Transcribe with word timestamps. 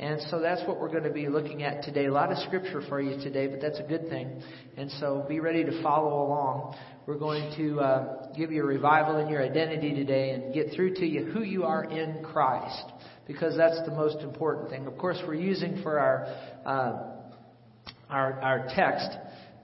And 0.00 0.20
so 0.30 0.40
that's 0.40 0.66
what 0.68 0.78
we're 0.80 0.90
going 0.90 1.04
to 1.04 1.10
be 1.10 1.28
looking 1.28 1.64
at 1.64 1.82
today. 1.82 2.06
A 2.06 2.12
lot 2.12 2.30
of 2.30 2.38
scripture 2.38 2.82
for 2.88 3.00
you 3.00 3.18
today, 3.20 3.48
but 3.48 3.60
that's 3.60 3.80
a 3.80 3.82
good 3.82 4.08
thing. 4.08 4.42
And 4.76 4.90
so 4.92 5.24
be 5.28 5.40
ready 5.40 5.64
to 5.64 5.82
follow 5.82 6.24
along. 6.24 6.76
We're 7.06 7.18
going 7.18 7.52
to 7.56 7.80
uh, 7.80 8.32
give 8.36 8.52
you 8.52 8.62
a 8.62 8.66
revival 8.66 9.16
in 9.16 9.28
your 9.28 9.42
identity 9.42 9.94
today 9.94 10.30
and 10.30 10.54
get 10.54 10.72
through 10.74 10.94
to 10.96 11.06
you 11.06 11.24
who 11.24 11.42
you 11.42 11.64
are 11.64 11.84
in 11.84 12.22
Christ, 12.22 12.84
because 13.26 13.56
that's 13.56 13.80
the 13.86 13.90
most 13.90 14.18
important 14.22 14.70
thing. 14.70 14.86
Of 14.86 14.96
course, 14.98 15.18
we're 15.26 15.34
using 15.34 15.82
for 15.82 15.98
our 15.98 16.24
uh, 16.64 17.14
our, 18.08 18.40
our 18.40 18.68
text 18.74 19.08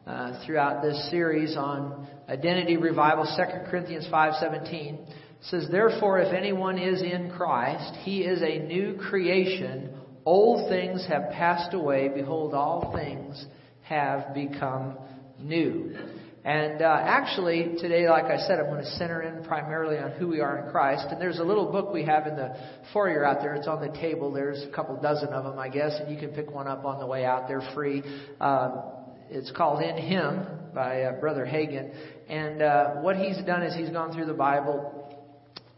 uh, 0.07 0.45
throughout 0.45 0.83
this 0.83 1.11
series 1.11 1.57
on 1.57 2.09
identity 2.29 2.77
revival, 2.77 3.25
2 3.25 3.71
Corinthians 3.71 4.07
5:17 4.13 4.99
says, 5.43 5.69
"Therefore, 5.71 6.19
if 6.21 6.33
anyone 6.33 6.79
is 6.79 7.03
in 7.03 7.31
Christ, 7.31 7.95
he 8.03 8.23
is 8.23 8.43
a 8.43 8.59
new 8.59 8.95
creation." 8.95 10.01
Old 10.25 10.69
things 10.69 11.07
have 11.09 11.31
passed 11.31 11.75
away. 11.75 12.09
Behold, 12.09 12.55
all 12.55 12.93
things 12.95 13.45
have 13.83 14.35
become 14.35 14.97
new. 15.39 15.97
And 16.45 16.83
uh, 16.83 16.99
actually, 17.01 17.77
today, 17.79 18.09
like 18.09 18.25
I 18.25 18.37
said, 18.37 18.59
I'm 18.59 18.67
going 18.67 18.83
to 18.83 18.91
center 18.93 19.23
in 19.23 19.45
primarily 19.45 19.97
on 19.99 20.13
who 20.13 20.29
we 20.29 20.41
are 20.41 20.59
in 20.59 20.71
Christ. 20.71 21.07
And 21.11 21.21
there's 21.21 21.39
a 21.39 21.43
little 21.43 21.73
book 21.73 21.93
we 21.93 22.05
have 22.05 22.27
in 22.27 22.37
the 22.37 22.55
foyer 22.93 23.25
out 23.25 23.41
there. 23.41 23.55
It's 23.55 23.67
on 23.67 23.81
the 23.81 23.97
table. 23.99 24.31
There's 24.31 24.63
a 24.63 24.71
couple 24.75 25.01
dozen 25.01 25.31
of 25.31 25.45
them, 25.45 25.59
I 25.59 25.71
guess, 25.71 25.99
and 25.99 26.13
you 26.13 26.19
can 26.19 26.35
pick 26.35 26.51
one 26.51 26.69
up 26.69 26.85
on 26.85 26.99
the 26.99 27.07
way 27.07 27.25
out. 27.25 27.49
They're 27.49 27.67
free. 27.75 28.03
Um, 28.41 28.83
it's 29.31 29.51
called 29.53 29.83
In 29.83 29.97
Him 29.97 30.47
by 30.75 31.05
uh, 31.05 31.21
Brother 31.21 31.47
Hagin. 31.47 31.95
And 32.29 32.61
uh, 32.61 32.87
what 32.97 33.17
he's 33.17 33.43
done 33.45 33.63
is 33.63 33.75
he's 33.75 33.91
gone 33.91 34.13
through 34.13 34.27
the 34.27 34.35
Bible 34.35 35.01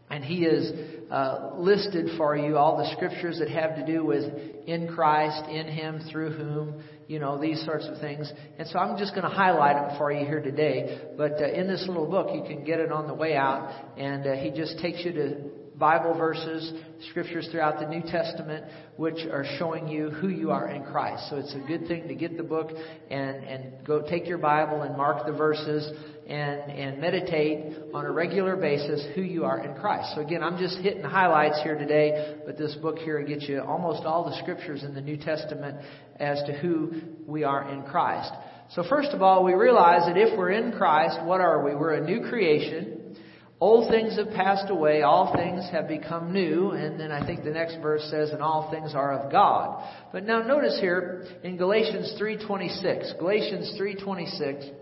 and 0.09 0.23
he 0.23 0.43
has 0.43 0.71
uh, 1.09 1.51
listed 1.55 2.17
for 2.17 2.35
you 2.35 2.57
all 2.57 2.77
the 2.77 2.91
scriptures 2.95 3.39
that 3.39 3.49
have 3.49 3.75
to 3.75 3.85
do 3.85 4.05
with 4.05 4.25
in 4.65 4.87
Christ, 4.87 5.49
in 5.49 5.67
Him, 5.67 6.01
through 6.11 6.31
whom, 6.31 6.83
you 7.07 7.19
know, 7.19 7.39
these 7.39 7.63
sorts 7.65 7.87
of 7.87 7.99
things. 7.99 8.31
And 8.57 8.67
so 8.67 8.79
I'm 8.79 8.97
just 8.97 9.15
going 9.15 9.23
to 9.23 9.33
highlight 9.33 9.75
them 9.75 9.97
for 9.97 10.11
you 10.11 10.25
here 10.25 10.41
today. 10.41 10.99
But 11.17 11.33
uh, 11.33 11.47
in 11.47 11.67
this 11.67 11.85
little 11.87 12.07
book, 12.07 12.27
you 12.33 12.43
can 12.43 12.65
get 12.65 12.79
it 12.79 12.91
on 12.91 13.07
the 13.07 13.13
way 13.13 13.35
out, 13.35 13.71
and 13.97 14.27
uh, 14.27 14.35
he 14.35 14.51
just 14.51 14.79
takes 14.79 15.05
you 15.05 15.13
to 15.13 15.35
Bible 15.77 16.15
verses, 16.17 16.73
scriptures 17.11 17.47
throughout 17.51 17.79
the 17.79 17.87
New 17.87 18.01
Testament, 18.01 18.65
which 18.95 19.19
are 19.31 19.45
showing 19.59 19.87
you 19.87 20.09
who 20.09 20.27
you 20.27 20.49
are 20.49 20.69
in 20.69 20.83
Christ. 20.83 21.29
So 21.29 21.37
it's 21.37 21.53
a 21.53 21.67
good 21.67 21.87
thing 21.87 22.07
to 22.07 22.15
get 22.15 22.35
the 22.35 22.43
book 22.43 22.71
and, 23.11 23.43
and 23.43 23.85
go 23.85 24.01
take 24.01 24.27
your 24.27 24.39
Bible 24.39 24.81
and 24.81 24.97
mark 24.97 25.27
the 25.27 25.33
verses 25.33 25.87
and, 26.27 26.71
and 26.71 26.99
meditate 26.99 27.73
on 27.93 28.05
a 28.05 28.11
regular 28.11 28.57
basis 28.57 29.05
who 29.15 29.21
you 29.21 29.45
are 29.45 29.63
in 29.63 29.73
Christ. 29.79 30.13
So 30.15 30.21
again, 30.21 30.43
I'm 30.43 30.57
just 30.57 30.77
hitting 30.79 31.01
the 31.01 31.09
highlights 31.09 31.61
here 31.63 31.77
today, 31.77 32.35
but 32.45 32.57
this 32.57 32.75
book 32.75 32.97
here 32.97 33.21
gets 33.23 33.47
you 33.47 33.61
almost 33.61 34.03
all 34.03 34.29
the 34.29 34.37
scriptures 34.41 34.83
in 34.83 34.93
the 34.93 35.01
New 35.01 35.17
Testament 35.17 35.77
as 36.19 36.41
to 36.47 36.57
who 36.57 37.01
we 37.25 37.43
are 37.43 37.71
in 37.71 37.83
Christ. 37.83 38.31
So 38.71 38.83
first 38.89 39.11
of 39.11 39.21
all, 39.21 39.45
we 39.45 39.53
realize 39.53 40.05
that 40.07 40.17
if 40.17 40.37
we're 40.37 40.51
in 40.51 40.73
Christ, 40.73 41.19
what 41.23 41.39
are 41.39 41.63
we? 41.63 41.73
We're 41.73 41.93
a 41.93 42.05
new 42.05 42.29
creation. 42.29 43.15
Old 43.59 43.89
things 43.89 44.17
have 44.17 44.29
passed 44.35 44.69
away, 44.69 45.01
all 45.01 45.33
things 45.33 45.67
have 45.71 45.87
become 45.87 46.31
new, 46.31 46.71
and 46.71 46.99
then 46.99 47.11
I 47.11 47.25
think 47.25 47.43
the 47.43 47.49
next 47.49 47.77
verse 47.81 48.05
says, 48.11 48.29
and 48.29 48.41
all 48.41 48.69
things 48.69 48.93
are 48.93 49.13
of 49.13 49.31
God. 49.31 49.83
But 50.11 50.25
now 50.25 50.43
notice 50.43 50.77
here 50.79 51.25
in 51.43 51.57
Galatians 51.57 52.15
3.26, 52.21 53.17
Galatians 53.17 53.75
3.26, 53.79 54.73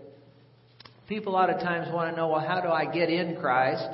people 1.08 1.32
a 1.32 1.36
lot 1.36 1.50
of 1.50 1.60
times 1.60 1.92
want 1.92 2.10
to 2.10 2.16
know, 2.16 2.28
well, 2.28 2.40
how 2.40 2.60
do 2.60 2.68
I 2.68 2.84
get 2.92 3.08
in 3.10 3.36
Christ? 3.36 3.86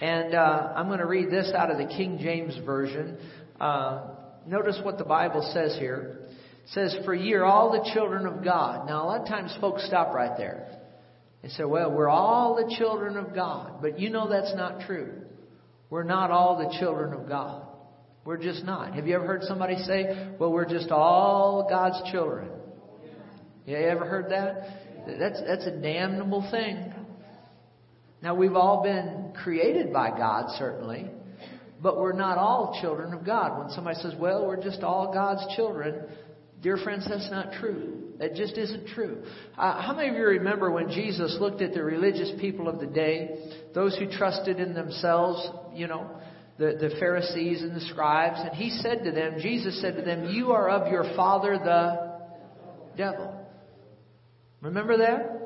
And 0.00 0.34
uh, 0.34 0.72
I'm 0.76 0.86
going 0.86 1.00
to 1.00 1.06
read 1.06 1.30
this 1.30 1.52
out 1.54 1.70
of 1.70 1.78
the 1.78 1.86
King 1.86 2.18
James 2.20 2.56
Version. 2.64 3.18
Uh, 3.60 4.10
notice 4.46 4.78
what 4.82 4.98
the 4.98 5.04
Bible 5.04 5.48
says 5.52 5.76
here. 5.78 6.20
It 6.64 6.70
says, 6.70 6.96
For 7.04 7.14
ye 7.14 7.32
are 7.34 7.44
all 7.44 7.72
the 7.72 7.90
children 7.92 8.26
of 8.26 8.44
God. 8.44 8.86
Now, 8.86 9.04
a 9.04 9.06
lot 9.06 9.20
of 9.22 9.26
times 9.26 9.56
folks 9.60 9.84
stop 9.86 10.14
right 10.14 10.36
there. 10.36 10.78
They 11.42 11.48
say, 11.48 11.64
well, 11.64 11.92
we're 11.92 12.08
all 12.08 12.56
the 12.56 12.74
children 12.76 13.16
of 13.16 13.34
God. 13.34 13.80
But 13.80 13.98
you 13.98 14.10
know 14.10 14.28
that's 14.28 14.54
not 14.54 14.86
true. 14.86 15.12
We're 15.90 16.04
not 16.04 16.30
all 16.30 16.58
the 16.58 16.78
children 16.78 17.12
of 17.12 17.28
God. 17.28 17.66
We're 18.24 18.36
just 18.36 18.64
not. 18.64 18.94
Have 18.94 19.06
you 19.06 19.14
ever 19.14 19.26
heard 19.26 19.42
somebody 19.44 19.76
say, 19.84 20.34
well, 20.38 20.52
we're 20.52 20.68
just 20.68 20.90
all 20.90 21.66
God's 21.68 22.10
children? 22.10 22.50
You 23.66 23.76
ever 23.76 24.04
heard 24.04 24.30
that? 24.30 24.87
That's, 25.18 25.40
that's 25.46 25.66
a 25.66 25.80
damnable 25.80 26.46
thing. 26.50 26.92
Now, 28.22 28.34
we've 28.34 28.56
all 28.56 28.82
been 28.82 29.32
created 29.42 29.92
by 29.92 30.10
God, 30.10 30.50
certainly, 30.58 31.06
but 31.80 31.98
we're 31.98 32.12
not 32.12 32.36
all 32.36 32.78
children 32.80 33.12
of 33.14 33.24
God. 33.24 33.58
When 33.58 33.70
somebody 33.70 33.98
says, 34.00 34.14
well, 34.18 34.46
we're 34.46 34.62
just 34.62 34.82
all 34.82 35.12
God's 35.12 35.54
children, 35.54 36.02
dear 36.60 36.76
friends, 36.76 37.06
that's 37.08 37.30
not 37.30 37.52
true. 37.60 37.94
That 38.18 38.34
just 38.34 38.58
isn't 38.58 38.88
true. 38.88 39.22
Uh, 39.56 39.80
how 39.80 39.94
many 39.94 40.08
of 40.08 40.16
you 40.16 40.24
remember 40.24 40.72
when 40.72 40.90
Jesus 40.90 41.36
looked 41.40 41.62
at 41.62 41.72
the 41.72 41.82
religious 41.84 42.32
people 42.40 42.68
of 42.68 42.80
the 42.80 42.86
day, 42.86 43.52
those 43.74 43.96
who 43.96 44.10
trusted 44.10 44.58
in 44.58 44.74
themselves, 44.74 45.48
you 45.72 45.86
know, 45.86 46.10
the, 46.58 46.76
the 46.80 46.96
Pharisees 46.98 47.62
and 47.62 47.76
the 47.76 47.80
scribes, 47.80 48.40
and 48.40 48.56
he 48.56 48.70
said 48.70 49.04
to 49.04 49.12
them, 49.12 49.38
Jesus 49.38 49.80
said 49.80 49.94
to 49.94 50.02
them, 50.02 50.30
You 50.30 50.50
are 50.50 50.68
of 50.68 50.90
your 50.90 51.04
father 51.14 51.56
the 51.56 52.18
devil. 52.96 53.37
Remember 54.60 54.98
that? 54.98 55.38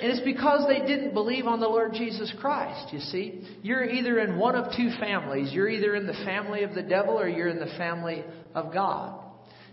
And 0.00 0.12
it's 0.12 0.24
because 0.24 0.68
they 0.68 0.86
didn't 0.86 1.12
believe 1.12 1.46
on 1.46 1.58
the 1.58 1.68
Lord 1.68 1.92
Jesus 1.92 2.32
Christ, 2.40 2.92
you 2.92 3.00
see. 3.00 3.42
You're 3.62 3.84
either 3.84 4.20
in 4.20 4.38
one 4.38 4.54
of 4.54 4.72
two 4.76 4.90
families. 5.00 5.52
You're 5.52 5.68
either 5.68 5.96
in 5.96 6.06
the 6.06 6.12
family 6.24 6.62
of 6.62 6.74
the 6.74 6.82
devil 6.82 7.18
or 7.18 7.28
you're 7.28 7.48
in 7.48 7.58
the 7.58 7.74
family 7.76 8.24
of 8.54 8.72
God. 8.72 9.18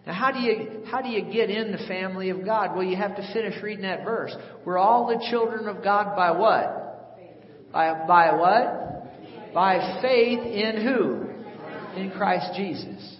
Now, 0.07 0.13
how 0.13 0.31
do 0.31 0.39
you 0.39 0.83
how 0.85 1.01
do 1.01 1.09
you 1.09 1.31
get 1.31 1.49
in 1.49 1.71
the 1.71 1.85
family 1.87 2.29
of 2.29 2.43
God? 2.43 2.75
Well, 2.75 2.83
you 2.83 2.95
have 2.95 3.15
to 3.15 3.33
finish 3.33 3.61
reading 3.61 3.83
that 3.83 4.03
verse. 4.03 4.35
We're 4.63 4.77
all 4.77 5.07
the 5.07 5.23
children 5.29 5.67
of 5.67 5.83
God 5.83 6.15
by 6.15 6.31
what? 6.31 7.71
By 7.71 8.05
by 8.07 8.33
what? 8.33 9.53
By 9.53 9.99
faith 10.01 10.39
in 10.39 10.83
who? 10.83 11.99
In 11.99 12.11
Christ 12.11 12.55
Jesus. 12.55 13.17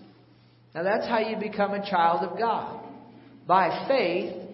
Now 0.73 0.83
that's 0.83 1.07
how 1.07 1.19
you 1.19 1.37
become 1.37 1.73
a 1.73 1.89
child 1.89 2.23
of 2.23 2.37
God. 2.37 2.83
By 3.47 3.87
faith 3.87 4.44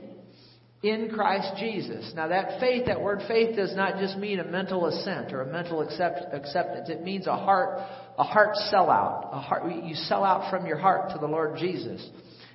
in 0.83 1.09
Christ 1.09 1.53
Jesus. 1.59 2.11
Now 2.15 2.27
that 2.29 2.59
faith, 2.59 2.87
that 2.87 3.01
word 3.01 3.21
faith 3.27 3.55
does 3.55 3.75
not 3.75 3.99
just 3.99 4.17
mean 4.17 4.39
a 4.39 4.43
mental 4.43 4.87
assent 4.87 5.31
or 5.31 5.41
a 5.41 5.51
mental 5.51 5.81
accept, 5.81 6.33
acceptance. 6.33 6.89
It 6.89 7.03
means 7.03 7.27
a 7.27 7.35
heart, 7.35 7.79
a 8.17 8.23
heart 8.23 8.55
sellout. 8.73 9.31
A 9.31 9.39
heart, 9.39 9.63
you 9.83 9.93
sell 9.93 10.23
out 10.23 10.49
from 10.49 10.65
your 10.65 10.77
heart 10.77 11.11
to 11.11 11.19
the 11.19 11.27
Lord 11.27 11.57
Jesus 11.57 12.07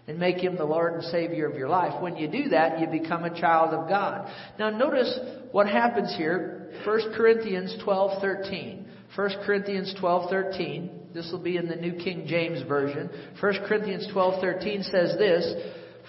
and 0.09 0.19
make 0.19 0.39
Him 0.39 0.57
the 0.57 0.65
Lord 0.65 0.95
and 0.95 1.05
Savior 1.05 1.49
of 1.49 1.57
your 1.57 1.69
life. 1.69 2.01
When 2.03 2.17
you 2.17 2.29
do 2.29 2.49
that, 2.51 2.81
you 2.81 2.87
become 2.89 3.25
a 3.25 3.41
child 3.41 3.73
of 3.73 3.89
God. 3.89 4.29
Now 4.59 4.71
notice 4.71 5.19
what 5.53 5.69
happens 5.69 6.15
here. 6.17 6.73
1 6.85 7.15
Corinthians 7.17 7.77
12:13. 7.85 8.85
1 9.15 9.31
Corinthians 9.45 9.95
12:13. 10.01 11.15
This 11.15 11.31
will 11.31 11.43
be 11.43 11.57
in 11.57 11.69
the 11.69 11.77
New 11.77 11.95
King 11.95 12.27
James 12.27 12.63
Version. 12.63 13.09
1 13.41 13.55
Corinthians 13.67 14.09
12:13 14.13 14.83
says 14.83 15.17
this, 15.17 15.55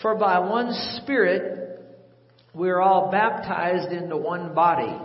"For 0.01 0.15
by 0.15 0.39
one 0.39 0.73
Spirit 0.73 1.66
we're 2.57 2.81
all 2.81 3.11
baptized 3.11 3.91
into 3.91 4.17
one 4.17 4.55
body. 4.55 4.97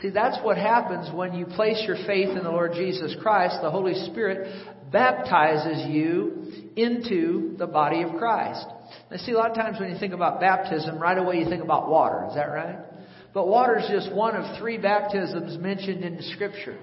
See, 0.00 0.10
that's 0.10 0.38
what 0.42 0.56
happens 0.56 1.14
when 1.14 1.34
you 1.34 1.46
place 1.46 1.82
your 1.86 1.96
faith 2.04 2.30
in 2.30 2.42
the 2.42 2.50
Lord 2.50 2.72
Jesus 2.74 3.14
Christ. 3.22 3.58
The 3.62 3.70
Holy 3.70 3.94
Spirit 4.10 4.72
baptizes 4.90 5.86
you 5.88 6.52
into 6.76 7.56
the 7.58 7.68
body 7.68 8.02
of 8.02 8.16
Christ. 8.16 8.66
Now, 9.10 9.16
see, 9.18 9.32
a 9.32 9.36
lot 9.36 9.50
of 9.50 9.56
times 9.56 9.78
when 9.78 9.92
you 9.92 9.98
think 9.98 10.14
about 10.14 10.40
baptism, 10.40 10.98
right 10.98 11.16
away 11.16 11.38
you 11.38 11.48
think 11.48 11.62
about 11.62 11.88
water. 11.88 12.26
Is 12.28 12.34
that 12.34 12.46
right? 12.46 12.78
But 13.32 13.46
water 13.46 13.78
is 13.78 13.88
just 13.88 14.12
one 14.12 14.34
of 14.34 14.58
three 14.58 14.78
baptisms 14.78 15.56
mentioned 15.58 16.02
in 16.02 16.16
the 16.16 16.22
Scripture. 16.22 16.78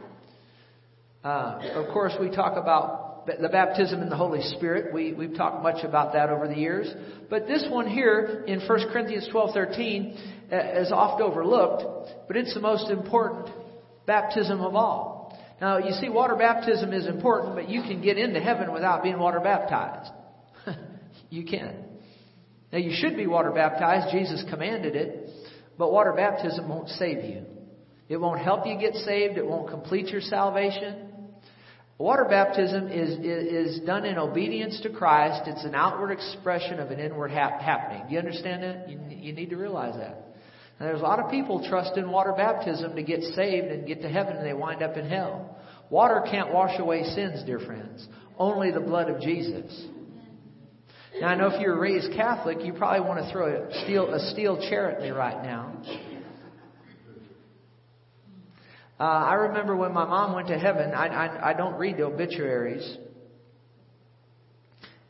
Uh, 1.24 1.60
of 1.76 1.94
course, 1.94 2.14
we 2.20 2.30
talk 2.30 2.58
about 2.58 3.01
the 3.26 3.50
baptism 3.50 4.02
in 4.02 4.10
the 4.10 4.16
Holy 4.16 4.42
Spirit. 4.42 4.94
We, 4.94 5.14
we've 5.14 5.36
talked 5.36 5.62
much 5.62 5.84
about 5.84 6.14
that 6.14 6.30
over 6.30 6.48
the 6.48 6.56
years. 6.56 6.92
But 7.30 7.48
this 7.48 7.66
one 7.70 7.88
here 7.88 8.44
in 8.48 8.60
1 8.60 8.68
Corinthians 8.92 9.30
12:13 9.34 10.18
uh, 10.52 10.82
is 10.82 10.92
oft 10.92 11.22
overlooked, 11.22 12.28
but 12.28 12.36
it's 12.38 12.54
the 12.54 12.60
most 12.60 12.90
important 12.90 13.50
baptism 14.06 14.62
of 14.62 14.76
all. 14.76 15.40
Now, 15.62 15.78
you 15.78 15.92
see, 15.94 16.10
water 16.10 16.36
baptism 16.36 16.92
is 16.92 17.06
important, 17.06 17.54
but 17.56 17.70
you 17.70 17.84
can 17.84 18.02
get 18.02 18.18
into 18.18 18.40
heaven 18.40 18.74
without 18.74 19.04
being 19.04 19.20
water 19.20 19.40
baptized. 19.40 20.12
you 21.30 21.46
can. 21.46 21.76
Now, 22.74 22.80
you 22.80 22.92
should 22.96 23.16
be 23.16 23.28
water 23.28 23.52
baptized. 23.52 24.12
Jesus 24.12 24.44
commanded 24.50 24.96
it, 24.96 25.30
but 25.78 25.92
water 25.92 26.14
baptism 26.14 26.68
won't 26.68 26.90
save 26.90 27.24
you. 27.24 27.44
It 28.10 28.18
won't 28.18 28.40
help 28.40 28.66
you 28.66 28.78
get 28.80 28.96
saved. 28.96 29.38
It 29.38 29.46
won't 29.46 29.70
complete 29.70 30.08
your 30.08 30.22
salvation. 30.22 31.11
Water 32.02 32.26
baptism 32.26 32.88
is, 32.88 33.12
is, 33.20 33.76
is, 33.78 33.80
done 33.82 34.06
in 34.06 34.18
obedience 34.18 34.82
to 34.82 34.90
Christ. 34.90 35.44
It's 35.46 35.64
an 35.64 35.76
outward 35.76 36.10
expression 36.10 36.80
of 36.80 36.90
an 36.90 37.00
inward 37.00 37.30
hap- 37.30 37.62
happening. 37.62 38.08
Do 38.08 38.14
you 38.14 38.18
understand 38.18 38.64
that? 38.64 38.90
You, 38.90 39.00
you 39.08 39.34
need 39.34 39.52
to 39.52 39.56
realize 39.56 39.94
that. 39.98 40.18
Now, 40.80 40.88
there's 40.88 41.00
a 41.00 41.04
lot 41.04 41.20
of 41.20 41.30
people 41.30 41.64
trust 41.70 41.98
in 41.98 42.10
water 42.10 42.34
baptism 42.36 42.96
to 42.96 43.04
get 43.04 43.22
saved 43.36 43.68
and 43.68 43.86
get 43.86 44.02
to 44.02 44.10
heaven 44.10 44.36
and 44.36 44.44
they 44.44 44.54
wind 44.54 44.82
up 44.82 44.98
in 44.98 45.08
hell. 45.08 45.60
Water 45.92 46.26
can't 46.28 46.52
wash 46.52 46.80
away 46.80 47.04
sins, 47.04 47.44
dear 47.46 47.60
friends. 47.60 48.08
only 48.36 48.72
the 48.72 48.80
blood 48.80 49.08
of 49.08 49.22
Jesus. 49.22 49.86
Now 51.20 51.28
I 51.28 51.36
know 51.36 51.50
if 51.50 51.62
you're 51.62 51.80
raised 51.80 52.14
Catholic, 52.14 52.64
you 52.64 52.74
probably 52.74 53.08
want 53.08 53.24
to 53.24 53.32
throw 53.32 53.46
a 53.46 53.84
steel, 53.84 54.12
a 54.12 54.32
steel 54.32 54.58
chair 54.70 54.90
at 54.90 55.04
me 55.04 55.12
right 55.12 55.44
now. 55.44 55.71
Uh, 59.02 59.04
I 59.04 59.34
remember 59.34 59.76
when 59.76 59.94
my 59.94 60.06
mom 60.06 60.36
went 60.36 60.50
to 60.50 60.60
heaven, 60.60 60.92
I, 60.92 61.08
I, 61.08 61.50
I 61.50 61.54
don't 61.54 61.74
read 61.80 61.98
the 61.98 62.04
obituaries. 62.04 62.98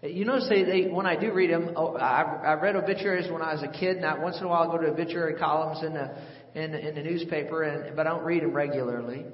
You 0.02 0.24
notice 0.24 0.48
they, 0.48 0.64
they 0.64 0.88
when 0.88 1.06
I 1.06 1.20
do 1.20 1.34
read 1.34 1.50
them, 1.52 1.74
oh, 1.76 1.98
I, 1.98 2.22
I 2.22 2.54
read 2.54 2.78
obituaries 2.78 3.30
when 3.30 3.42
I 3.42 3.54
was 3.54 3.64
a 3.64 3.68
kid, 3.68 3.98
and 3.98 4.06
I, 4.06 4.18
once 4.18 4.38
in 4.38 4.46
a 4.46 4.48
while 4.48 4.62
I 4.62 4.68
go 4.68 4.82
to 4.82 4.94
obituary 4.94 5.34
columns 5.38 5.84
in 5.84 5.94
the 5.94 6.10
in, 6.56 6.74
in 6.74 6.96
the 6.96 7.02
newspaper, 7.04 7.64
and 7.64 7.94
but 7.94 8.08
I 8.08 8.12
don't 8.12 8.24
read 8.24 8.44
them 8.44 8.54
regularly. 8.54 9.26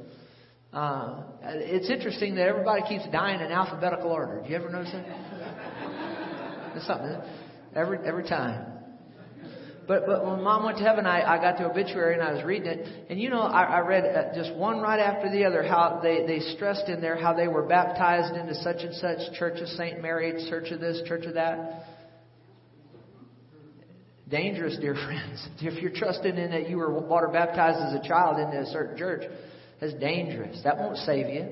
Uh, 0.74 1.22
it's 1.44 1.92
interesting 1.92 2.34
that 2.38 2.48
everybody 2.48 2.82
keeps 2.90 3.08
dying 3.12 3.42
in 3.42 3.52
alphabetical 3.52 4.10
order. 4.10 4.42
Do 4.42 4.50
you 4.50 4.56
ever 4.56 4.72
notice 4.72 4.92
that? 4.92 5.06
It's 6.76 6.88
something. 6.88 7.16
Every 7.76 8.00
every 8.08 8.28
time. 8.28 8.77
But 9.88 10.06
but 10.06 10.26
when 10.26 10.44
mom 10.44 10.66
went 10.66 10.78
to 10.80 10.84
heaven, 10.84 11.06
I, 11.06 11.24
I 11.24 11.38
got 11.38 11.58
the 11.58 11.66
obituary 11.66 12.16
and 12.16 12.22
I 12.22 12.34
was 12.34 12.44
reading 12.44 12.68
it, 12.68 12.88
and 13.10 13.20
you 13.20 13.30
know 13.30 13.42
I, 13.42 13.64
I 13.64 13.80
read 13.80 14.04
uh, 14.04 14.36
just 14.36 14.54
one 14.54 14.82
right 14.82 15.00
after 15.00 15.32
the 15.32 15.46
other 15.46 15.64
how 15.64 16.02
they 16.04 16.26
they 16.28 16.40
stressed 16.56 16.90
in 16.90 17.00
there 17.00 17.16
how 17.16 17.34
they 17.34 17.48
were 17.48 17.64
baptized 17.64 18.36
into 18.36 18.54
such 18.56 18.82
and 18.82 18.94
such 18.96 19.34
Church 19.40 19.62
of 19.62 19.68
Saint 19.70 20.02
Mary, 20.02 20.46
Church 20.50 20.72
of 20.72 20.82
this, 20.82 21.02
Church 21.08 21.26
of 21.26 21.36
that. 21.36 21.86
Dangerous, 24.30 24.78
dear 24.78 24.94
friends. 25.06 25.48
If 25.62 25.82
you're 25.82 25.92
trusting 25.92 26.38
in 26.38 26.52
that 26.52 26.70
you 26.70 26.78
were 26.78 26.92
water 26.92 27.30
baptized 27.30 27.80
as 27.80 28.04
a 28.04 28.06
child 28.06 28.40
into 28.40 28.60
a 28.60 28.66
certain 28.66 28.98
church, 28.98 29.24
that's 29.80 29.94
dangerous. 29.94 30.60
That 30.66 30.78
won't 30.78 30.98
save 30.98 31.30
you. 31.34 31.48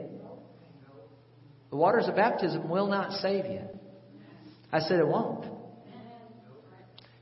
The 1.70 1.78
waters 1.78 2.10
of 2.10 2.18
baptism 2.18 2.68
will 2.68 2.88
not 2.88 3.14
save 3.22 3.46
you. 3.46 3.62
I 4.74 4.80
said 4.80 5.00
it 5.00 5.08
won't. 5.08 5.55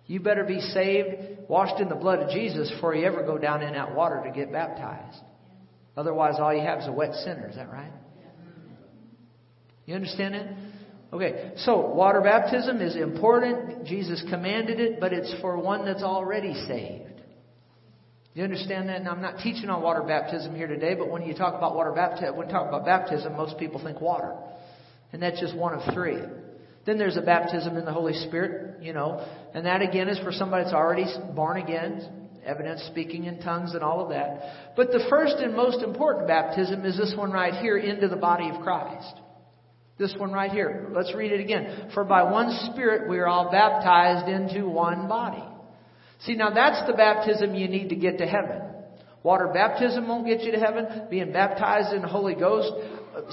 You 0.06 0.20
better 0.20 0.44
be 0.44 0.60
saved, 0.60 1.48
washed 1.48 1.80
in 1.80 1.90
the 1.90 1.96
blood 1.96 2.20
of 2.20 2.30
Jesus 2.30 2.70
before 2.72 2.96
you 2.96 3.06
ever 3.06 3.24
go 3.24 3.38
down 3.38 3.62
in 3.62 3.74
that 3.74 3.96
water 3.96 4.22
to 4.26 4.32
get 4.32 4.52
baptized. 4.52 5.20
Otherwise, 5.96 6.36
all 6.40 6.54
you 6.54 6.62
have 6.62 6.80
is 6.80 6.88
a 6.88 6.92
wet 6.92 7.14
sinner. 7.16 7.48
Is 7.50 7.56
that 7.56 7.72
right? 7.72 7.92
You 9.86 9.96
understand 9.96 10.34
that? 10.34 10.48
Okay, 11.14 11.52
so 11.58 11.94
water 11.94 12.22
baptism 12.22 12.82
is 12.82 12.96
important. 12.96 13.86
Jesus 13.86 14.24
commanded 14.30 14.80
it, 14.80 15.00
but 15.00 15.14
it's 15.14 15.34
for 15.42 15.58
one 15.60 15.86
that's 15.86 16.02
already 16.02 16.54
saved. 16.68 17.22
You 18.34 18.44
understand 18.44 18.90
that? 18.90 18.98
And 18.98 19.08
I'm 19.08 19.22
not 19.22 19.38
teaching 19.38 19.70
on 19.70 19.84
water 19.84 20.02
baptism 20.02 20.56
here 20.56 20.66
today, 20.68 20.96
but 20.96 21.10
when 21.10 21.22
you 21.22 21.36
talk 21.36 21.54
about 21.54 21.76
water 21.76 21.92
baptism, 21.92 22.36
when 22.36 22.48
you 22.48 22.54
talk 22.54 22.68
about 22.68 22.84
baptism, 22.84 23.38
most 23.38 23.60
people 23.60 23.84
think 23.84 24.02
water. 24.02 24.36
And 25.12 25.22
that's 25.22 25.40
just 25.40 25.56
one 25.56 25.76
of 25.76 25.94
three. 25.94 26.18
Then 26.86 26.98
there's 26.98 27.18
a 27.18 27.22
baptism 27.22 27.78
in 27.78 27.86
the 27.86 27.94
Holy 27.94 28.14
Spirit, 28.14 28.84
you 28.84 28.94
know, 28.94 29.26
and 29.54 29.66
that 29.66 29.82
again 29.82 30.10
is 30.10 30.20
for 30.20 30.32
somebody 30.32 30.66
that's 30.66 30.76
already 30.76 31.06
born 31.34 31.58
again, 31.58 32.28
evidence 32.46 32.84
speaking 32.92 33.24
in 33.24 33.40
tongues 33.40 33.74
and 33.74 33.84
all 33.84 34.02
of 34.02 34.10
that. 34.10 34.74
But 34.76 34.92
the 34.92 35.06
first 35.10 35.36
and 35.38 35.56
most 35.56 35.82
important 35.82 36.28
baptism 36.28 36.86
is 36.86 36.98
this 36.98 37.14
one 37.16 37.32
right 37.32 37.54
here 37.54 37.78
into 37.78 38.10
the 38.10 38.18
body 38.18 38.50
of 38.50 38.62
Christ. 38.62 39.16
This 39.98 40.14
one 40.18 40.34
right 40.34 40.52
here. 40.52 40.90
Let's 40.92 41.14
read 41.16 41.32
it 41.32 41.40
again. 41.40 41.92
For 41.94 42.04
by 42.04 42.24
one 42.24 42.52
Spirit 42.72 43.10
we 43.10 43.20
are 43.20 43.28
all 43.28 43.52
baptized 43.52 44.28
into 44.28 44.68
one 44.68 45.08
body. 45.08 45.44
See, 46.22 46.36
now 46.36 46.50
that's 46.50 46.86
the 46.88 46.98
baptism 46.98 47.56
you 47.56 47.68
need 47.68 47.90
to 47.90 47.96
get 47.96 48.18
to 48.18 48.26
heaven. 48.26 48.62
Water 49.22 49.50
baptism 49.54 50.08
won't 50.08 50.26
get 50.26 50.42
you 50.42 50.52
to 50.52 50.60
heaven. 50.60 51.08
Being 51.10 51.32
baptized 51.32 51.94
in 51.94 52.02
the 52.02 52.08
Holy 52.08 52.36
Ghost 52.36 52.74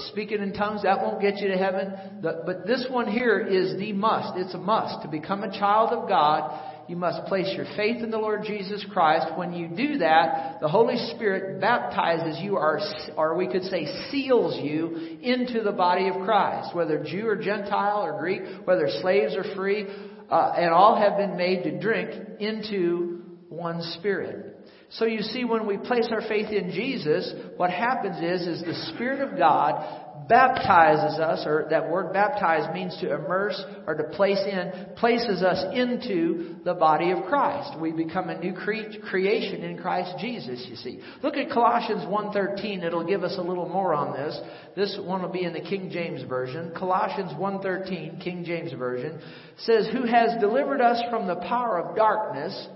speaking 0.09 0.41
in 0.41 0.53
tongues, 0.53 0.83
that 0.83 0.99
won't 0.99 1.21
get 1.21 1.37
you 1.37 1.49
to 1.49 1.57
heaven. 1.57 1.93
But 2.21 2.65
this 2.65 2.85
one 2.89 3.07
here 3.07 3.39
is 3.39 3.77
the 3.79 3.93
must. 3.93 4.37
It's 4.37 4.53
a 4.53 4.59
must. 4.59 5.03
To 5.03 5.07
become 5.07 5.43
a 5.43 5.51
child 5.51 5.91
of 5.91 6.07
God, 6.07 6.59
you 6.87 6.95
must 6.95 7.25
place 7.25 7.51
your 7.55 7.65
faith 7.77 8.03
in 8.03 8.11
the 8.11 8.17
Lord 8.17 8.43
Jesus 8.43 8.85
Christ. 8.91 9.27
When 9.37 9.53
you 9.53 9.67
do 9.67 9.99
that, 9.99 10.59
the 10.61 10.67
Holy 10.67 10.97
Spirit 11.15 11.61
baptizes 11.61 12.41
you, 12.41 12.57
or, 12.57 12.79
or 13.15 13.37
we 13.37 13.47
could 13.47 13.63
say 13.63 13.85
seals 14.09 14.59
you, 14.61 15.17
into 15.21 15.61
the 15.61 15.71
body 15.71 16.09
of 16.09 16.15
Christ. 16.25 16.75
Whether 16.75 17.03
Jew 17.03 17.27
or 17.27 17.35
Gentile 17.35 18.01
or 18.01 18.19
Greek, 18.19 18.41
whether 18.65 18.87
slaves 19.01 19.35
or 19.35 19.43
free, 19.55 19.87
uh, 20.29 20.53
and 20.57 20.71
all 20.71 20.95
have 20.95 21.17
been 21.17 21.37
made 21.37 21.63
to 21.63 21.79
drink 21.79 22.39
into 22.39 23.21
one 23.49 23.81
Spirit. 23.99 24.50
So 24.91 25.05
you 25.05 25.21
see, 25.21 25.45
when 25.45 25.67
we 25.67 25.77
place 25.77 26.09
our 26.11 26.21
faith 26.27 26.49
in 26.51 26.71
Jesus, 26.71 27.33
what 27.55 27.69
happens 27.69 28.17
is, 28.17 28.47
is 28.47 28.65
the 28.65 28.93
Spirit 28.93 29.21
of 29.21 29.37
God 29.37 30.27
baptizes 30.27 31.19
us, 31.19 31.43
or 31.45 31.67
that 31.69 31.89
word 31.89 32.13
baptize 32.13 32.73
means 32.73 32.97
to 33.01 33.13
immerse 33.13 33.61
or 33.87 33.95
to 33.95 34.03
place 34.15 34.39
in, 34.39 34.95
places 34.95 35.41
us 35.41 35.63
into 35.73 36.55
the 36.63 36.73
body 36.73 37.11
of 37.11 37.23
Christ. 37.25 37.79
We 37.79 37.91
become 37.91 38.29
a 38.29 38.39
new 38.39 38.53
cre- 38.53 38.99
creation 39.09 39.63
in 39.63 39.77
Christ 39.77 40.15
Jesus, 40.19 40.65
you 40.69 40.75
see. 40.75 40.99
Look 41.23 41.35
at 41.35 41.49
Colossians 41.49 42.03
1.13. 42.03 42.83
It'll 42.83 43.07
give 43.07 43.23
us 43.23 43.35
a 43.37 43.41
little 43.41 43.67
more 43.67 43.93
on 43.93 44.13
this. 44.13 44.39
This 44.75 44.97
one 45.01 45.21
will 45.21 45.29
be 45.29 45.43
in 45.43 45.53
the 45.53 45.61
King 45.61 45.89
James 45.89 46.23
Version. 46.27 46.71
Colossians 46.77 47.31
1.13, 47.33 48.23
King 48.23 48.43
James 48.45 48.73
Version, 48.73 49.19
says, 49.57 49.87
Who 49.91 50.03
has 50.03 50.39
delivered 50.39 50.81
us 50.81 51.01
from 51.09 51.27
the 51.27 51.35
power 51.35 51.79
of 51.79 51.95
darkness 51.95 52.67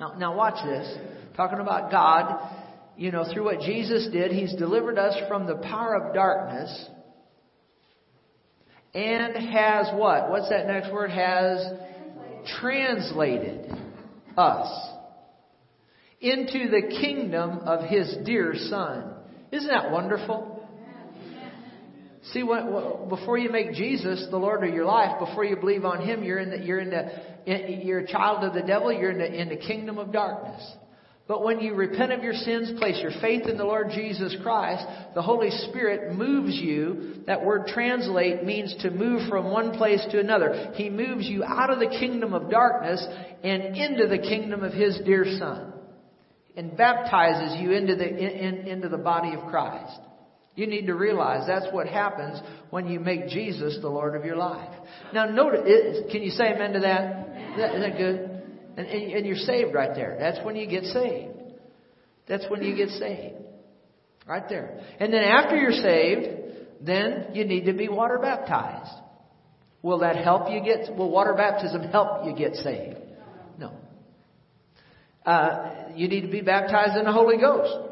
now, 0.00 0.14
now 0.16 0.34
watch 0.34 0.64
this. 0.64 0.98
Talking 1.36 1.60
about 1.60 1.90
God, 1.90 2.50
you 2.96 3.12
know, 3.12 3.24
through 3.32 3.44
what 3.44 3.60
Jesus 3.60 4.08
did, 4.10 4.32
He's 4.32 4.54
delivered 4.54 4.98
us 4.98 5.14
from 5.28 5.46
the 5.46 5.56
power 5.56 5.94
of 5.94 6.14
darkness 6.14 6.88
and 8.94 9.36
has 9.36 9.88
what? 9.94 10.30
What's 10.30 10.48
that 10.48 10.66
next 10.66 10.92
word? 10.92 11.10
Has 11.10 11.64
translated 12.60 13.70
us 14.36 14.88
into 16.20 16.70
the 16.70 16.96
kingdom 17.00 17.60
of 17.60 17.88
His 17.88 18.16
dear 18.24 18.54
Son. 18.56 19.14
Isn't 19.52 19.68
that 19.68 19.90
wonderful? 19.90 20.56
See, 22.32 22.42
what, 22.42 22.70
what, 22.70 23.08
before 23.08 23.38
you 23.38 23.50
make 23.50 23.72
Jesus 23.72 24.26
the 24.30 24.36
Lord 24.36 24.66
of 24.66 24.74
your 24.74 24.84
life, 24.84 25.18
before 25.18 25.44
you 25.44 25.56
believe 25.56 25.84
on 25.84 26.02
Him, 26.02 26.22
you're 26.22 26.38
in 26.38 26.50
the, 26.50 26.58
you're 26.58 26.80
in 26.80 26.90
the, 26.90 27.10
you're 27.46 28.00
a 28.00 28.06
child 28.06 28.44
of 28.44 28.54
the 28.54 28.62
devil. 28.62 28.92
You're 28.92 29.10
in 29.10 29.18
the, 29.18 29.40
in 29.40 29.48
the 29.48 29.56
kingdom 29.56 29.98
of 29.98 30.12
darkness. 30.12 30.62
But 31.30 31.44
when 31.44 31.60
you 31.60 31.76
repent 31.76 32.10
of 32.10 32.24
your 32.24 32.32
sins, 32.32 32.76
place 32.80 32.98
your 33.00 33.12
faith 33.20 33.46
in 33.46 33.56
the 33.56 33.64
Lord 33.64 33.90
Jesus 33.94 34.34
Christ, 34.42 34.84
the 35.14 35.22
Holy 35.22 35.50
Spirit 35.68 36.12
moves 36.12 36.56
you. 36.56 37.22
That 37.28 37.44
word 37.44 37.68
translate 37.68 38.42
means 38.42 38.74
to 38.82 38.90
move 38.90 39.28
from 39.28 39.52
one 39.52 39.76
place 39.76 40.04
to 40.10 40.18
another. 40.18 40.72
He 40.74 40.90
moves 40.90 41.28
you 41.28 41.44
out 41.44 41.70
of 41.70 41.78
the 41.78 41.86
kingdom 41.86 42.34
of 42.34 42.50
darkness 42.50 43.06
and 43.44 43.76
into 43.76 44.08
the 44.08 44.18
kingdom 44.18 44.64
of 44.64 44.72
His 44.72 45.00
dear 45.06 45.24
Son. 45.38 45.72
And 46.56 46.76
baptizes 46.76 47.60
you 47.60 47.70
into 47.70 47.94
the, 47.94 48.08
in, 48.08 48.66
into 48.66 48.88
the 48.88 48.98
body 48.98 49.32
of 49.32 49.48
Christ. 49.50 50.00
You 50.56 50.66
need 50.66 50.86
to 50.86 50.94
realize 50.94 51.46
that's 51.46 51.72
what 51.72 51.86
happens 51.86 52.40
when 52.70 52.88
you 52.88 52.98
make 52.98 53.28
Jesus 53.28 53.78
the 53.80 53.88
Lord 53.88 54.16
of 54.16 54.24
your 54.24 54.36
life. 54.36 54.68
Now, 55.14 55.26
notice, 55.26 56.10
can 56.10 56.22
you 56.22 56.30
say 56.30 56.52
amen 56.52 56.72
to 56.72 56.80
that? 56.80 57.29
That, 57.60 57.74
is 57.74 57.82
that 57.82 57.98
good? 57.98 58.42
And, 58.76 58.86
and 58.86 59.26
you're 59.26 59.36
saved 59.36 59.74
right 59.74 59.94
there. 59.94 60.16
That's 60.18 60.44
when 60.44 60.56
you 60.56 60.66
get 60.66 60.84
saved. 60.84 61.34
That's 62.26 62.44
when 62.48 62.62
you 62.62 62.74
get 62.76 62.88
saved. 62.90 63.36
Right 64.26 64.48
there. 64.48 64.80
And 64.98 65.12
then 65.12 65.24
after 65.24 65.56
you're 65.56 65.72
saved, 65.72 66.28
then 66.80 67.28
you 67.34 67.44
need 67.44 67.66
to 67.66 67.72
be 67.72 67.88
water 67.88 68.18
baptized. 68.18 68.92
Will 69.82 69.98
that 70.00 70.16
help 70.16 70.50
you 70.50 70.62
get, 70.62 70.94
will 70.94 71.10
water 71.10 71.34
baptism 71.34 71.82
help 71.84 72.26
you 72.26 72.34
get 72.34 72.54
saved? 72.56 72.98
No. 73.58 73.72
Uh, 75.26 75.90
you 75.94 76.08
need 76.08 76.22
to 76.22 76.30
be 76.30 76.40
baptized 76.42 76.96
in 76.96 77.04
the 77.04 77.12
Holy 77.12 77.38
Ghost. 77.38 77.88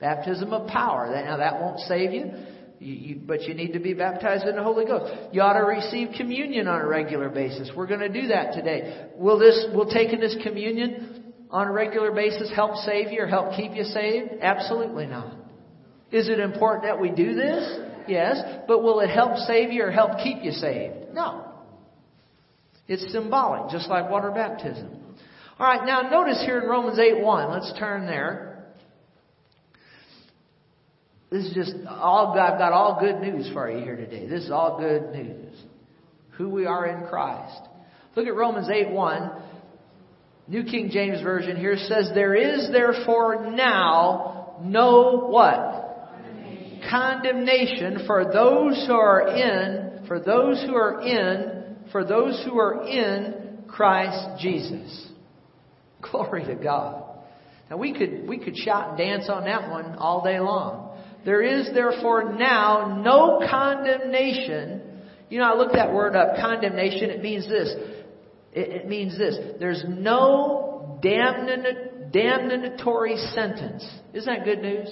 Baptism 0.00 0.52
of 0.52 0.68
power. 0.68 1.10
Now 1.12 1.36
that 1.38 1.60
won't 1.60 1.80
save 1.80 2.12
you, 2.12 2.32
you, 2.78 2.94
you, 2.94 3.20
but 3.24 3.42
you 3.42 3.54
need 3.54 3.72
to 3.72 3.78
be 3.78 3.94
baptized 3.94 4.46
in 4.46 4.56
the 4.56 4.62
Holy 4.62 4.84
Ghost. 4.84 5.12
You 5.32 5.40
ought 5.40 5.54
to 5.54 5.64
receive 5.64 6.10
communion 6.16 6.68
on 6.68 6.80
a 6.80 6.86
regular 6.86 7.28
basis. 7.28 7.70
We're 7.74 7.86
going 7.86 8.00
to 8.00 8.08
do 8.08 8.28
that 8.28 8.52
today. 8.52 9.06
Will 9.16 9.38
this, 9.38 9.66
will 9.74 9.90
taking 9.90 10.20
this 10.20 10.36
communion 10.42 11.32
on 11.50 11.68
a 11.68 11.72
regular 11.72 12.12
basis 12.12 12.50
help 12.54 12.76
save 12.76 13.10
you 13.10 13.22
or 13.22 13.26
help 13.26 13.56
keep 13.56 13.72
you 13.74 13.84
saved? 13.84 14.34
Absolutely 14.40 15.06
not. 15.06 15.34
Is 16.12 16.28
it 16.28 16.38
important 16.38 16.84
that 16.84 17.00
we 17.00 17.10
do 17.10 17.34
this? 17.34 17.78
Yes. 18.06 18.40
But 18.68 18.82
will 18.82 19.00
it 19.00 19.10
help 19.10 19.36
save 19.38 19.72
you 19.72 19.84
or 19.84 19.90
help 19.90 20.18
keep 20.22 20.42
you 20.42 20.52
saved? 20.52 21.12
No. 21.12 21.44
It's 22.88 23.10
symbolic, 23.12 23.70
just 23.70 23.88
like 23.88 24.10
water 24.10 24.30
baptism. 24.30 24.96
All 25.58 25.66
right, 25.66 25.84
now 25.86 26.02
notice 26.02 26.42
here 26.44 26.60
in 26.60 26.68
Romans 26.68 26.98
8 26.98 27.20
1, 27.20 27.50
let's 27.50 27.72
turn 27.78 28.06
there. 28.06 28.45
This 31.36 31.46
is 31.48 31.54
just 31.54 31.74
all, 31.86 32.32
I've 32.38 32.58
got 32.58 32.72
all 32.72 32.98
good 32.98 33.20
news 33.20 33.50
for 33.52 33.70
you 33.70 33.84
here 33.84 33.96
today. 33.96 34.26
This 34.26 34.44
is 34.44 34.50
all 34.50 34.78
good 34.78 35.12
news. 35.12 35.54
Who 36.38 36.48
we 36.48 36.64
are 36.64 36.86
in 36.86 37.06
Christ. 37.08 37.60
Look 38.14 38.26
at 38.26 38.34
Romans 38.34 38.70
8 38.70 38.90
1. 38.90 39.30
New 40.48 40.64
King 40.64 40.88
James 40.90 41.20
Version 41.22 41.56
here 41.58 41.76
says, 41.76 42.10
There 42.14 42.34
is 42.34 42.70
therefore 42.72 43.50
now 43.50 44.56
no 44.62 45.26
what? 45.28 45.84
condemnation 46.88 48.04
for 48.06 48.32
those 48.32 48.86
who 48.86 48.94
are 48.94 49.26
in, 49.26 50.06
for 50.06 50.20
those 50.20 50.62
who 50.62 50.74
are 50.76 51.00
in, 51.00 51.76
for 51.90 52.04
those 52.04 52.40
who 52.44 52.58
are 52.60 52.86
in 52.86 53.64
Christ 53.66 54.40
Jesus. 54.40 55.08
Glory 56.00 56.44
to 56.44 56.54
God. 56.54 57.02
Now 57.68 57.76
we 57.76 57.92
could, 57.92 58.28
we 58.28 58.38
could 58.38 58.56
shout 58.56 58.90
and 58.90 58.98
dance 58.98 59.28
on 59.28 59.44
that 59.46 59.68
one 59.68 59.96
all 59.96 60.22
day 60.22 60.38
long. 60.38 60.85
There 61.26 61.42
is 61.42 61.68
therefore 61.74 62.32
now 62.32 63.02
no 63.04 63.40
condemnation. 63.50 64.80
You 65.28 65.40
know, 65.40 65.52
I 65.52 65.56
looked 65.56 65.74
that 65.74 65.92
word 65.92 66.14
up, 66.14 66.36
condemnation. 66.40 67.10
It 67.10 67.20
means 67.20 67.48
this. 67.48 67.74
It, 68.52 68.70
it 68.70 68.88
means 68.88 69.18
this. 69.18 69.36
There's 69.58 69.84
no 69.88 71.00
damnatory 71.02 71.74
sentence. 73.34 73.84
Isn't 74.14 74.32
that 74.32 74.44
good 74.44 74.62
news? 74.62 74.88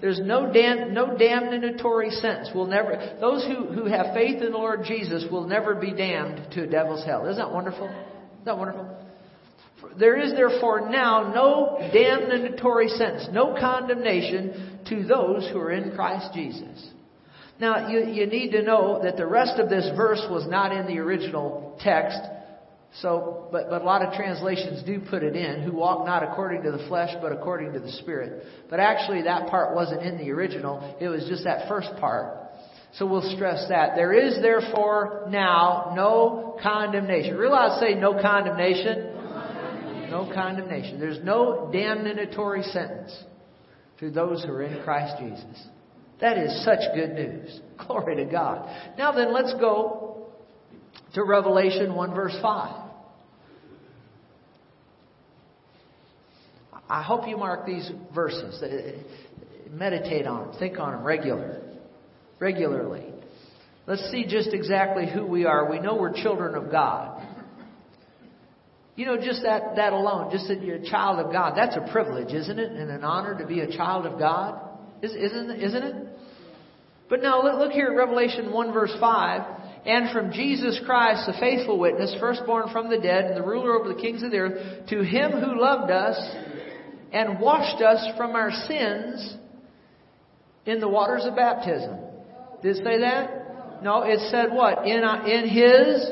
There's 0.00 0.18
no 0.18 0.50
dam, 0.50 0.94
no 0.94 1.08
damnatory 1.08 2.10
sentence. 2.20 2.48
Will 2.54 2.66
never 2.66 3.16
those 3.20 3.44
who, 3.44 3.66
who 3.66 3.84
have 3.84 4.14
faith 4.14 4.42
in 4.42 4.52
the 4.52 4.58
Lord 4.58 4.84
Jesus 4.84 5.26
will 5.30 5.46
never 5.46 5.74
be 5.74 5.92
damned 5.92 6.52
to 6.52 6.62
a 6.62 6.66
devil's 6.66 7.04
hell. 7.04 7.26
Isn't 7.26 7.36
that 7.36 7.52
wonderful? 7.52 7.86
Isn't 7.86 8.44
that 8.46 8.56
wonderful? 8.56 9.05
There 9.98 10.16
is 10.16 10.32
therefore 10.32 10.90
now 10.90 11.32
no 11.34 11.78
damnatory 11.92 12.88
sentence, 12.96 13.28
no 13.32 13.54
condemnation 13.58 14.80
to 14.88 15.04
those 15.04 15.48
who 15.50 15.58
are 15.58 15.72
in 15.72 15.94
Christ 15.94 16.32
Jesus. 16.34 16.90
Now, 17.58 17.88
you, 17.88 18.04
you 18.06 18.26
need 18.26 18.50
to 18.50 18.62
know 18.62 19.00
that 19.02 19.16
the 19.16 19.26
rest 19.26 19.58
of 19.58 19.70
this 19.70 19.88
verse 19.96 20.24
was 20.30 20.46
not 20.46 20.76
in 20.76 20.86
the 20.86 20.98
original 20.98 21.78
text. 21.80 22.18
So, 23.00 23.48
but, 23.50 23.68
but 23.70 23.82
a 23.82 23.84
lot 23.84 24.02
of 24.02 24.14
translations 24.14 24.82
do 24.84 25.00
put 25.00 25.22
it 25.22 25.36
in, 25.36 25.62
who 25.62 25.72
walk 25.72 26.06
not 26.06 26.22
according 26.22 26.62
to 26.64 26.72
the 26.72 26.86
flesh, 26.88 27.14
but 27.20 27.32
according 27.32 27.72
to 27.72 27.80
the 27.80 27.92
Spirit. 27.92 28.44
But 28.68 28.80
actually 28.80 29.22
that 29.22 29.48
part 29.48 29.74
wasn't 29.74 30.02
in 30.02 30.18
the 30.18 30.30
original. 30.30 30.96
It 31.00 31.08
was 31.08 31.26
just 31.28 31.44
that 31.44 31.68
first 31.68 31.90
part. 31.98 32.46
So 32.94 33.06
we'll 33.06 33.34
stress 33.34 33.66
that. 33.68 33.90
There 33.96 34.12
is 34.12 34.40
therefore 34.40 35.26
now 35.28 35.92
no 35.94 36.58
condemnation. 36.62 37.36
Realize 37.36 37.80
say 37.80 37.94
no 37.94 38.20
condemnation. 38.20 39.05
No 40.16 40.32
condemnation. 40.32 40.98
There's 40.98 41.22
no 41.22 41.70
damnatory 41.74 42.64
sentence 42.72 43.14
to 44.00 44.10
those 44.10 44.42
who 44.42 44.50
are 44.50 44.62
in 44.62 44.82
Christ 44.82 45.16
Jesus. 45.18 45.66
That 46.22 46.38
is 46.38 46.64
such 46.64 46.78
good 46.94 47.10
news. 47.10 47.60
Glory 47.86 48.16
to 48.16 48.24
God. 48.24 48.66
Now 48.96 49.12
then, 49.12 49.34
let's 49.34 49.52
go 49.60 50.28
to 51.12 51.22
Revelation 51.22 51.94
1 51.94 52.14
verse 52.14 52.34
5. 52.40 52.84
I 56.88 57.02
hope 57.02 57.28
you 57.28 57.36
mark 57.36 57.66
these 57.66 57.90
verses. 58.14 58.62
Uh, 58.62 59.02
meditate 59.70 60.26
on 60.26 60.48
them. 60.48 60.58
Think 60.58 60.78
on 60.78 60.92
them 60.92 61.04
regular, 61.04 61.60
regularly. 62.38 63.04
Let's 63.86 64.10
see 64.10 64.24
just 64.26 64.54
exactly 64.54 65.06
who 65.12 65.26
we 65.26 65.44
are. 65.44 65.70
We 65.70 65.78
know 65.78 65.94
we're 65.96 66.14
children 66.14 66.54
of 66.54 66.70
God. 66.70 67.25
You 68.96 69.04
know, 69.06 69.16
just 69.16 69.42
that, 69.42 69.76
that 69.76 69.92
alone, 69.92 70.30
just 70.32 70.48
that 70.48 70.62
you're 70.62 70.76
a 70.76 70.90
child 70.90 71.24
of 71.24 71.30
God, 71.30 71.52
that's 71.54 71.76
a 71.76 71.92
privilege, 71.92 72.32
isn't 72.32 72.58
it? 72.58 72.72
And 72.72 72.90
an 72.90 73.04
honor 73.04 73.38
to 73.38 73.46
be 73.46 73.60
a 73.60 73.76
child 73.76 74.06
of 74.06 74.18
God? 74.18 74.58
Isn't, 75.02 75.60
isn't 75.60 75.82
it? 75.82 76.06
But 77.08 77.22
now, 77.22 77.42
look 77.42 77.72
here 77.72 77.88
at 77.88 77.96
Revelation 77.96 78.50
1 78.50 78.72
verse 78.72 78.96
5 78.98 79.56
and 79.86 80.10
from 80.10 80.32
Jesus 80.32 80.80
Christ, 80.84 81.26
the 81.26 81.34
faithful 81.38 81.78
witness, 81.78 82.14
firstborn 82.18 82.70
from 82.72 82.90
the 82.90 82.98
dead, 82.98 83.26
and 83.26 83.36
the 83.36 83.42
ruler 83.42 83.78
over 83.78 83.88
the 83.88 84.00
kings 84.00 84.24
of 84.24 84.32
the 84.32 84.38
earth, 84.38 84.88
to 84.88 85.04
him 85.04 85.30
who 85.30 85.60
loved 85.60 85.92
us 85.92 86.18
and 87.12 87.38
washed 87.38 87.80
us 87.80 88.04
from 88.16 88.32
our 88.32 88.50
sins 88.50 89.36
in 90.66 90.80
the 90.80 90.88
waters 90.88 91.24
of 91.24 91.36
baptism. 91.36 91.98
Did 92.62 92.78
it 92.78 92.84
say 92.84 92.98
that? 92.98 93.82
No, 93.84 94.02
it 94.02 94.18
said 94.32 94.50
what? 94.50 94.84
In, 94.88 95.04
in 95.28 95.48
his 95.48 96.10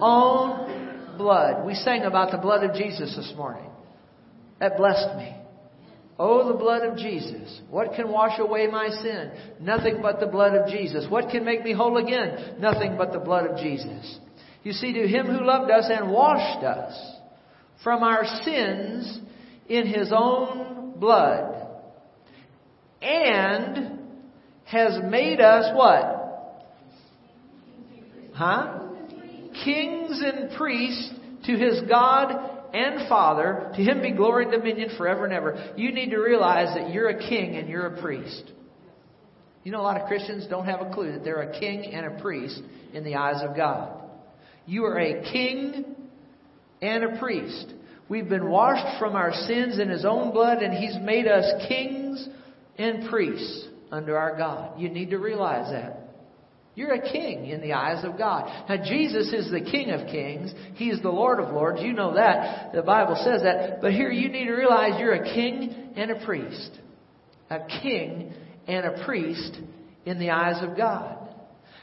own 0.00 0.71
blood. 1.18 1.64
We 1.64 1.74
sang 1.74 2.02
about 2.02 2.30
the 2.30 2.38
blood 2.38 2.64
of 2.64 2.74
Jesus 2.74 3.14
this 3.16 3.32
morning. 3.36 3.68
That 4.60 4.76
blessed 4.76 5.16
me. 5.16 5.36
Oh, 6.18 6.46
the 6.52 6.58
blood 6.58 6.82
of 6.82 6.96
Jesus. 6.96 7.60
What 7.70 7.94
can 7.94 8.08
wash 8.08 8.38
away 8.38 8.66
my 8.66 8.88
sin? 8.88 9.32
Nothing 9.60 10.00
but 10.02 10.20
the 10.20 10.26
blood 10.26 10.54
of 10.54 10.68
Jesus. 10.68 11.06
What 11.08 11.30
can 11.30 11.44
make 11.44 11.64
me 11.64 11.72
whole 11.72 11.96
again? 11.96 12.56
Nothing 12.60 12.96
but 12.96 13.12
the 13.12 13.18
blood 13.18 13.46
of 13.46 13.56
Jesus. 13.56 14.18
You 14.62 14.72
see, 14.72 14.92
to 14.92 15.08
him 15.08 15.26
who 15.26 15.44
loved 15.44 15.70
us 15.70 15.90
and 15.90 16.10
washed 16.10 16.64
us 16.64 17.16
from 17.82 18.02
our 18.02 18.24
sins 18.44 19.18
in 19.68 19.86
his 19.86 20.12
own 20.14 20.94
blood 21.00 21.62
and 23.02 23.98
has 24.64 25.00
made 25.10 25.40
us 25.40 25.76
what? 25.76 26.62
Huh? 28.32 28.78
Kings 29.64 30.22
and 30.22 30.56
priests 30.56 31.14
to 31.46 31.56
his 31.56 31.82
God 31.88 32.50
and 32.74 33.08
Father, 33.08 33.70
to 33.74 33.82
him 33.82 34.00
be 34.00 34.12
glory 34.12 34.44
and 34.44 34.52
dominion 34.52 34.90
forever 34.96 35.24
and 35.24 35.32
ever. 35.32 35.72
You 35.76 35.92
need 35.92 36.10
to 36.10 36.18
realize 36.18 36.74
that 36.74 36.92
you're 36.92 37.08
a 37.08 37.18
king 37.18 37.56
and 37.56 37.68
you're 37.68 37.86
a 37.86 38.00
priest. 38.00 38.50
You 39.64 39.72
know, 39.72 39.80
a 39.80 39.82
lot 39.82 40.00
of 40.00 40.08
Christians 40.08 40.46
don't 40.48 40.64
have 40.64 40.80
a 40.80 40.92
clue 40.92 41.12
that 41.12 41.22
they're 41.22 41.42
a 41.42 41.58
king 41.58 41.92
and 41.92 42.06
a 42.06 42.20
priest 42.20 42.60
in 42.92 43.04
the 43.04 43.16
eyes 43.16 43.42
of 43.42 43.56
God. 43.56 44.00
You 44.66 44.84
are 44.84 44.98
a 44.98 45.22
king 45.30 45.94
and 46.80 47.04
a 47.04 47.18
priest. 47.18 47.72
We've 48.08 48.28
been 48.28 48.48
washed 48.48 48.98
from 48.98 49.14
our 49.14 49.32
sins 49.32 49.78
in 49.78 49.88
His 49.88 50.04
own 50.04 50.32
blood, 50.32 50.62
and 50.62 50.72
He's 50.72 50.96
made 51.00 51.26
us 51.26 51.44
kings 51.68 52.28
and 52.76 53.08
priests 53.08 53.68
under 53.90 54.16
our 54.16 54.36
God. 54.36 54.80
You 54.80 54.88
need 54.88 55.10
to 55.10 55.18
realize 55.18 55.70
that. 55.70 56.01
You're 56.74 56.94
a 56.94 57.12
king 57.12 57.46
in 57.46 57.60
the 57.60 57.74
eyes 57.74 58.02
of 58.02 58.16
God. 58.16 58.46
Now, 58.68 58.82
Jesus 58.82 59.32
is 59.32 59.50
the 59.50 59.60
King 59.60 59.90
of 59.90 60.06
kings. 60.06 60.54
He 60.74 60.88
is 60.88 61.02
the 61.02 61.10
Lord 61.10 61.38
of 61.38 61.52
lords. 61.52 61.82
You 61.82 61.92
know 61.92 62.14
that. 62.14 62.72
The 62.72 62.82
Bible 62.82 63.20
says 63.22 63.42
that. 63.42 63.82
But 63.82 63.92
here 63.92 64.10
you 64.10 64.30
need 64.30 64.46
to 64.46 64.54
realize 64.54 64.98
you're 64.98 65.12
a 65.12 65.34
king 65.34 65.92
and 65.96 66.10
a 66.10 66.24
priest. 66.24 66.70
A 67.50 67.58
king 67.82 68.32
and 68.66 68.86
a 68.86 69.04
priest 69.04 69.58
in 70.06 70.18
the 70.18 70.30
eyes 70.30 70.62
of 70.62 70.74
God. 70.74 71.18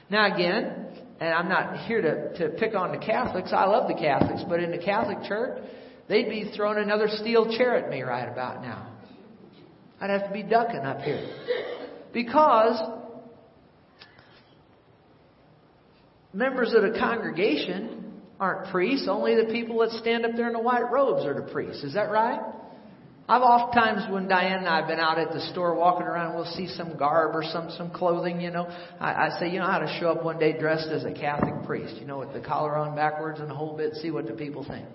Now, 0.10 0.34
again, 0.34 0.88
and 1.20 1.36
I'm 1.36 1.50
not 1.50 1.86
here 1.86 2.02
to, 2.02 2.38
to 2.40 2.58
pick 2.58 2.74
on 2.74 2.92
the 2.92 3.06
Catholics. 3.06 3.52
I 3.54 3.66
love 3.66 3.88
the 3.88 3.94
Catholics. 3.94 4.42
But 4.50 4.64
in 4.64 4.72
the 4.72 4.84
Catholic 4.84 5.22
Church, 5.28 5.62
they'd 6.08 6.30
be 6.30 6.52
throwing 6.56 6.80
another 6.80 7.10
steel 7.10 7.56
chair 7.56 7.76
at 7.76 7.92
me 7.92 8.02
right 8.02 8.28
about 8.28 8.64
now. 8.64 8.92
I'd 10.02 10.10
have 10.10 10.28
to 10.30 10.34
be 10.34 10.42
ducking 10.42 10.80
up 10.80 11.02
here. 11.02 11.30
Because 12.12 12.99
members 16.34 16.74
of 16.74 16.82
the 16.82 16.98
congregation 17.00 18.22
aren't 18.40 18.72
priests. 18.72 19.08
Only 19.10 19.36
the 19.36 19.52
people 19.52 19.80
that 19.80 19.92
stand 19.92 20.26
up 20.26 20.32
there 20.36 20.48
in 20.48 20.54
the 20.54 20.62
white 20.62 20.92
robes 20.92 21.26
are 21.26 21.34
the 21.34 21.52
priests. 21.52 21.84
Is 21.84 21.94
that 21.94 22.10
right? 22.10 22.40
I've 23.28 23.44
oftentimes, 23.44 24.12
when 24.12 24.28
Diane 24.28 24.60
and 24.60 24.68
I 24.68 24.80
have 24.80 24.88
been 24.88 25.00
out 25.00 25.20
at 25.20 25.32
the 25.32 25.42
store 25.52 25.76
walking 25.76 26.08
around, 26.08 26.34
we'll 26.34 26.52
see 26.54 26.68
some 26.68 26.98
garb 26.98 27.36
or 27.36 27.44
some 27.44 27.70
some 27.78 27.92
clothing. 27.92 28.42
You 28.42 28.50
know, 28.50 28.66
I, 29.00 29.28
I 29.28 29.40
say, 29.40 29.52
you 29.52 29.60
know 29.60 29.68
how 29.68 29.78
to 29.78 29.98
show 30.00 30.10
up 30.10 30.24
one 30.24 30.40
day 30.40 30.58
dressed 30.58 30.88
as 30.88 31.04
a 31.04 31.12
Catholic 31.12 31.64
priest. 31.68 31.96
You 32.00 32.08
know, 32.08 32.18
with 32.18 32.34
the 32.34 32.40
collar 32.40 32.76
on 32.76 32.96
backwards 32.96 33.40
and 33.40 33.48
the 33.48 33.54
whole 33.54 33.78
bit. 33.78 33.94
See 33.96 34.10
what 34.10 34.26
the 34.26 34.34
people 34.34 34.66
think. 34.68 34.88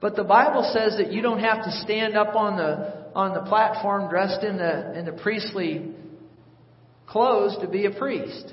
But 0.00 0.16
the 0.16 0.24
Bible 0.24 0.68
says 0.74 0.96
that 0.98 1.12
you 1.12 1.22
don't 1.22 1.40
have 1.40 1.64
to 1.64 1.70
stand 1.82 2.16
up 2.16 2.34
on 2.34 2.56
the 2.56 3.12
on 3.14 3.32
the 3.32 3.48
platform 3.48 4.10
dressed 4.10 4.42
in 4.42 4.56
the 4.56 4.98
in 4.98 5.06
the 5.06 5.12
priestly 5.12 5.94
clothes 7.06 7.56
to 7.60 7.68
be 7.68 7.86
a 7.86 7.90
priest. 7.90 8.52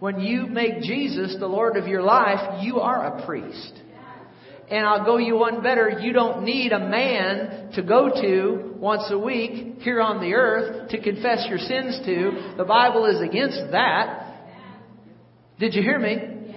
When 0.00 0.20
you 0.20 0.46
make 0.46 0.82
Jesus 0.82 1.36
the 1.38 1.46
Lord 1.46 1.76
of 1.76 1.88
your 1.88 2.02
life, 2.02 2.62
you 2.62 2.78
are 2.80 3.18
a 3.18 3.26
priest. 3.26 3.72
And 4.70 4.86
I'll 4.86 5.04
go 5.04 5.16
you 5.16 5.36
one 5.36 5.62
better. 5.62 5.98
You 6.00 6.12
don't 6.12 6.44
need 6.44 6.72
a 6.72 6.78
man 6.78 7.72
to 7.74 7.82
go 7.82 8.10
to 8.10 8.74
once 8.76 9.04
a 9.10 9.18
week 9.18 9.78
here 9.80 10.00
on 10.00 10.20
the 10.20 10.34
earth 10.34 10.90
to 10.90 11.02
confess 11.02 11.46
your 11.48 11.58
sins 11.58 11.98
to. 12.04 12.54
The 12.58 12.64
Bible 12.64 13.06
is 13.06 13.20
against 13.20 13.72
that. 13.72 14.26
Did 15.58 15.74
you 15.74 15.82
hear 15.82 15.98
me? 15.98 16.54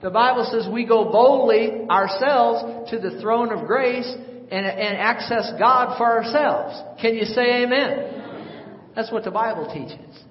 The 0.00 0.10
Bible 0.10 0.48
says 0.50 0.72
we 0.72 0.86
go 0.86 1.10
boldly 1.10 1.86
ourselves 1.90 2.90
to 2.90 3.00
the 3.00 3.20
throne 3.20 3.52
of 3.52 3.66
grace 3.66 4.08
and, 4.50 4.64
and 4.64 4.96
access 4.96 5.50
God 5.58 5.98
for 5.98 6.06
ourselves. 6.06 6.80
Can 7.02 7.16
you 7.16 7.24
say 7.24 7.64
amen? 7.64 8.92
That's 8.94 9.10
what 9.10 9.24
the 9.24 9.32
Bible 9.32 9.68
teaches. 9.72 10.24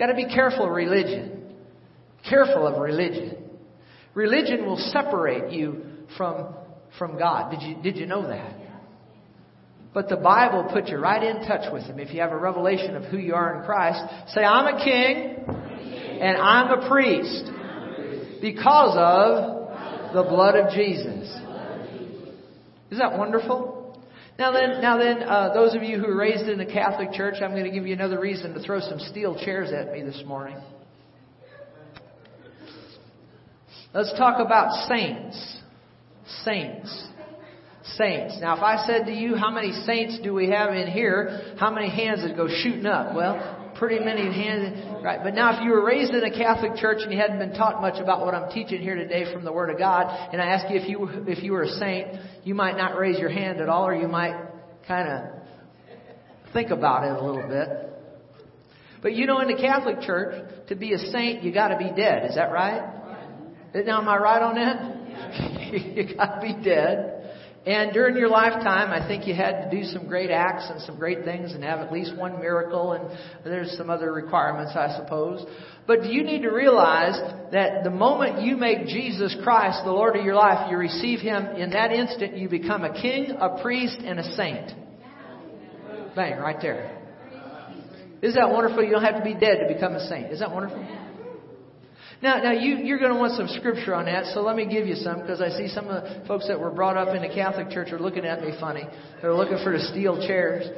Got 0.00 0.06
to 0.06 0.14
be 0.14 0.24
careful 0.24 0.64
of 0.64 0.72
religion. 0.72 1.42
Careful 2.28 2.66
of 2.66 2.80
religion. 2.80 3.36
Religion 4.14 4.64
will 4.64 4.78
separate 4.78 5.52
you 5.52 5.84
from, 6.16 6.54
from 6.98 7.18
God. 7.18 7.50
Did 7.50 7.60
you, 7.60 7.82
did 7.82 7.96
you 7.98 8.06
know 8.06 8.26
that? 8.26 8.56
But 9.92 10.08
the 10.08 10.16
Bible 10.16 10.70
puts 10.72 10.88
you 10.88 10.96
right 10.96 11.22
in 11.22 11.46
touch 11.46 11.70
with 11.70 11.82
Him. 11.82 11.98
If 11.98 12.14
you 12.14 12.22
have 12.22 12.32
a 12.32 12.38
revelation 12.38 12.96
of 12.96 13.04
who 13.04 13.18
you 13.18 13.34
are 13.34 13.60
in 13.60 13.66
Christ, 13.66 14.00
say, 14.34 14.42
I'm 14.42 14.74
a 14.74 14.82
king 14.82 15.36
and 16.22 16.38
I'm 16.38 16.78
a 16.78 16.88
priest 16.88 17.50
because 18.40 18.96
of 18.96 20.14
the 20.14 20.22
blood 20.22 20.56
of 20.56 20.72
Jesus. 20.72 21.28
Isn't 22.90 22.98
that 22.98 23.18
wonderful? 23.18 23.79
Now 24.40 24.52
then, 24.52 24.80
now 24.80 24.96
then, 24.96 25.22
uh, 25.22 25.52
those 25.52 25.74
of 25.74 25.82
you 25.82 25.98
who 25.98 26.06
are 26.06 26.16
raised 26.16 26.48
in 26.48 26.56
the 26.56 26.64
Catholic 26.64 27.12
Church, 27.12 27.34
I'm 27.42 27.50
going 27.50 27.64
to 27.64 27.70
give 27.70 27.86
you 27.86 27.92
another 27.92 28.18
reason 28.18 28.54
to 28.54 28.60
throw 28.60 28.80
some 28.80 28.98
steel 28.98 29.38
chairs 29.38 29.70
at 29.70 29.92
me 29.92 30.02
this 30.02 30.22
morning. 30.26 30.56
Let's 33.92 34.14
talk 34.16 34.40
about 34.40 34.88
saints. 34.88 35.58
Saints. 36.42 37.08
Saints. 37.82 38.38
Now, 38.40 38.56
if 38.56 38.62
I 38.62 38.86
said 38.86 39.04
to 39.08 39.12
you, 39.12 39.36
how 39.36 39.50
many 39.50 39.72
saints 39.84 40.18
do 40.22 40.32
we 40.32 40.48
have 40.48 40.72
in 40.72 40.86
here? 40.86 41.54
How 41.58 41.70
many 41.70 41.90
hands 41.90 42.22
would 42.22 42.34
go 42.34 42.48
shooting 42.48 42.86
up? 42.86 43.14
Well, 43.14 43.59
pretty 43.80 43.98
many 43.98 44.32
hands. 44.32 45.02
Right. 45.02 45.18
But 45.24 45.34
now, 45.34 45.56
if 45.56 45.64
you 45.64 45.70
were 45.70 45.84
raised 45.84 46.12
in 46.12 46.22
a 46.22 46.30
Catholic 46.30 46.76
church 46.76 46.98
and 47.00 47.10
you 47.10 47.18
hadn't 47.18 47.38
been 47.38 47.54
taught 47.54 47.80
much 47.80 48.00
about 48.00 48.24
what 48.24 48.34
I'm 48.34 48.52
teaching 48.52 48.80
here 48.80 48.94
today 48.94 49.32
from 49.32 49.42
the 49.42 49.52
Word 49.52 49.70
of 49.70 49.78
God, 49.78 50.06
and 50.32 50.40
I 50.40 50.46
ask 50.46 50.70
you 50.70 50.78
if 50.78 50.88
you 50.88 51.08
if 51.26 51.42
you 51.42 51.52
were 51.52 51.62
a 51.62 51.68
saint, 51.68 52.08
you 52.44 52.54
might 52.54 52.76
not 52.76 52.96
raise 52.96 53.18
your 53.18 53.30
hand 53.30 53.60
at 53.60 53.68
all, 53.68 53.88
or 53.88 53.94
you 53.94 54.06
might 54.06 54.38
kind 54.86 55.08
of 55.08 56.52
think 56.52 56.70
about 56.70 57.04
it 57.04 57.20
a 57.20 57.24
little 57.24 57.48
bit. 57.48 57.68
But 59.02 59.14
you 59.14 59.26
know, 59.26 59.40
in 59.40 59.48
the 59.48 59.56
Catholic 59.56 60.02
Church, 60.02 60.68
to 60.68 60.76
be 60.76 60.92
a 60.92 60.98
saint, 60.98 61.42
you 61.42 61.52
got 61.52 61.68
to 61.68 61.78
be 61.78 61.90
dead. 61.96 62.26
Is 62.28 62.34
that 62.34 62.52
right? 62.52 62.82
Now, 63.74 64.02
am 64.02 64.08
I 64.08 64.18
right 64.18 64.42
on 64.42 64.54
that? 64.56 65.72
you 65.96 66.14
got 66.14 66.34
to 66.34 66.40
be 66.42 66.62
dead. 66.62 67.16
And 67.66 67.92
during 67.92 68.16
your 68.16 68.30
lifetime, 68.30 68.90
I 68.90 69.06
think 69.06 69.26
you 69.26 69.34
had 69.34 69.64
to 69.64 69.70
do 69.70 69.84
some 69.84 70.08
great 70.08 70.30
acts 70.30 70.64
and 70.70 70.80
some 70.80 70.96
great 70.96 71.24
things 71.24 71.52
and 71.52 71.62
have 71.62 71.80
at 71.80 71.92
least 71.92 72.16
one 72.16 72.40
miracle, 72.40 72.92
and 72.92 73.18
there's 73.44 73.76
some 73.76 73.90
other 73.90 74.12
requirements, 74.14 74.72
I 74.74 74.96
suppose. 74.96 75.44
But 75.86 76.02
do 76.02 76.08
you 76.08 76.22
need 76.22 76.40
to 76.42 76.50
realize 76.50 77.20
that 77.52 77.84
the 77.84 77.90
moment 77.90 78.40
you 78.40 78.56
make 78.56 78.86
Jesus 78.86 79.36
Christ 79.42 79.80
the 79.84 79.92
Lord 79.92 80.16
of 80.16 80.24
your 80.24 80.36
life, 80.36 80.70
you 80.70 80.78
receive 80.78 81.20
Him, 81.20 81.44
in 81.56 81.70
that 81.70 81.92
instant 81.92 82.34
you 82.38 82.48
become 82.48 82.82
a 82.82 82.94
king, 82.94 83.36
a 83.38 83.60
priest, 83.60 83.98
and 84.02 84.18
a 84.18 84.34
saint. 84.36 84.72
Bang, 86.16 86.38
right 86.38 86.56
there. 86.62 86.96
Isn't 88.22 88.40
that 88.40 88.50
wonderful? 88.50 88.82
You 88.82 88.90
don't 88.90 89.04
have 89.04 89.16
to 89.16 89.24
be 89.24 89.34
dead 89.34 89.58
to 89.66 89.72
become 89.72 89.94
a 89.94 90.08
saint. 90.08 90.32
Isn't 90.32 90.40
that 90.40 90.54
wonderful? 90.54 91.09
Now, 92.22 92.36
now 92.42 92.52
you, 92.52 92.76
you're 92.76 92.98
going 92.98 93.12
to 93.12 93.18
want 93.18 93.32
some 93.32 93.48
scripture 93.48 93.94
on 93.94 94.04
that, 94.04 94.26
so 94.34 94.42
let 94.42 94.54
me 94.54 94.66
give 94.66 94.86
you 94.86 94.94
some 94.94 95.20
because 95.20 95.40
I 95.40 95.48
see 95.50 95.68
some 95.68 95.88
of 95.88 96.02
the 96.04 96.26
folks 96.26 96.46
that 96.48 96.60
were 96.60 96.70
brought 96.70 96.98
up 96.98 97.14
in 97.16 97.22
the 97.22 97.34
Catholic 97.34 97.70
Church 97.70 97.92
are 97.92 97.98
looking 97.98 98.26
at 98.26 98.42
me 98.42 98.52
funny. 98.60 98.84
They're 99.22 99.34
looking 99.34 99.58
for 99.64 99.72
the 99.72 99.82
steel 99.86 100.26
chairs. 100.26 100.68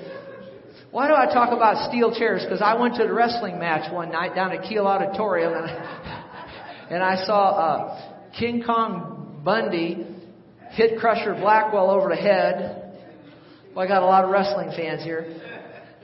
Why 0.93 1.09
do 1.09 1.15
I 1.15 1.27
talk 1.27 1.53
about 1.53 1.89
steel 1.89 2.15
chairs? 2.17 2.43
Because 2.45 2.63
I 2.63 2.79
went 2.81 2.95
to 2.97 3.05
the 3.05 3.13
wrestling 3.13 3.59
match 3.59 3.93
one 3.93 4.13
night 4.13 4.37
down 4.37 4.53
at 4.53 4.69
Kiel 4.69 4.87
Auditorium 4.87 5.53
and 5.55 5.65
I, 5.67 6.87
and 6.91 7.03
I 7.03 7.25
saw 7.25 7.51
uh, 7.51 8.31
King 8.39 8.63
Kong 8.65 9.41
Bundy 9.45 10.07
hit 10.71 11.01
Crusher 11.01 11.35
Blackwell 11.35 11.91
over 11.91 12.09
the 12.09 12.17
head. 12.17 13.01
Well, 13.75 13.85
I 13.85 13.89
got 13.89 14.03
a 14.03 14.07
lot 14.07 14.25
of 14.25 14.31
wrestling 14.31 14.71
fans 14.77 15.03
here 15.03 15.43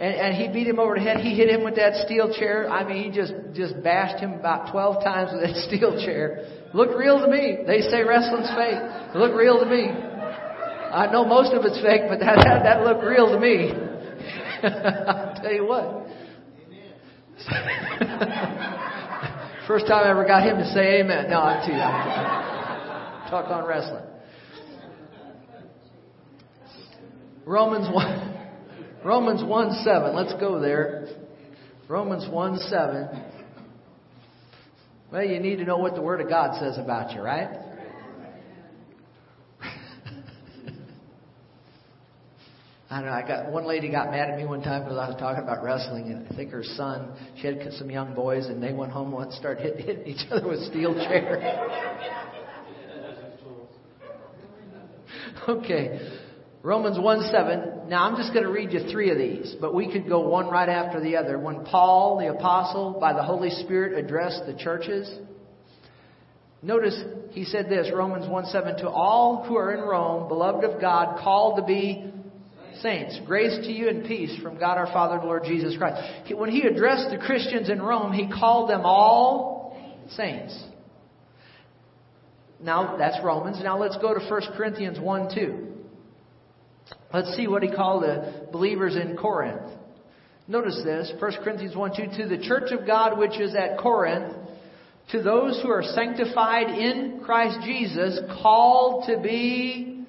and, 0.00 0.14
and 0.14 0.34
he 0.36 0.48
beat 0.48 0.68
him 0.68 0.78
over 0.78 0.94
the 0.94 1.00
head. 1.00 1.18
He 1.18 1.34
hit 1.34 1.50
him 1.50 1.64
with 1.64 1.76
that 1.76 1.94
steel 2.06 2.32
chair. 2.32 2.70
I 2.70 2.86
mean, 2.86 3.02
he 3.02 3.10
just 3.10 3.32
just 3.54 3.82
bashed 3.82 4.20
him 4.20 4.34
about 4.34 4.70
twelve 4.70 5.02
times 5.04 5.30
with 5.32 5.42
that 5.42 5.56
steel 5.66 5.98
chair. 6.04 6.46
Looked 6.72 6.94
real 6.96 7.18
to 7.20 7.28
me. 7.28 7.58
They 7.66 7.80
say 7.80 8.02
wrestling's 8.02 8.50
fake. 8.50 8.78
It 9.14 9.16
looked 9.16 9.34
real 9.34 9.58
to 9.58 9.66
me. 9.66 9.88
I 9.90 11.10
know 11.12 11.24
most 11.24 11.52
of 11.52 11.64
it's 11.64 11.80
fake, 11.82 12.02
but 12.08 12.20
that 12.20 12.36
that, 12.44 12.62
that 12.62 12.84
looked 12.84 13.04
real 13.04 13.32
to 13.32 13.40
me. 13.40 13.72
I'll 14.62 15.34
tell 15.42 15.52
you 15.52 15.66
what. 15.66 16.06
First 19.66 19.86
time 19.86 20.06
I 20.06 20.10
ever 20.10 20.24
got 20.24 20.42
him 20.42 20.58
to 20.58 20.66
say 20.72 21.00
amen. 21.00 21.28
No, 21.28 21.40
I'm 21.40 21.68
young. 21.68 23.30
Talk 23.30 23.50
on 23.50 23.66
wrestling. 23.66 24.04
Romans 27.44 27.88
1. 27.92 28.37
Romans 29.04 29.44
1 29.44 29.84
7. 29.84 30.16
Let's 30.16 30.32
go 30.40 30.60
there. 30.60 31.08
Romans 31.88 32.28
1 32.28 32.58
7. 32.58 33.08
Well, 35.12 35.24
you 35.24 35.38
need 35.40 35.56
to 35.56 35.64
know 35.64 35.78
what 35.78 35.94
the 35.94 36.02
Word 36.02 36.20
of 36.20 36.28
God 36.28 36.60
says 36.60 36.76
about 36.76 37.12
you, 37.12 37.22
right? 37.22 37.48
I 42.90 42.96
don't 42.96 43.06
know. 43.06 43.12
I 43.12 43.26
got 43.26 43.50
one 43.50 43.66
lady 43.66 43.90
got 43.90 44.10
mad 44.10 44.30
at 44.30 44.36
me 44.36 44.44
one 44.44 44.62
time 44.62 44.82
because 44.82 44.98
I 44.98 45.08
was 45.08 45.16
talking 45.18 45.42
about 45.42 45.62
wrestling, 45.62 46.10
and 46.10 46.26
I 46.30 46.36
think 46.36 46.50
her 46.50 46.64
son, 46.64 47.12
she 47.40 47.46
had 47.46 47.72
some 47.74 47.90
young 47.90 48.14
boys, 48.14 48.46
and 48.46 48.62
they 48.62 48.72
went 48.74 48.92
home 48.92 49.14
and 49.14 49.32
started 49.32 49.62
hitting, 49.62 49.86
hitting 49.86 50.06
each 50.08 50.26
other 50.30 50.46
with 50.48 50.60
steel 50.64 50.92
chairs. 50.94 51.42
okay. 55.48 56.26
Romans 56.62 56.98
1 56.98 57.30
7. 57.30 57.88
Now 57.88 58.04
I'm 58.04 58.16
just 58.16 58.32
going 58.32 58.44
to 58.44 58.50
read 58.50 58.72
you 58.72 58.90
three 58.90 59.10
of 59.10 59.18
these, 59.18 59.54
but 59.60 59.74
we 59.74 59.90
could 59.90 60.08
go 60.08 60.28
one 60.28 60.48
right 60.48 60.68
after 60.68 61.00
the 61.00 61.16
other. 61.16 61.38
When 61.38 61.64
Paul, 61.64 62.18
the 62.18 62.28
apostle, 62.28 62.98
by 63.00 63.12
the 63.12 63.22
Holy 63.22 63.50
Spirit 63.50 63.96
addressed 64.04 64.44
the 64.46 64.54
churches, 64.54 65.08
notice 66.60 67.00
he 67.30 67.44
said 67.44 67.68
this, 67.68 67.90
Romans 67.94 68.28
1 68.28 68.46
7, 68.46 68.76
to 68.78 68.88
all 68.88 69.44
who 69.46 69.56
are 69.56 69.72
in 69.72 69.80
Rome, 69.80 70.28
beloved 70.28 70.64
of 70.64 70.80
God, 70.80 71.20
called 71.22 71.58
to 71.58 71.64
be 71.64 72.12
saints. 72.80 73.20
Grace 73.24 73.56
to 73.64 73.72
you 73.72 73.88
and 73.88 74.04
peace 74.04 74.36
from 74.42 74.58
God 74.58 74.78
our 74.78 74.86
Father 74.86 75.16
and 75.16 75.24
Lord 75.24 75.44
Jesus 75.44 75.76
Christ. 75.76 76.02
When 76.34 76.50
he 76.50 76.62
addressed 76.62 77.10
the 77.10 77.18
Christians 77.18 77.70
in 77.70 77.80
Rome, 77.80 78.12
he 78.12 78.28
called 78.28 78.68
them 78.68 78.82
all 78.84 79.76
saints. 80.10 80.60
Now, 82.60 82.96
that's 82.96 83.22
Romans. 83.22 83.60
Now 83.62 83.78
let's 83.78 83.96
go 83.98 84.12
to 84.12 84.28
1 84.28 84.42
Corinthians 84.56 84.98
1 84.98 85.34
2. 85.34 85.67
Let's 87.12 87.34
see 87.36 87.46
what 87.46 87.62
he 87.62 87.70
called 87.70 88.02
the 88.02 88.48
believers 88.52 88.96
in 88.96 89.16
Corinth. 89.16 89.62
Notice 90.46 90.80
this, 90.84 91.12
1 91.18 91.32
Corinthians 91.42 91.76
1 91.76 91.90
2, 91.96 92.22
to 92.22 92.28
the 92.28 92.42
church 92.42 92.70
of 92.70 92.86
God 92.86 93.18
which 93.18 93.38
is 93.38 93.54
at 93.54 93.78
Corinth, 93.78 94.34
to 95.12 95.22
those 95.22 95.60
who 95.62 95.70
are 95.70 95.82
sanctified 95.82 96.68
in 96.68 97.20
Christ 97.24 97.58
Jesus, 97.64 98.18
called 98.42 99.04
to 99.08 99.20
be. 99.20 100.06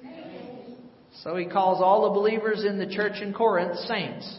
So 1.22 1.36
he 1.36 1.46
calls 1.46 1.82
all 1.82 2.08
the 2.08 2.18
believers 2.18 2.64
in 2.64 2.78
the 2.78 2.86
church 2.86 3.20
in 3.20 3.32
Corinth 3.32 3.78
saints. 3.80 4.38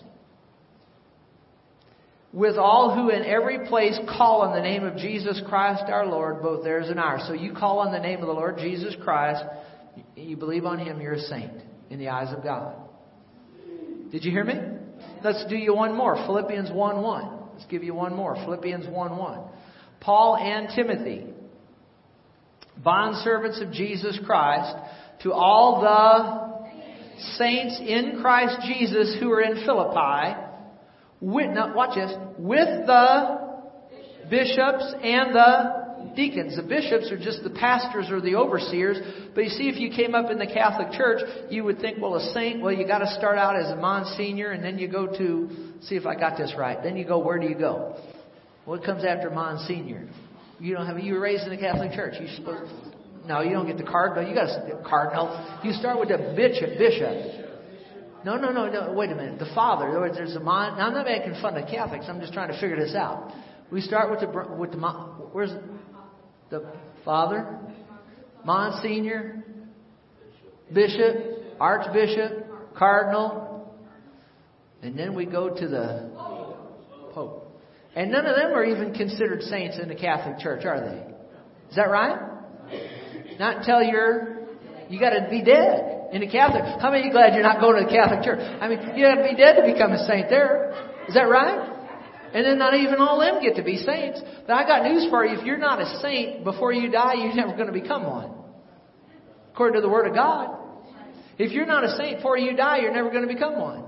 With 2.33 2.57
all 2.57 2.95
who 2.95 3.09
in 3.09 3.23
every 3.23 3.67
place 3.67 3.99
call 4.17 4.41
on 4.41 4.55
the 4.55 4.61
name 4.61 4.83
of 4.83 4.95
Jesus 4.97 5.41
Christ 5.49 5.83
our 5.87 6.05
Lord, 6.05 6.41
both 6.41 6.63
theirs 6.63 6.89
and 6.89 6.99
ours. 6.99 7.23
So 7.27 7.33
you 7.33 7.53
call 7.53 7.79
on 7.79 7.91
the 7.91 7.99
name 7.99 8.21
of 8.21 8.27
the 8.27 8.33
Lord 8.33 8.57
Jesus 8.57 8.95
Christ, 9.03 9.43
you 10.15 10.37
believe 10.37 10.65
on 10.65 10.79
him, 10.79 11.01
you're 11.01 11.13
a 11.13 11.19
saint 11.19 11.51
in 11.91 11.99
the 11.99 12.09
eyes 12.09 12.33
of 12.33 12.43
God. 12.43 12.73
Did 14.11 14.23
you 14.23 14.31
hear 14.31 14.43
me? 14.43 14.55
Let's 15.23 15.45
do 15.47 15.55
you 15.55 15.75
one 15.75 15.95
more. 15.95 16.15
Philippians 16.15 16.71
1 16.71 17.01
1. 17.01 17.39
Let's 17.53 17.65
give 17.65 17.83
you 17.83 17.93
one 17.93 18.15
more. 18.15 18.35
Philippians 18.35 18.87
1 18.87 19.17
1. 19.17 19.39
Paul 19.99 20.37
and 20.37 20.69
Timothy, 20.75 21.25
bondservants 22.83 23.61
of 23.61 23.71
Jesus 23.71 24.17
Christ, 24.25 24.75
to 25.23 25.33
all 25.33 25.81
the 25.81 27.21
saints 27.37 27.79
in 27.79 28.19
Christ 28.21 28.57
Jesus 28.65 29.17
who 29.19 29.31
are 29.31 29.41
in 29.41 29.63
Philippi, 29.63 30.41
with, 31.19 31.51
now 31.51 31.75
watch 31.75 31.95
this, 31.95 32.11
with 32.37 32.87
the 32.87 33.51
bishops 34.29 34.95
and 35.03 35.35
the 35.35 35.90
deacons. 36.15 36.55
The 36.55 36.63
bishops 36.63 37.11
are 37.11 37.17
just 37.17 37.43
the 37.43 37.49
pastors 37.49 38.09
or 38.09 38.21
the 38.21 38.35
overseers. 38.35 38.97
But 39.33 39.45
you 39.45 39.49
see, 39.49 39.69
if 39.69 39.79
you 39.79 39.89
came 39.89 40.15
up 40.15 40.31
in 40.31 40.39
the 40.39 40.47
Catholic 40.47 40.91
Church, 40.91 41.21
you 41.49 41.63
would 41.63 41.79
think, 41.79 42.01
well, 42.01 42.15
a 42.15 42.33
saint, 42.33 42.61
well, 42.61 42.73
you 42.73 42.87
got 42.87 42.99
to 42.99 43.13
start 43.17 43.37
out 43.37 43.55
as 43.55 43.71
a 43.71 43.75
Monsignor, 43.75 44.51
and 44.51 44.63
then 44.63 44.77
you 44.77 44.87
go 44.87 45.07
to, 45.07 45.49
see 45.81 45.95
if 45.95 46.05
I 46.05 46.15
got 46.15 46.37
this 46.37 46.53
right. 46.57 46.81
Then 46.81 46.95
you 46.97 47.05
go, 47.05 47.19
where 47.19 47.39
do 47.39 47.47
you 47.47 47.55
go? 47.55 47.97
What 48.65 48.83
comes 48.83 49.03
after 49.03 49.29
Monsignor? 49.29 50.07
You 50.59 50.75
don't 50.75 50.85
have, 50.85 50.99
you 50.99 51.13
were 51.13 51.19
raised 51.19 51.43
in 51.43 51.49
the 51.49 51.57
Catholic 51.57 51.91
Church. 51.93 52.15
You 52.21 52.27
supposed, 52.35 52.71
no, 53.25 53.41
you 53.41 53.51
don't 53.51 53.67
get 53.67 53.77
the 53.77 53.83
cardinal. 53.83 54.27
You 54.27 54.35
got 54.35 54.49
a 54.49 54.83
cardinal. 54.87 55.59
You 55.63 55.73
start 55.73 55.99
with 55.99 56.09
the 56.09 56.33
bishop. 56.35 56.77
Bishop. 56.77 57.41
No, 58.23 58.37
no, 58.37 58.51
no, 58.51 58.69
no. 58.69 58.93
Wait 58.93 59.11
a 59.11 59.15
minute. 59.15 59.39
The 59.39 59.51
father. 59.55 59.85
In 59.85 59.91
other 59.91 60.01
words, 60.01 60.15
there's 60.15 60.35
a 60.35 60.39
mon. 60.39 60.77
Now 60.77 60.87
I'm 60.87 60.93
not 60.93 61.05
making 61.05 61.33
fun 61.41 61.57
of 61.57 61.67
Catholics. 61.67 62.05
I'm 62.07 62.19
just 62.19 62.33
trying 62.33 62.51
to 62.51 62.59
figure 62.59 62.77
this 62.77 62.95
out. 62.95 63.33
We 63.71 63.81
start 63.81 64.11
with 64.11 64.19
the 64.19 64.55
with 64.57 64.71
the 64.71 64.77
where's 65.31 65.51
the 66.51 66.63
father, 67.05 67.57
Monsignor, 68.45 69.43
Bishop, 70.71 71.15
Archbishop, 71.59 72.75
Cardinal, 72.75 73.73
and 74.81 74.99
then 74.99 75.15
we 75.15 75.25
go 75.25 75.49
to 75.49 75.67
the 75.67 76.11
Pope. 77.13 77.47
And 77.95 78.11
none 78.11 78.25
of 78.25 78.35
them 78.35 78.51
are 78.51 78.63
even 78.63 78.93
considered 78.93 79.41
saints 79.43 79.77
in 79.81 79.89
the 79.89 79.95
Catholic 79.95 80.39
Church, 80.39 80.65
are 80.65 80.79
they? 80.79 80.97
Is 81.69 81.75
that 81.75 81.89
right? 81.89 82.19
Not 83.39 83.57
until 83.57 83.81
you're, 83.81 84.47
you 84.89 84.99
gotta 84.99 85.27
be 85.29 85.43
dead 85.43 86.09
in 86.13 86.21
the 86.21 86.27
Catholic. 86.27 86.63
How 86.81 86.91
many 86.91 87.01
of 87.01 87.05
you 87.07 87.11
glad 87.11 87.33
you're 87.33 87.43
not 87.43 87.61
going 87.61 87.81
to 87.81 87.85
the 87.85 87.91
Catholic 87.91 88.23
Church? 88.23 88.39
I 88.39 88.67
mean, 88.67 88.97
you 88.97 89.05
have 89.05 89.17
to 89.17 89.23
be 89.23 89.35
dead 89.35 89.55
to 89.55 89.73
become 89.73 89.91
a 89.91 90.05
saint 90.05 90.29
there. 90.29 90.71
Is 91.07 91.15
that 91.15 91.29
right? 91.29 91.70
And 92.33 92.45
then 92.45 92.57
not 92.57 92.73
even 92.73 92.95
all 92.99 93.21
of 93.21 93.33
them 93.33 93.43
get 93.43 93.55
to 93.57 93.63
be 93.63 93.77
saints. 93.77 94.21
But 94.47 94.53
I 94.53 94.63
got 94.65 94.83
news 94.83 95.07
for 95.09 95.25
you. 95.25 95.37
If 95.37 95.45
you're 95.45 95.57
not 95.57 95.81
a 95.81 95.99
saint 95.99 96.43
before 96.43 96.71
you 96.71 96.89
die, 96.89 97.15
you're 97.15 97.35
never 97.35 97.53
going 97.53 97.67
to 97.67 97.73
become 97.73 98.03
one. 98.03 98.31
According 99.53 99.75
to 99.75 99.81
the 99.81 99.89
Word 99.89 100.07
of 100.07 100.13
God. 100.13 100.57
If 101.37 101.51
you're 101.51 101.65
not 101.65 101.83
a 101.83 101.97
saint 101.97 102.17
before 102.17 102.37
you 102.37 102.55
die, 102.55 102.79
you're 102.79 102.93
never 102.93 103.09
going 103.09 103.27
to 103.27 103.33
become 103.33 103.59
one. 103.59 103.83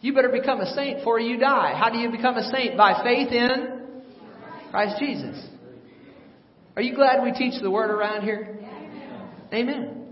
You 0.00 0.14
better 0.14 0.28
become 0.28 0.60
a 0.60 0.72
saint 0.74 0.98
before 0.98 1.18
you 1.18 1.38
die. 1.38 1.74
How 1.76 1.90
do 1.90 1.98
you 1.98 2.10
become 2.10 2.36
a 2.36 2.48
saint? 2.50 2.76
By 2.76 3.02
faith 3.02 3.32
in 3.32 4.02
Christ 4.70 4.96
Jesus. 5.00 5.44
Are 6.76 6.82
you 6.82 6.94
glad 6.94 7.24
we 7.24 7.32
teach 7.32 7.60
the 7.62 7.70
word 7.70 7.90
around 7.90 8.22
here? 8.22 8.58
Amen. 9.52 10.05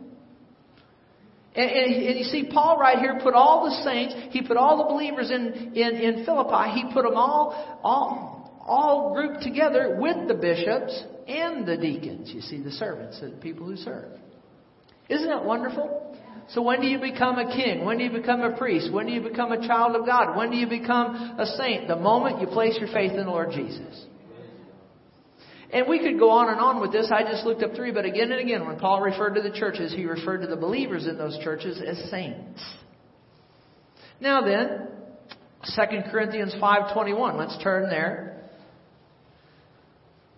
And, 1.54 1.70
and, 1.70 2.06
and, 2.06 2.18
you 2.18 2.24
see, 2.24 2.50
Paul 2.52 2.78
right 2.78 2.98
here 2.98 3.20
put 3.22 3.34
all 3.34 3.64
the 3.64 3.84
saints, 3.84 4.14
he 4.30 4.42
put 4.42 4.56
all 4.56 4.78
the 4.78 4.92
believers 4.92 5.30
in, 5.30 5.72
in, 5.74 5.96
in 5.96 6.24
Philippi, 6.24 6.70
he 6.74 6.92
put 6.92 7.04
them 7.04 7.14
all, 7.14 7.80
all, 7.84 8.60
all 8.66 9.14
grouped 9.14 9.42
together 9.42 9.96
with 10.00 10.26
the 10.26 10.34
bishops 10.34 11.00
and 11.28 11.64
the 11.66 11.76
deacons. 11.76 12.32
You 12.34 12.40
see, 12.40 12.60
the 12.60 12.72
servants, 12.72 13.20
the 13.20 13.30
people 13.40 13.66
who 13.66 13.76
serve. 13.76 14.10
Isn't 15.08 15.28
that 15.28 15.44
wonderful? 15.44 16.16
So 16.48 16.60
when 16.60 16.80
do 16.80 16.88
you 16.88 16.98
become 16.98 17.38
a 17.38 17.54
king? 17.54 17.84
When 17.84 17.98
do 17.98 18.04
you 18.04 18.10
become 18.10 18.42
a 18.42 18.56
priest? 18.56 18.92
When 18.92 19.06
do 19.06 19.12
you 19.12 19.22
become 19.22 19.52
a 19.52 19.66
child 19.66 19.96
of 19.96 20.06
God? 20.06 20.36
When 20.36 20.50
do 20.50 20.56
you 20.56 20.66
become 20.66 21.36
a 21.38 21.46
saint? 21.46 21.88
The 21.88 21.96
moment 21.96 22.40
you 22.40 22.46
place 22.48 22.76
your 22.78 22.88
faith 22.92 23.12
in 23.12 23.18
the 23.18 23.30
Lord 23.30 23.50
Jesus. 23.52 24.06
And 25.74 25.88
we 25.88 25.98
could 25.98 26.20
go 26.20 26.30
on 26.30 26.50
and 26.50 26.60
on 26.60 26.80
with 26.80 26.92
this. 26.92 27.10
I 27.12 27.24
just 27.24 27.44
looked 27.44 27.64
up 27.64 27.74
three, 27.74 27.90
but 27.90 28.04
again 28.04 28.30
and 28.30 28.40
again, 28.40 28.64
when 28.64 28.78
Paul 28.78 29.00
referred 29.02 29.34
to 29.34 29.42
the 29.42 29.50
churches, 29.50 29.92
he 29.92 30.04
referred 30.04 30.42
to 30.42 30.46
the 30.46 30.56
believers 30.56 31.08
in 31.08 31.18
those 31.18 31.36
churches 31.42 31.82
as 31.84 31.98
saints. 32.12 32.62
Now 34.20 34.42
then, 34.42 34.86
2 35.74 36.10
Corinthians 36.12 36.54
5.21. 36.62 37.36
Let's 37.36 37.60
turn 37.60 37.90
there. 37.90 38.44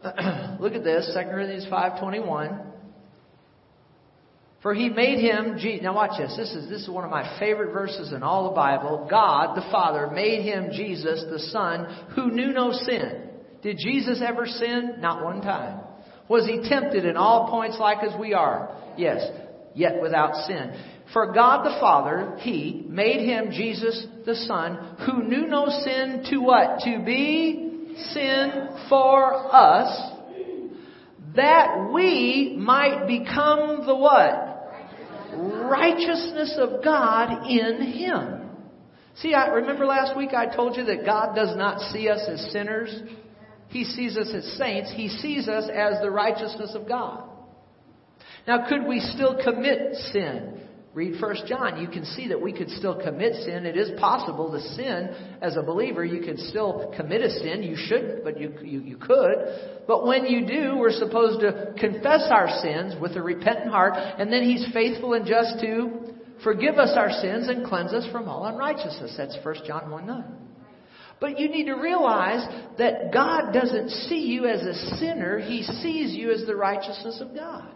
Look 0.58 0.72
at 0.72 0.82
this, 0.82 1.10
2 1.14 1.28
Corinthians 1.28 1.66
5.21. 1.70 2.64
For 4.62 4.72
he 4.72 4.88
made 4.88 5.18
him, 5.18 5.58
now 5.82 5.94
watch 5.94 6.18
this, 6.18 6.34
this 6.34 6.50
is, 6.54 6.70
this 6.70 6.80
is 6.80 6.88
one 6.88 7.04
of 7.04 7.10
my 7.10 7.38
favorite 7.38 7.74
verses 7.74 8.14
in 8.14 8.22
all 8.22 8.48
the 8.48 8.54
Bible. 8.54 9.06
God, 9.10 9.54
the 9.54 9.70
Father, 9.70 10.06
made 10.06 10.44
him 10.44 10.70
Jesus, 10.72 11.24
the 11.30 11.38
Son, 11.38 12.06
who 12.14 12.30
knew 12.30 12.54
no 12.54 12.72
sin. 12.72 13.25
Did 13.66 13.78
Jesus 13.78 14.22
ever 14.24 14.46
sin? 14.46 14.98
Not 15.00 15.24
one 15.24 15.42
time. 15.42 15.80
Was 16.28 16.46
he 16.46 16.68
tempted 16.68 17.04
in 17.04 17.16
all 17.16 17.50
points 17.50 17.78
like 17.80 17.98
as 17.98 18.16
we 18.16 18.32
are? 18.32 18.70
Yes, 18.96 19.28
yet 19.74 20.00
without 20.00 20.36
sin. 20.46 20.72
For 21.12 21.32
God 21.32 21.64
the 21.64 21.76
Father, 21.80 22.36
He 22.38 22.84
made 22.88 23.26
Him 23.26 23.50
Jesus 23.50 24.06
the 24.24 24.36
Son, 24.36 24.96
who 25.04 25.24
knew 25.24 25.48
no 25.48 25.66
sin 25.66 26.22
to 26.30 26.36
what? 26.38 26.78
To 26.84 27.02
be 27.04 27.96
sin 28.12 28.68
for 28.88 29.52
us, 29.52 30.12
that 31.34 31.90
we 31.92 32.54
might 32.56 33.08
become 33.08 33.84
the 33.84 33.96
what? 33.96 34.70
Righteousness 35.34 36.56
of 36.56 36.84
God 36.84 37.48
in 37.50 37.82
Him. 37.82 38.48
See, 39.16 39.34
I 39.34 39.48
remember 39.48 39.86
last 39.86 40.16
week 40.16 40.34
I 40.34 40.54
told 40.54 40.76
you 40.76 40.84
that 40.84 41.04
God 41.04 41.34
does 41.34 41.56
not 41.56 41.80
see 41.90 42.08
us 42.08 42.20
as 42.28 42.52
sinners. 42.52 43.02
He 43.68 43.84
sees 43.84 44.16
us 44.16 44.30
as 44.34 44.44
saints. 44.58 44.92
He 44.94 45.08
sees 45.08 45.48
us 45.48 45.68
as 45.72 46.00
the 46.00 46.10
righteousness 46.10 46.72
of 46.74 46.88
God. 46.88 47.24
Now, 48.46 48.68
could 48.68 48.86
we 48.86 49.00
still 49.00 49.38
commit 49.42 49.94
sin? 50.12 50.60
Read 50.94 51.20
1 51.20 51.36
John. 51.46 51.78
You 51.78 51.88
can 51.88 52.06
see 52.06 52.28
that 52.28 52.40
we 52.40 52.54
could 52.54 52.70
still 52.70 52.98
commit 52.98 53.34
sin. 53.44 53.66
It 53.66 53.76
is 53.76 53.90
possible 54.00 54.50
to 54.52 54.60
sin 54.60 55.10
as 55.42 55.54
a 55.58 55.62
believer. 55.62 56.02
You 56.02 56.22
could 56.22 56.38
still 56.38 56.90
commit 56.96 57.20
a 57.20 57.28
sin. 57.28 57.62
You 57.62 57.76
shouldn't, 57.76 58.24
but 58.24 58.40
you, 58.40 58.54
you, 58.62 58.80
you 58.80 58.96
could. 58.96 59.84
But 59.86 60.06
when 60.06 60.24
you 60.24 60.46
do, 60.46 60.78
we're 60.78 60.92
supposed 60.92 61.40
to 61.40 61.74
confess 61.78 62.28
our 62.30 62.48
sins 62.62 62.94
with 62.98 63.14
a 63.16 63.22
repentant 63.22 63.68
heart, 63.68 63.92
and 63.94 64.32
then 64.32 64.42
He's 64.44 64.66
faithful 64.72 65.12
and 65.12 65.26
just 65.26 65.60
to 65.60 66.14
forgive 66.42 66.76
us 66.76 66.94
our 66.96 67.10
sins 67.10 67.48
and 67.48 67.66
cleanse 67.66 67.92
us 67.92 68.10
from 68.10 68.26
all 68.26 68.46
unrighteousness. 68.46 69.16
That's 69.18 69.36
1 69.44 69.54
John 69.66 69.90
1 69.90 70.06
9. 70.06 70.45
But 71.20 71.38
you 71.38 71.48
need 71.48 71.66
to 71.66 71.74
realize 71.74 72.46
that 72.78 73.12
God 73.12 73.52
doesn't 73.52 73.88
see 73.90 74.26
you 74.26 74.46
as 74.46 74.62
a 74.62 74.96
sinner, 74.96 75.38
He 75.38 75.62
sees 75.62 76.14
you 76.14 76.30
as 76.30 76.44
the 76.46 76.56
righteousness 76.56 77.20
of 77.20 77.34
God. 77.34 77.72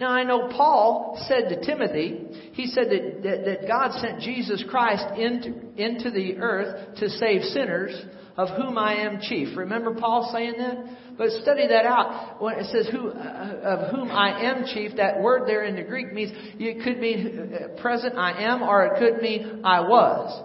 Now 0.00 0.10
I 0.10 0.22
know 0.22 0.48
Paul 0.48 1.24
said 1.28 1.48
to 1.48 1.64
Timothy, 1.64 2.50
he 2.52 2.66
said 2.66 2.84
that, 2.90 3.22
that, 3.24 3.44
that, 3.44 3.68
God 3.68 3.92
sent 4.00 4.20
Jesus 4.20 4.64
Christ 4.68 5.04
into, 5.18 5.54
into 5.76 6.10
the 6.10 6.36
earth 6.36 6.96
to 6.98 7.08
save 7.08 7.42
sinners, 7.42 8.00
of 8.36 8.48
whom 8.50 8.78
I 8.78 8.94
am 8.94 9.20
chief. 9.20 9.56
Remember 9.56 9.94
Paul 9.94 10.30
saying 10.32 10.54
that? 10.58 11.16
But 11.18 11.30
study 11.42 11.66
that 11.66 11.84
out. 11.84 12.40
When 12.40 12.54
it 12.54 12.66
says 12.66 12.88
who, 12.92 13.08
uh, 13.08 13.60
of 13.64 13.90
whom 13.90 14.12
I 14.12 14.44
am 14.44 14.64
chief, 14.66 14.96
that 14.98 15.20
word 15.20 15.48
there 15.48 15.64
in 15.64 15.74
the 15.74 15.82
Greek 15.82 16.12
means, 16.12 16.30
it 16.34 16.84
could 16.84 17.00
mean 17.00 17.52
uh, 17.52 17.80
present 17.82 18.16
I 18.16 18.44
am, 18.44 18.62
or 18.62 18.86
it 18.86 18.98
could 19.00 19.20
mean 19.20 19.62
I 19.64 19.80
was. 19.80 20.44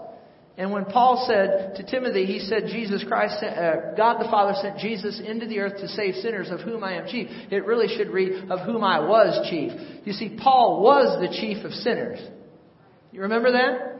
And 0.56 0.72
when 0.72 0.86
Paul 0.86 1.26
said 1.28 1.76
to 1.78 1.92
Timothy, 1.92 2.26
he 2.26 2.39
said, 2.39 2.66
Jesus 2.68 3.04
Christ, 3.08 3.39
sent, 3.39 3.58
uh, 3.58 3.96
God 3.98 4.20
the 4.20 4.30
Father 4.30 4.54
sent 4.62 4.78
Jesus 4.78 5.20
into 5.20 5.48
the 5.48 5.60
earth 5.60 5.80
to 5.82 5.88
save 5.88 6.16
sinners, 6.16 6.52
of 6.52 6.60
whom 6.60 6.84
I 6.84 6.94
am 6.94 7.08
chief. 7.08 7.28
It 7.50 7.66
really 7.66 7.88
should 7.96 8.10
read, 8.10 8.52
of 8.52 8.60
whom 8.60 8.84
I 8.84 9.00
was 9.00 9.50
chief. 9.50 9.72
You 10.06 10.13
see, 10.13 10.38
Paul 10.42 10.84
was 10.84 11.20
the 11.20 11.36
chief 11.36 11.66
of 11.66 11.72
sinners. 11.72 12.20
You 13.12 13.22
remember 13.22 13.52
that? 13.54 13.94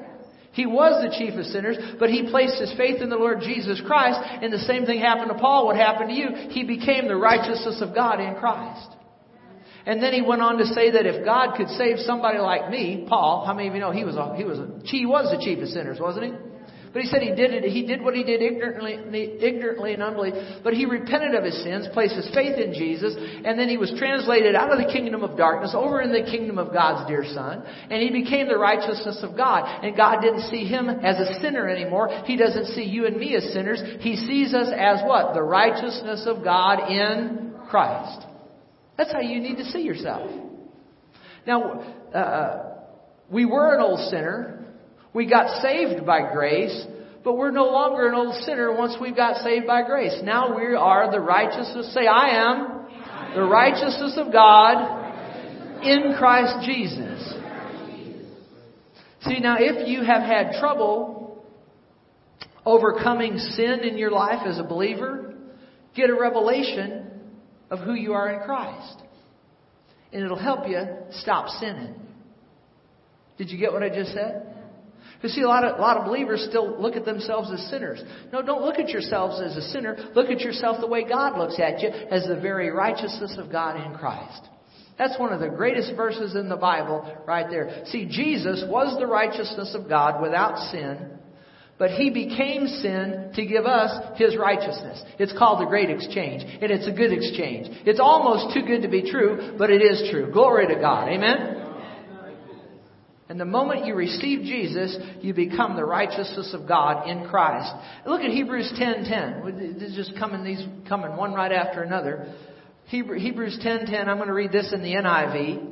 He 0.52 0.68
was 0.68 1.04
the 1.04 1.18
chief 1.18 1.34
of 1.34 1.46
sinners, 1.48 1.78
but 2.00 2.12
he 2.12 2.30
placed 2.30 2.60
his 2.60 2.72
faith 2.78 3.02
in 3.02 3.10
the 3.10 3.16
Lord 3.16 3.42
Jesus 3.42 3.82
Christ, 3.88 4.20
and 4.22 4.54
the 4.54 4.60
same 4.60 4.86
thing 4.86 5.00
happened 5.00 5.32
to 5.32 5.40
Paul, 5.40 5.66
what 5.66 5.76
happened 5.76 6.10
to 6.10 6.16
you. 6.16 6.50
He 6.52 6.64
became 6.64 7.08
the 7.08 7.16
righteousness 7.16 7.82
of 7.82 7.96
God 7.96 8.20
in 8.20 8.36
Christ. 8.36 8.90
And 9.86 10.02
then 10.02 10.14
he 10.14 10.22
went 10.22 10.42
on 10.42 10.58
to 10.58 10.66
say 10.66 10.92
that 10.92 11.06
if 11.06 11.26
God 11.26 11.56
could 11.58 11.68
save 11.70 12.00
somebody 12.00 12.40
like 12.40 12.70
me, 12.70 13.06
Paul, 13.08 13.46
how 13.46 13.54
many 13.54 13.68
of 13.68 13.74
you 13.74 13.82
know 13.82 13.92
he 13.92 14.06
was 14.06 14.16
a, 14.16 14.36
he 14.36 14.46
was 14.46 14.60
a, 14.60 14.68
he 14.84 15.06
was 15.06 15.30
the 15.36 15.44
chief 15.44 15.62
of 15.62 15.68
sinners, 15.70 16.00
wasn't 16.00 16.26
he? 16.26 16.34
But 16.94 17.02
he 17.02 17.08
said 17.08 17.24
he 17.24 17.34
did 17.34 17.52
it, 17.52 17.64
he 17.64 17.88
did 17.88 18.04
what 18.04 18.14
he 18.14 18.24
did 18.24 18.44
ignorantly, 18.44 18.94
ignorantly 19.42 19.94
and 19.96 20.04
unbelief. 20.04 20.36
But 20.64 20.76
he 20.76 20.86
repented 20.86 21.34
of 21.34 21.44
his 21.44 21.64
sins, 21.64 21.88
placed 21.92 22.16
his 22.16 22.30
faith 22.36 22.56
in 22.60 22.72
Jesus, 22.72 23.16
and 23.18 23.58
then 23.58 23.68
he 23.68 23.78
was 23.78 23.92
translated 23.98 24.54
out 24.54 24.72
of 24.72 24.78
the 24.78 24.94
kingdom 24.94 25.24
of 25.24 25.36
darkness 25.36 25.74
over 25.74 26.02
in 26.02 26.14
the 26.14 26.22
kingdom 26.30 26.60
of 26.60 26.72
God's 26.72 27.10
dear 27.10 27.26
son, 27.26 27.66
and 27.90 28.00
he 28.00 28.12
became 28.12 28.48
the 28.48 28.60
righteousness 28.60 29.20
of 29.24 29.36
God. 29.36 29.66
And 29.84 29.98
God 29.98 30.22
didn't 30.22 30.52
see 30.52 30.66
him 30.66 30.88
as 30.88 31.18
a 31.18 31.42
sinner 31.42 31.68
anymore. 31.68 32.10
He 32.26 32.38
doesn't 32.38 32.68
see 32.68 32.84
you 32.84 33.08
and 33.08 33.18
me 33.18 33.36
as 33.36 33.52
sinners. 33.54 33.82
He 34.00 34.16
sees 34.16 34.54
us 34.54 34.70
as 34.72 35.02
what? 35.04 35.34
The 35.34 35.42
righteousness 35.42 36.26
of 36.28 36.44
God 36.44 36.92
in 36.92 37.56
Christ. 37.72 38.28
That's 38.98 39.12
how 39.12 39.22
you 39.22 39.40
need 39.40 39.58
to 39.58 39.66
see 39.66 39.82
yourself. 39.82 40.30
Now, 41.46 41.82
uh, 42.14 42.74
we 43.30 43.46
were 43.46 43.76
an 43.76 43.82
old 43.82 44.10
sinner. 44.10 44.66
We 45.14 45.30
got 45.30 45.62
saved 45.62 46.06
by 46.06 46.32
grace, 46.32 46.86
but 47.24 47.36
we're 47.36 47.52
no 47.52 47.66
longer 47.66 48.08
an 48.08 48.16
old 48.16 48.36
sinner 48.44 48.76
once 48.76 48.96
we 49.00 49.14
got 49.14 49.44
saved 49.44 49.68
by 49.68 49.84
grace. 49.84 50.20
Now 50.24 50.56
we 50.56 50.76
are 50.76 51.12
the 51.12 51.20
righteousness. 51.20 51.94
Say, 51.94 52.08
I 52.08 52.52
am 52.52 53.36
the 53.36 53.44
righteousness 53.44 54.18
of 54.18 54.32
God 54.32 55.82
in 55.84 56.16
Christ 56.18 56.66
Jesus. 56.66 57.34
See, 59.24 59.40
now 59.40 59.58
if 59.60 59.88
you 59.88 60.04
have 60.04 60.22
had 60.22 60.60
trouble 60.60 61.44
overcoming 62.66 63.38
sin 63.38 63.82
in 63.82 63.98
your 63.98 64.12
life 64.12 64.46
as 64.46 64.60
a 64.60 64.64
believer, 64.64 65.34
get 65.96 66.10
a 66.10 66.16
revelation 66.16 67.03
of 67.74 67.80
who 67.80 67.96
you 67.96 68.14
are 68.14 68.30
in 68.30 68.40
Christ. 68.42 69.02
And 70.12 70.24
it'll 70.24 70.38
help 70.38 70.68
you 70.68 70.80
stop 71.22 71.50
sinning. 71.60 71.96
Did 73.40 73.50
you 73.50 73.58
get 73.58 73.74
what 73.74 73.82
I 73.82 73.90
just 73.90 74.14
said? 74.14 74.46
You 75.24 75.30
see, 75.30 75.42
a 75.42 75.48
lot 75.48 75.64
of, 75.64 75.80
a 75.80 75.82
lot 75.82 75.98
of 75.98 76.06
believers 76.06 76.46
still 76.48 76.80
look 76.80 76.96
at 76.96 77.04
themselves 77.04 77.50
as 77.52 77.68
sinners. 77.70 78.00
No, 78.32 78.44
don't 78.44 78.62
look 78.62 78.78
at 78.78 78.90
yourselves 78.90 79.42
as 79.42 79.58
a 79.58 79.70
sinner. 79.70 80.12
Look 80.14 80.30
at 80.30 80.42
yourself 80.42 80.82
the 80.82 80.88
way 80.88 81.04
God 81.08 81.38
looks 81.38 81.60
at 81.60 81.82
you, 81.82 81.90
as 81.90 82.28
the 82.28 82.40
very 82.40 82.70
righteousness 82.70 83.38
of 83.40 83.52
God 83.52 83.84
in 83.84 83.98
Christ. 83.98 84.50
That's 85.00 85.18
one 85.18 85.34
of 85.34 85.40
the 85.40 85.50
greatest 85.50 85.96
verses 85.96 86.36
in 86.36 86.50
the 86.50 86.58
Bible 86.58 87.24
right 87.26 87.50
there. 87.50 87.86
See, 87.86 88.06
Jesus 88.06 88.64
was 88.68 89.00
the 89.00 89.08
righteousness 89.08 89.74
of 89.74 89.90
God 89.90 90.22
without 90.22 90.60
sin, 90.72 91.10
but 91.78 91.92
he 91.92 92.10
became 92.10 92.68
sin 92.68 93.32
to 93.36 93.46
give 93.46 93.66
us 93.66 94.18
his 94.18 94.38
righteousness. 94.38 95.02
It's 95.20 95.34
called 95.38 95.62
the 95.62 95.66
great 95.66 95.90
exchange, 95.90 96.44
and 96.44 96.72
it's 96.72 96.88
a 96.88 96.92
good 96.92 97.12
exchange. 97.12 97.68
It's 97.86 98.00
almost 98.00 98.54
too 98.54 98.66
good 98.66 98.84
to 98.84 98.88
be 98.88 99.10
true, 99.10 99.56
but 99.58 99.70
it 99.70 99.82
is 99.82 100.10
true. 100.12 100.32
Glory 100.32 100.68
to 100.68 100.76
God. 100.76 101.10
Amen? 101.10 101.64
And 103.30 103.40
the 103.40 103.46
moment 103.46 103.86
you 103.86 103.96
receive 103.96 104.42
Jesus, 104.42 104.96
you 105.22 105.34
become 105.34 105.76
the 105.76 105.86
righteousness 105.86 106.54
of 106.54 106.68
God 106.68 107.08
in 107.08 107.28
Christ. 107.28 107.74
Look 108.06 108.22
at 108.22 108.30
Hebrews 108.30 108.72
10:10. 108.78 109.80
This 109.80 109.90
is 109.90 109.96
just 109.96 110.20
coming 110.20 110.44
these 110.44 110.64
coming 110.88 111.16
one 111.16 111.34
right 111.34 111.52
after 111.52 111.82
another. 111.82 112.28
Hebrews 112.86 113.58
10:10. 113.64 114.08
I'm 114.08 114.18
going 114.18 114.28
to 114.28 114.34
read 114.34 114.52
this 114.52 114.72
in 114.72 114.84
the 114.84 114.94
NIV 114.94 115.68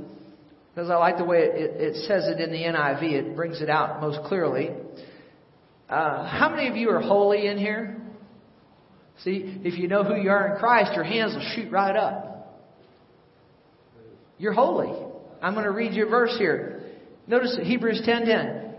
because 0.73 0.89
I 0.89 0.95
like 0.95 1.17
the 1.17 1.25
way 1.25 1.39
it, 1.39 1.81
it 1.81 1.95
says 2.07 2.27
it 2.27 2.39
in 2.39 2.51
the 2.51 2.63
NIV. 2.63 3.03
It 3.03 3.35
brings 3.35 3.61
it 3.61 3.69
out 3.69 4.01
most 4.01 4.23
clearly. 4.23 4.71
Uh, 5.91 6.25
how 6.25 6.49
many 6.49 6.69
of 6.69 6.77
you 6.77 6.89
are 6.89 7.01
holy 7.01 7.47
in 7.47 7.57
here? 7.57 8.01
See, 9.23 9.59
if 9.63 9.77
you 9.77 9.89
know 9.89 10.03
who 10.03 10.15
you 10.15 10.29
are 10.29 10.53
in 10.53 10.59
Christ, 10.59 10.93
your 10.95 11.03
hands 11.03 11.33
will 11.35 11.45
shoot 11.53 11.69
right 11.71 11.95
up. 11.95 12.63
You're 14.37 14.53
holy. 14.53 14.91
I'm 15.41 15.53
going 15.53 15.65
to 15.65 15.71
read 15.71 15.93
you 15.93 16.07
a 16.07 16.09
verse 16.09 16.33
here. 16.37 16.81
Notice 17.27 17.59
Hebrews 17.61 18.03
10:10. 18.07 18.69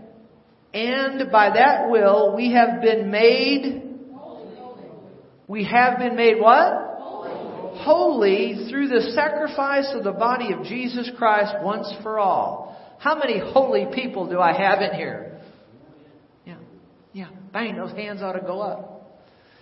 And 0.73 1.31
by 1.31 1.51
that 1.51 1.89
will 1.89 2.35
we 2.35 2.51
have 2.53 2.81
been 2.81 3.11
made 3.11 3.83
we 5.47 5.65
have 5.65 5.99
been 5.99 6.15
made 6.15 6.39
what? 6.39 6.71
Holy 7.83 8.69
through 8.69 8.87
the 8.87 9.11
sacrifice 9.13 9.91
of 9.93 10.03
the 10.03 10.11
body 10.11 10.53
of 10.53 10.63
Jesus 10.63 11.11
Christ 11.17 11.53
once 11.61 11.93
for 12.01 12.17
all. 12.17 12.95
How 12.97 13.15
many 13.15 13.39
holy 13.39 13.87
people 13.93 14.29
do 14.29 14.39
I 14.39 14.53
have 14.53 14.81
in 14.81 14.95
here? 14.95 15.32
Bang, 17.53 17.77
those 17.77 17.91
hands 17.91 18.21
ought 18.21 18.33
to 18.33 18.41
go 18.41 18.61
up. 18.61 18.93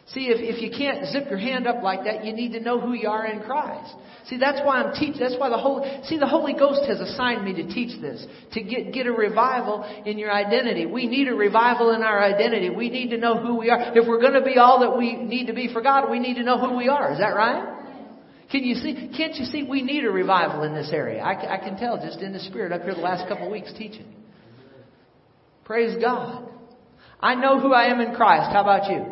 See, 0.08 0.27
if, 0.27 0.41
if 0.41 0.62
you 0.62 0.71
can't 0.75 1.06
zip 1.08 1.30
your 1.30 1.38
hand 1.38 1.67
up 1.67 1.84
like 1.84 2.04
that, 2.06 2.25
you 2.25 2.34
need 2.34 2.54
to 2.54 2.60
know 2.60 2.82
who 2.82 2.93
you 2.93 3.08
are 3.08 3.25
in 3.25 3.41
Christ. 3.41 3.93
See, 4.25 4.38
that's 4.38 4.60
why 4.65 4.82
I'm 4.82 4.93
teaching. 4.93 5.19
That's 5.19 5.36
why 5.38 5.49
the 5.49 5.58
Holy, 5.58 5.88
see, 6.06 6.17
the 6.17 6.27
Holy 6.27 6.54
Ghost 6.54 6.82
has 6.88 6.99
assigned 6.99 7.45
me 7.45 7.54
to 7.62 7.67
teach 7.71 8.01
this, 8.01 8.25
to 8.54 8.62
get, 8.62 8.93
get 8.93 9.06
a 9.06 9.12
revival 9.12 9.84
in 10.06 10.17
your 10.17 10.32
identity. 10.32 10.86
We 10.86 11.08
need 11.08 11.27
a 11.27 11.36
revival 11.36 11.91
in 11.91 12.01
our 12.01 12.21
identity. 12.21 12.69
We 12.69 12.89
need 12.89 13.12
to 13.12 13.17
know 13.17 13.39
who 13.39 13.58
we 13.58 13.69
are. 13.69 13.95
If 13.95 14.08
we're 14.08 14.19
going 14.19 14.34
to 14.34 14.43
be 14.43 14.58
all 14.58 14.80
that 14.82 14.97
we 14.97 15.15
need 15.15 15.47
to 15.47 15.54
be 15.54 15.71
for 15.71 15.82
God, 15.82 16.10
we 16.10 16.19
need 16.19 16.36
to 16.36 16.43
know 16.43 16.60
who 16.60 16.75
we 16.75 16.89
are. 16.89 17.13
Is 17.13 17.19
that 17.19 17.36
right? 17.36 17.77
Can 18.51 18.65
you 18.65 18.75
see? 18.75 19.12
Can't 19.15 19.36
you 19.36 19.45
see? 19.45 19.63
We 19.63 19.82
need 19.82 20.04
a 20.04 20.12
revival 20.12 20.63
in 20.63 20.73
this 20.73 20.89
area. 20.91 21.21
I, 21.21 21.56
I 21.56 21.58
can 21.58 21.77
tell 21.77 21.97
just 21.97 22.19
in 22.19 22.34
the 22.34 22.39
spirit 22.39 22.73
up 22.73 22.82
here 22.82 22.93
the 22.93 23.01
last 23.01 23.30
couple 23.30 23.45
of 23.45 23.51
weeks 23.51 23.71
teaching. 23.77 24.13
Praise 25.63 25.95
God. 26.01 26.49
I 27.21 27.36
know 27.36 27.60
who 27.60 27.73
I 27.73 27.86
am 27.86 27.99
in 27.99 28.15
Christ. 28.15 28.51
How 28.51 28.62
about 28.62 28.89
you? 28.89 29.05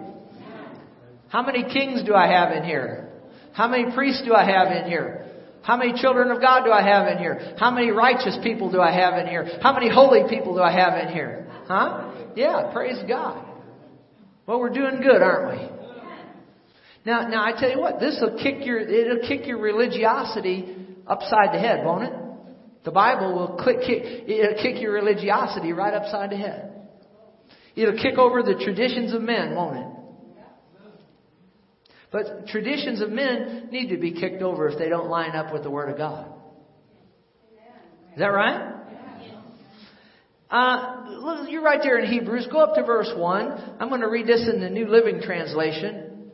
How 1.27 1.43
many 1.43 1.63
kings 1.63 2.03
do 2.03 2.15
I 2.15 2.27
have 2.27 2.51
in 2.51 2.63
here? 2.63 3.11
How 3.53 3.67
many 3.67 3.93
priests 3.93 4.23
do 4.25 4.33
I 4.33 4.45
have 4.45 4.71
in 4.75 4.89
here? 4.89 5.25
How 5.61 5.77
many 5.77 5.93
children 6.01 6.31
of 6.31 6.41
God 6.41 6.63
do 6.63 6.71
I 6.71 6.81
have 6.81 7.07
in 7.07 7.17
here? 7.19 7.55
How 7.59 7.69
many 7.69 7.91
righteous 7.91 8.37
people 8.41 8.71
do 8.71 8.81
I 8.81 8.91
have 8.91 9.19
in 9.19 9.27
here? 9.27 9.59
How 9.61 9.73
many 9.73 9.89
holy 9.93 10.21
people 10.29 10.55
do 10.55 10.61
I 10.61 10.71
have 10.71 11.07
in 11.07 11.13
here? 11.13 11.47
Huh? 11.67 12.11
Yeah, 12.35 12.71
praise 12.73 12.97
God. 13.07 13.45
Well, 14.47 14.59
we're 14.59 14.73
doing 14.73 15.01
good, 15.01 15.21
aren't 15.21 15.61
we? 15.61 15.69
Now, 17.05 17.27
now 17.27 17.43
I 17.43 17.51
tell 17.59 17.69
you 17.69 17.79
what, 17.79 17.99
this 17.99 18.17
will 18.21 18.37
kick 18.41 18.65
your, 18.65 18.79
it'll 18.79 19.27
kick 19.27 19.45
your 19.45 19.59
religiosity 19.59 20.75
upside 21.05 21.53
the 21.53 21.59
head, 21.59 21.85
won't 21.85 22.05
it? 22.05 22.13
The 22.85 22.91
Bible 22.91 23.33
will 23.33 23.63
kick, 23.63 23.77
it'll 24.27 24.61
kick 24.61 24.81
your 24.81 24.93
religiosity 24.93 25.73
right 25.73 25.93
upside 25.93 26.31
the 26.31 26.37
head. 26.37 26.78
It'll 27.79 27.97
kick 27.97 28.17
over 28.17 28.43
the 28.43 28.55
traditions 28.55 29.13
of 29.13 29.21
men, 29.21 29.55
won't 29.55 29.77
it? 29.77 29.87
But 32.11 32.47
traditions 32.47 33.01
of 33.01 33.09
men 33.09 33.69
need 33.71 33.89
to 33.89 33.97
be 33.97 34.11
kicked 34.11 34.41
over 34.41 34.67
if 34.67 34.77
they 34.77 34.89
don't 34.89 35.09
line 35.09 35.31
up 35.31 35.53
with 35.53 35.63
the 35.63 35.69
Word 35.69 35.89
of 35.89 35.97
God. 35.97 36.29
Is 38.13 38.19
that 38.19 38.27
right? 38.27 38.73
Uh, 40.49 41.45
you're 41.47 41.61
right 41.61 41.79
there 41.81 41.99
in 41.99 42.11
Hebrews. 42.11 42.47
Go 42.51 42.59
up 42.59 42.75
to 42.75 42.83
verse 42.83 43.11
1. 43.15 43.77
I'm 43.79 43.87
going 43.87 44.01
to 44.01 44.09
read 44.09 44.27
this 44.27 44.49
in 44.51 44.59
the 44.59 44.69
New 44.69 44.87
Living 44.87 45.21
Translation. 45.21 46.31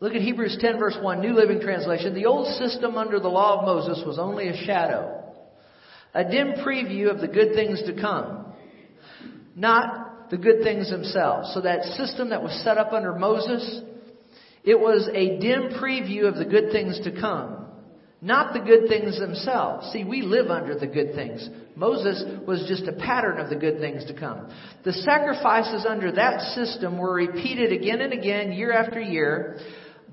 Look 0.00 0.14
at 0.14 0.20
Hebrews 0.20 0.58
10, 0.60 0.78
verse 0.78 0.96
1, 1.00 1.20
New 1.20 1.32
Living 1.32 1.60
Translation. 1.60 2.12
The 2.12 2.26
old 2.26 2.48
system 2.58 2.98
under 2.98 3.18
the 3.18 3.28
law 3.28 3.60
of 3.60 3.64
Moses 3.64 4.04
was 4.04 4.18
only 4.18 4.48
a 4.48 4.64
shadow, 4.66 5.32
a 6.12 6.24
dim 6.24 6.54
preview 6.66 7.08
of 7.08 7.20
the 7.20 7.28
good 7.28 7.54
things 7.54 7.82
to 7.86 7.98
come, 7.98 8.45
not 9.56 10.30
the 10.30 10.36
good 10.36 10.62
things 10.62 10.90
themselves. 10.90 11.52
So 11.54 11.62
that 11.62 11.82
system 11.82 12.30
that 12.30 12.42
was 12.42 12.52
set 12.62 12.78
up 12.78 12.92
under 12.92 13.12
Moses 13.12 13.82
it 14.66 14.78
was 14.78 15.08
a 15.14 15.38
dim 15.38 15.78
preview 15.80 16.26
of 16.26 16.34
the 16.34 16.44
good 16.44 16.72
things 16.72 16.98
to 17.04 17.12
come, 17.12 17.66
not 18.20 18.52
the 18.52 18.58
good 18.58 18.88
things 18.88 19.16
themselves. 19.16 19.92
See, 19.92 20.02
we 20.02 20.22
live 20.22 20.50
under 20.50 20.76
the 20.76 20.88
good 20.88 21.14
things. 21.14 21.48
Moses 21.76 22.24
was 22.48 22.66
just 22.66 22.88
a 22.88 22.92
pattern 22.92 23.38
of 23.38 23.48
the 23.48 23.54
good 23.54 23.78
things 23.78 24.04
to 24.06 24.18
come. 24.18 24.50
The 24.84 24.92
sacrifices 24.92 25.86
under 25.88 26.10
that 26.10 26.40
system 26.56 26.98
were 26.98 27.14
repeated 27.14 27.70
again 27.70 28.00
and 28.00 28.12
again, 28.12 28.52
year 28.52 28.72
after 28.72 29.00
year, 29.00 29.60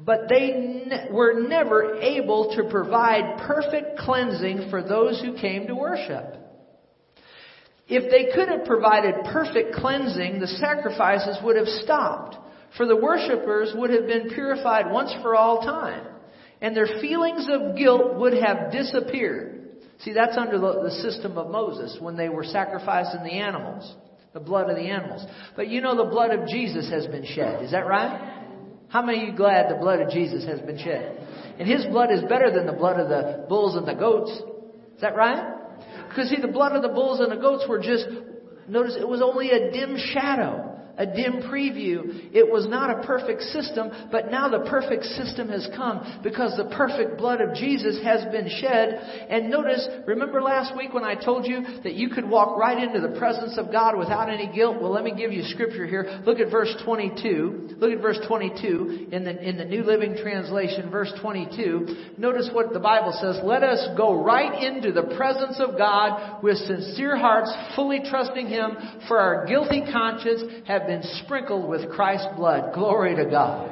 but 0.06 0.30
they 0.30 0.86
ne- 0.88 1.08
were 1.10 1.42
never 1.48 1.96
able 1.96 2.56
to 2.56 2.70
provide 2.70 3.40
perfect 3.48 3.98
cleansing 3.98 4.70
for 4.70 4.84
those 4.84 5.20
who 5.20 5.34
came 5.42 5.66
to 5.66 5.74
worship. 5.74 6.43
If 7.88 8.10
they 8.10 8.34
could 8.34 8.48
have 8.48 8.66
provided 8.66 9.16
perfect 9.32 9.76
cleansing, 9.76 10.40
the 10.40 10.48
sacrifices 10.48 11.38
would 11.44 11.58
have 11.58 11.68
stopped 11.68 12.38
for 12.78 12.88
the 12.88 12.96
worshippers 12.96 13.72
would 13.76 13.92
have 13.92 14.08
been 14.08 14.30
purified 14.30 14.92
once 14.92 15.14
for 15.22 15.36
all 15.36 15.62
time, 15.62 16.06
and 16.62 16.76
their 16.76 16.88
feelings 17.02 17.48
of 17.50 17.78
guilt 17.78 18.16
would 18.16 18.34
have 18.34 18.72
disappeared. 18.72 19.60
See, 20.00 20.14
that's 20.14 20.38
under 20.38 20.58
the, 20.58 20.92
system 21.02 21.38
of 21.38 21.50
Moses 21.50 21.98
when 22.00 22.18
they 22.18 22.30
were 22.30 22.44
sacrificing 22.44 23.24
the 23.24 23.34
animals, 23.34 23.96
the 24.34 24.40
blood 24.40 24.70
of 24.70 24.76
the 24.76 24.82
animals. 24.82 25.26
But 25.56 25.68
you 25.68 25.82
know 25.82 25.96
the 25.96 26.10
blood 26.10 26.32
of 26.32 26.48
Jesus 26.48 26.90
has 26.90 27.06
been 27.08 27.26
shed. 27.26 27.64
Is 27.64 27.72
that 27.72 27.86
right? 27.86 28.42
How 28.90 29.02
many 29.02 29.22
of 29.22 29.30
you 29.30 29.36
glad 29.36 29.70
the 29.70 29.80
blood 29.80 30.02
of 30.02 30.10
Jesus 30.10 30.46
has 30.46 30.60
been 30.62 30.78
shed? 30.78 31.56
And 31.60 31.68
his 31.68 31.86
blood 31.86 32.12
is 32.12 32.22
better 32.24 32.52
than 32.52 32.66
the 32.66 32.74
blood 32.74 33.00
of 33.00 33.08
the 33.08 33.46
bulls 33.48 33.76
and 33.76 33.88
the 33.88 33.94
goats. 33.94 34.32
Is 34.32 35.02
that 35.02 35.16
right? 35.16 35.63
Because 36.14 36.30
see, 36.30 36.40
the 36.40 36.48
blood 36.48 36.76
of 36.76 36.84
the 36.84 36.90
bulls 36.90 37.20
and 37.20 37.32
the 37.32 37.36
goats 37.36 37.66
were 37.68 37.80
just, 37.80 38.06
notice 38.68 38.96
it 39.00 39.08
was 39.08 39.22
only 39.22 39.52
a 39.52 39.72
dim 39.72 39.98
shadow 39.98 40.73
a 40.98 41.06
dim 41.06 41.42
preview. 41.50 42.30
It 42.34 42.50
was 42.52 42.68
not 42.68 42.90
a 42.90 43.04
perfect 43.06 43.42
system, 43.44 43.92
but 44.12 44.30
now 44.30 44.50
the 44.50 44.70
perfect 44.70 45.04
system 45.06 45.50
has 45.50 45.68
come 45.76 46.22
because 46.24 46.56
the 46.56 46.70
perfect 46.76 47.18
blood 47.18 47.42
of 47.42 47.56
Jesus 47.56 48.02
has 48.04 48.24
been 48.32 48.48
shed. 48.48 49.28
And 49.30 49.50
notice, 49.50 49.88
remember 50.06 50.42
last 50.42 50.78
week 50.78 50.94
when 50.94 51.04
I 51.04 51.16
told 51.16 51.46
you 51.46 51.64
that 51.84 51.94
you 51.94 52.10
could 52.10 52.30
walk 52.30 52.58
right 52.58 52.78
into 52.78 53.02
the 53.02 53.18
presence 53.18 53.58
of 53.58 53.72
God 53.72 53.98
without 53.98 54.30
any 54.30 54.54
guilt? 54.54 54.82
Well, 54.82 54.92
let 54.92 55.04
me 55.04 55.16
give 55.16 55.32
you 55.32 55.44
scripture 55.44 55.88
here. 55.88 56.22
Look 56.26 56.40
at 56.40 56.52
verse 56.52 56.74
22. 56.86 57.76
Look 57.78 57.92
at 57.92 58.02
verse 58.02 58.20
22 58.28 59.08
in 59.12 59.24
the, 59.24 59.50
in 59.50 59.58
the 59.58 59.66
New 59.66 59.84
Living 59.84 60.16
Translation, 60.16 60.92
verse 60.92 61.12
22. 61.22 62.14
Notice 62.18 62.50
what 62.54 62.74
the 62.74 62.80
Bible 62.80 63.18
says. 63.20 63.40
Let 63.44 63.64
us 63.64 63.98
go 63.98 64.24
right 64.24 64.64
into 64.64 64.92
the 64.92 65.16
presence 65.16 65.60
of 65.60 65.78
God 65.78 66.44
with 66.44 66.58
sincere 66.58 67.18
hearts, 67.18 67.52
fully 67.76 68.02
trusting 68.08 68.48
Him 68.48 68.78
for 69.08 69.18
our 69.20 69.46
guilty 69.46 69.82
conscience 69.92 70.44
have 70.68 70.83
have 70.84 71.02
been 71.02 71.10
sprinkled 71.24 71.70
with 71.70 71.90
Christ's 71.92 72.28
blood. 72.36 72.74
Glory 72.74 73.16
to 73.16 73.26
God. 73.26 73.70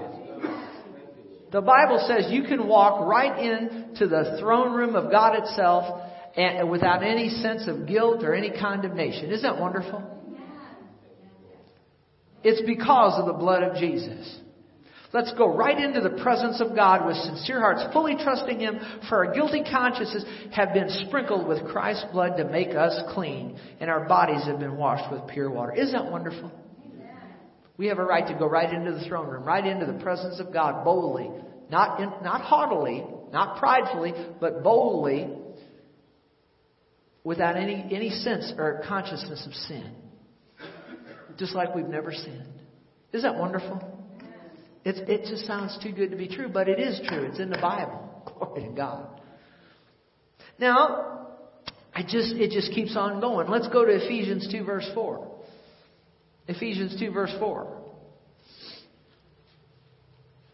The 1.51 1.61
Bible 1.61 2.03
says 2.07 2.31
you 2.31 2.43
can 2.43 2.67
walk 2.67 3.05
right 3.05 3.37
into 3.37 4.07
the 4.07 4.37
throne 4.39 4.73
room 4.73 4.95
of 4.95 5.11
God 5.11 5.37
itself 5.43 6.09
and 6.37 6.69
without 6.69 7.03
any 7.03 7.29
sense 7.29 7.67
of 7.67 7.87
guilt 7.87 8.23
or 8.23 8.33
any 8.33 8.51
condemnation. 8.57 9.31
Isn't 9.31 9.43
that 9.43 9.59
wonderful? 9.59 10.01
It's 12.43 12.61
because 12.65 13.19
of 13.19 13.25
the 13.25 13.33
blood 13.33 13.63
of 13.63 13.75
Jesus. 13.75 14.39
Let's 15.13 15.33
go 15.33 15.53
right 15.53 15.77
into 15.77 15.99
the 15.99 16.21
presence 16.23 16.61
of 16.61 16.73
God 16.73 17.05
with 17.05 17.17
sincere 17.17 17.59
hearts, 17.59 17.83
fully 17.91 18.15
trusting 18.15 18.61
Him, 18.61 18.79
for 19.09 19.25
our 19.25 19.33
guilty 19.33 19.61
consciences 19.69 20.23
have 20.53 20.73
been 20.73 20.87
sprinkled 21.05 21.45
with 21.49 21.67
Christ's 21.67 22.05
blood 22.13 22.37
to 22.37 22.45
make 22.45 22.69
us 22.69 22.97
clean, 23.13 23.59
and 23.81 23.89
our 23.89 24.07
bodies 24.07 24.45
have 24.45 24.59
been 24.59 24.77
washed 24.77 25.11
with 25.11 25.27
pure 25.27 25.51
water. 25.51 25.73
Isn't 25.73 25.91
that 25.91 26.09
wonderful? 26.09 26.49
We 27.77 27.87
have 27.87 27.97
a 27.97 28.03
right 28.03 28.27
to 28.27 28.33
go 28.33 28.47
right 28.47 28.71
into 28.71 28.91
the 28.91 29.05
throne 29.05 29.27
room, 29.27 29.43
right 29.43 29.65
into 29.65 29.85
the 29.85 29.99
presence 30.03 30.39
of 30.39 30.53
God 30.53 30.83
boldly, 30.83 31.29
not 31.69 31.99
in, 31.99 32.09
not 32.23 32.41
haughtily, 32.41 33.03
not 33.31 33.57
pridefully, 33.57 34.13
but 34.39 34.63
boldly, 34.63 35.29
without 37.23 37.55
any 37.55 37.85
any 37.91 38.09
sense 38.09 38.51
or 38.57 38.83
consciousness 38.87 39.45
of 39.47 39.53
sin, 39.53 39.93
just 41.37 41.55
like 41.55 41.73
we've 41.73 41.87
never 41.87 42.11
sinned. 42.11 42.47
Isn't 43.13 43.29
that 43.29 43.39
wonderful? 43.39 43.81
It's, 44.83 44.99
it 45.07 45.29
just 45.29 45.45
sounds 45.45 45.77
too 45.83 45.91
good 45.91 46.11
to 46.11 46.17
be 46.17 46.27
true, 46.27 46.49
but 46.49 46.67
it 46.67 46.79
is 46.79 46.99
true. 47.07 47.23
It's 47.23 47.39
in 47.39 47.49
the 47.49 47.59
Bible. 47.59 48.23
Glory 48.39 48.63
to 48.63 48.75
God. 48.75 49.21
Now, 50.57 51.27
I 51.93 52.01
just 52.03 52.33
it 52.35 52.51
just 52.51 52.71
keeps 52.71 52.95
on 52.95 53.19
going. 53.19 53.49
Let's 53.49 53.67
go 53.67 53.85
to 53.85 53.91
Ephesians 53.91 54.47
2 54.51 54.63
verse 54.63 54.89
4. 54.93 55.30
Ephesians 56.51 56.99
2, 56.99 57.11
verse 57.11 57.33
4. 57.39 57.81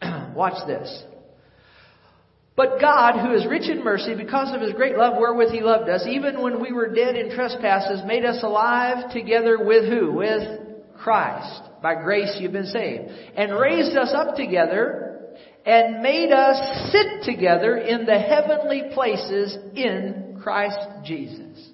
Watch 0.34 0.66
this. 0.66 1.04
But 2.56 2.80
God, 2.80 3.24
who 3.24 3.34
is 3.34 3.46
rich 3.46 3.68
in 3.70 3.84
mercy, 3.84 4.16
because 4.16 4.52
of 4.52 4.60
his 4.60 4.72
great 4.72 4.96
love 4.96 5.14
wherewith 5.16 5.52
he 5.52 5.60
loved 5.60 5.88
us, 5.88 6.04
even 6.08 6.42
when 6.42 6.60
we 6.60 6.72
were 6.72 6.92
dead 6.92 7.14
in 7.14 7.30
trespasses, 7.30 8.00
made 8.04 8.24
us 8.24 8.42
alive 8.42 9.12
together 9.12 9.64
with 9.64 9.88
who? 9.88 10.12
With 10.12 10.60
Christ. 10.98 11.62
By 11.80 11.94
grace 12.02 12.36
you've 12.40 12.52
been 12.52 12.66
saved. 12.66 13.10
And 13.36 13.52
raised 13.56 13.96
us 13.96 14.12
up 14.12 14.34
together 14.34 15.08
and 15.64 16.02
made 16.02 16.32
us 16.32 16.90
sit 16.90 17.32
together 17.32 17.76
in 17.76 18.06
the 18.06 18.18
heavenly 18.18 18.90
places 18.92 19.56
in 19.76 20.40
Christ 20.42 20.78
Jesus. 21.04 21.70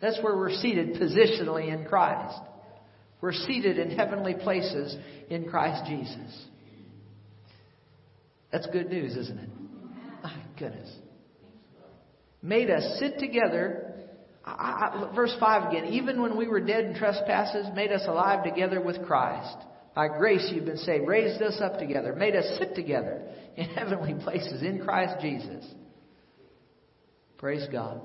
That's 0.00 0.22
where 0.22 0.36
we're 0.36 0.52
seated 0.52 0.94
positionally 0.94 1.72
in 1.72 1.86
Christ. 1.86 2.38
We're 3.20 3.32
seated 3.32 3.78
in 3.78 3.90
heavenly 3.90 4.34
places 4.34 4.96
in 5.28 5.48
Christ 5.48 5.84
Jesus. 5.86 6.46
That's 8.52 8.66
good 8.68 8.88
news, 8.88 9.16
isn't 9.16 9.38
it? 9.38 9.48
My 10.22 10.34
goodness. 10.58 10.90
Made 12.42 12.70
us 12.70 12.98
sit 12.98 13.18
together. 13.18 13.92
I, 14.44 15.10
I, 15.10 15.14
verse 15.14 15.34
5 15.40 15.70
again. 15.70 15.86
Even 15.92 16.22
when 16.22 16.36
we 16.36 16.48
were 16.48 16.60
dead 16.60 16.84
in 16.84 16.94
trespasses, 16.94 17.66
made 17.74 17.90
us 17.90 18.02
alive 18.06 18.44
together 18.44 18.80
with 18.80 19.04
Christ. 19.06 19.56
By 19.94 20.08
grace 20.08 20.48
you've 20.54 20.64
been 20.64 20.76
saved, 20.76 21.08
raised 21.08 21.42
us 21.42 21.60
up 21.60 21.78
together, 21.78 22.14
made 22.14 22.36
us 22.36 22.44
sit 22.58 22.76
together 22.76 23.22
in 23.56 23.64
heavenly 23.70 24.14
places 24.22 24.62
in 24.62 24.80
Christ 24.84 25.20
Jesus. 25.20 25.64
Praise 27.36 27.66
God. 27.72 28.00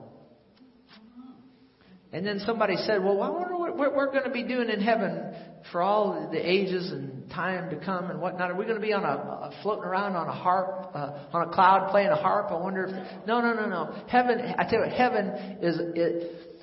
And 2.14 2.26
then 2.26 2.40
somebody 2.46 2.76
said, 2.86 3.04
Well, 3.04 3.24
I 3.24 3.30
wonder 3.30 3.56
what 3.56 3.96
we're 3.96 4.12
going 4.12 4.24
to 4.24 4.30
be 4.30 4.44
doing 4.44 4.70
in 4.70 4.80
heaven 4.80 5.34
for 5.72 5.82
all 5.82 6.30
the 6.32 6.38
ages 6.38 6.92
and 6.92 7.28
time 7.32 7.72
to 7.72 7.84
come 7.84 8.12
and 8.12 8.22
whatnot. 8.22 8.52
Are 8.52 8.56
we 8.56 8.66
going 8.66 8.80
to 8.80 8.86
be 8.86 8.94
on 8.94 9.04
a, 9.04 9.52
floating 9.64 9.84
around 9.84 10.16
on 10.16 10.28
a 10.28 10.32
harp, 10.32 10.92
uh, 10.94 11.26
on 11.34 11.48
a 11.48 11.52
cloud 11.52 11.90
playing 11.90 12.10
a 12.10 12.16
harp? 12.16 12.52
I 12.52 12.56
wonder 12.56 12.86
if. 12.86 13.28
No, 13.28 13.42
no, 13.42 13.54
no, 13.54 13.68
no. 13.68 14.06
Heaven, 14.08 14.40
I 14.60 14.64
tell 14.64 14.74
you 14.74 14.86
what, 14.86 14.94
heaven 14.94 15.28
is. 15.62 15.80
It, 15.96 16.60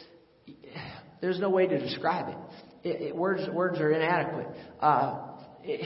there's 1.20 1.40
no 1.40 1.50
way 1.50 1.66
to 1.66 1.78
describe 1.78 2.28
it. 2.28 2.88
it, 2.88 3.02
it 3.02 3.16
words, 3.16 3.42
words 3.52 3.78
are 3.80 3.90
inadequate. 3.90 4.46
Uh, 4.80 5.18
it, 5.64 5.80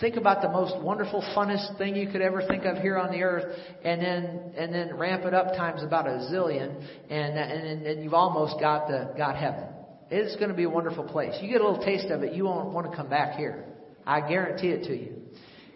Think 0.00 0.16
about 0.16 0.42
the 0.42 0.50
most 0.50 0.78
wonderful, 0.82 1.22
funnest 1.34 1.78
thing 1.78 1.96
you 1.96 2.08
could 2.08 2.20
ever 2.20 2.46
think 2.46 2.64
of 2.64 2.76
here 2.78 2.98
on 2.98 3.10
the 3.10 3.22
earth, 3.22 3.56
and 3.82 4.02
then 4.02 4.52
and 4.56 4.74
then 4.74 4.94
ramp 4.96 5.24
it 5.24 5.32
up 5.32 5.56
times 5.56 5.82
about 5.82 6.06
a 6.06 6.28
zillion, 6.30 6.74
and 7.08 7.38
and, 7.38 7.86
and 7.86 8.04
you've 8.04 8.12
almost 8.12 8.60
got 8.60 8.88
the 8.88 9.14
got 9.16 9.36
heaven. 9.36 9.64
It's 10.10 10.36
going 10.36 10.50
to 10.50 10.54
be 10.54 10.64
a 10.64 10.70
wonderful 10.70 11.04
place. 11.04 11.34
You 11.40 11.48
get 11.48 11.62
a 11.62 11.68
little 11.68 11.84
taste 11.84 12.10
of 12.10 12.22
it, 12.22 12.34
you 12.34 12.44
won't 12.44 12.72
want 12.72 12.90
to 12.90 12.96
come 12.96 13.08
back 13.08 13.36
here. 13.36 13.64
I 14.06 14.20
guarantee 14.20 14.68
it 14.68 14.84
to 14.84 14.96
you. 14.96 15.14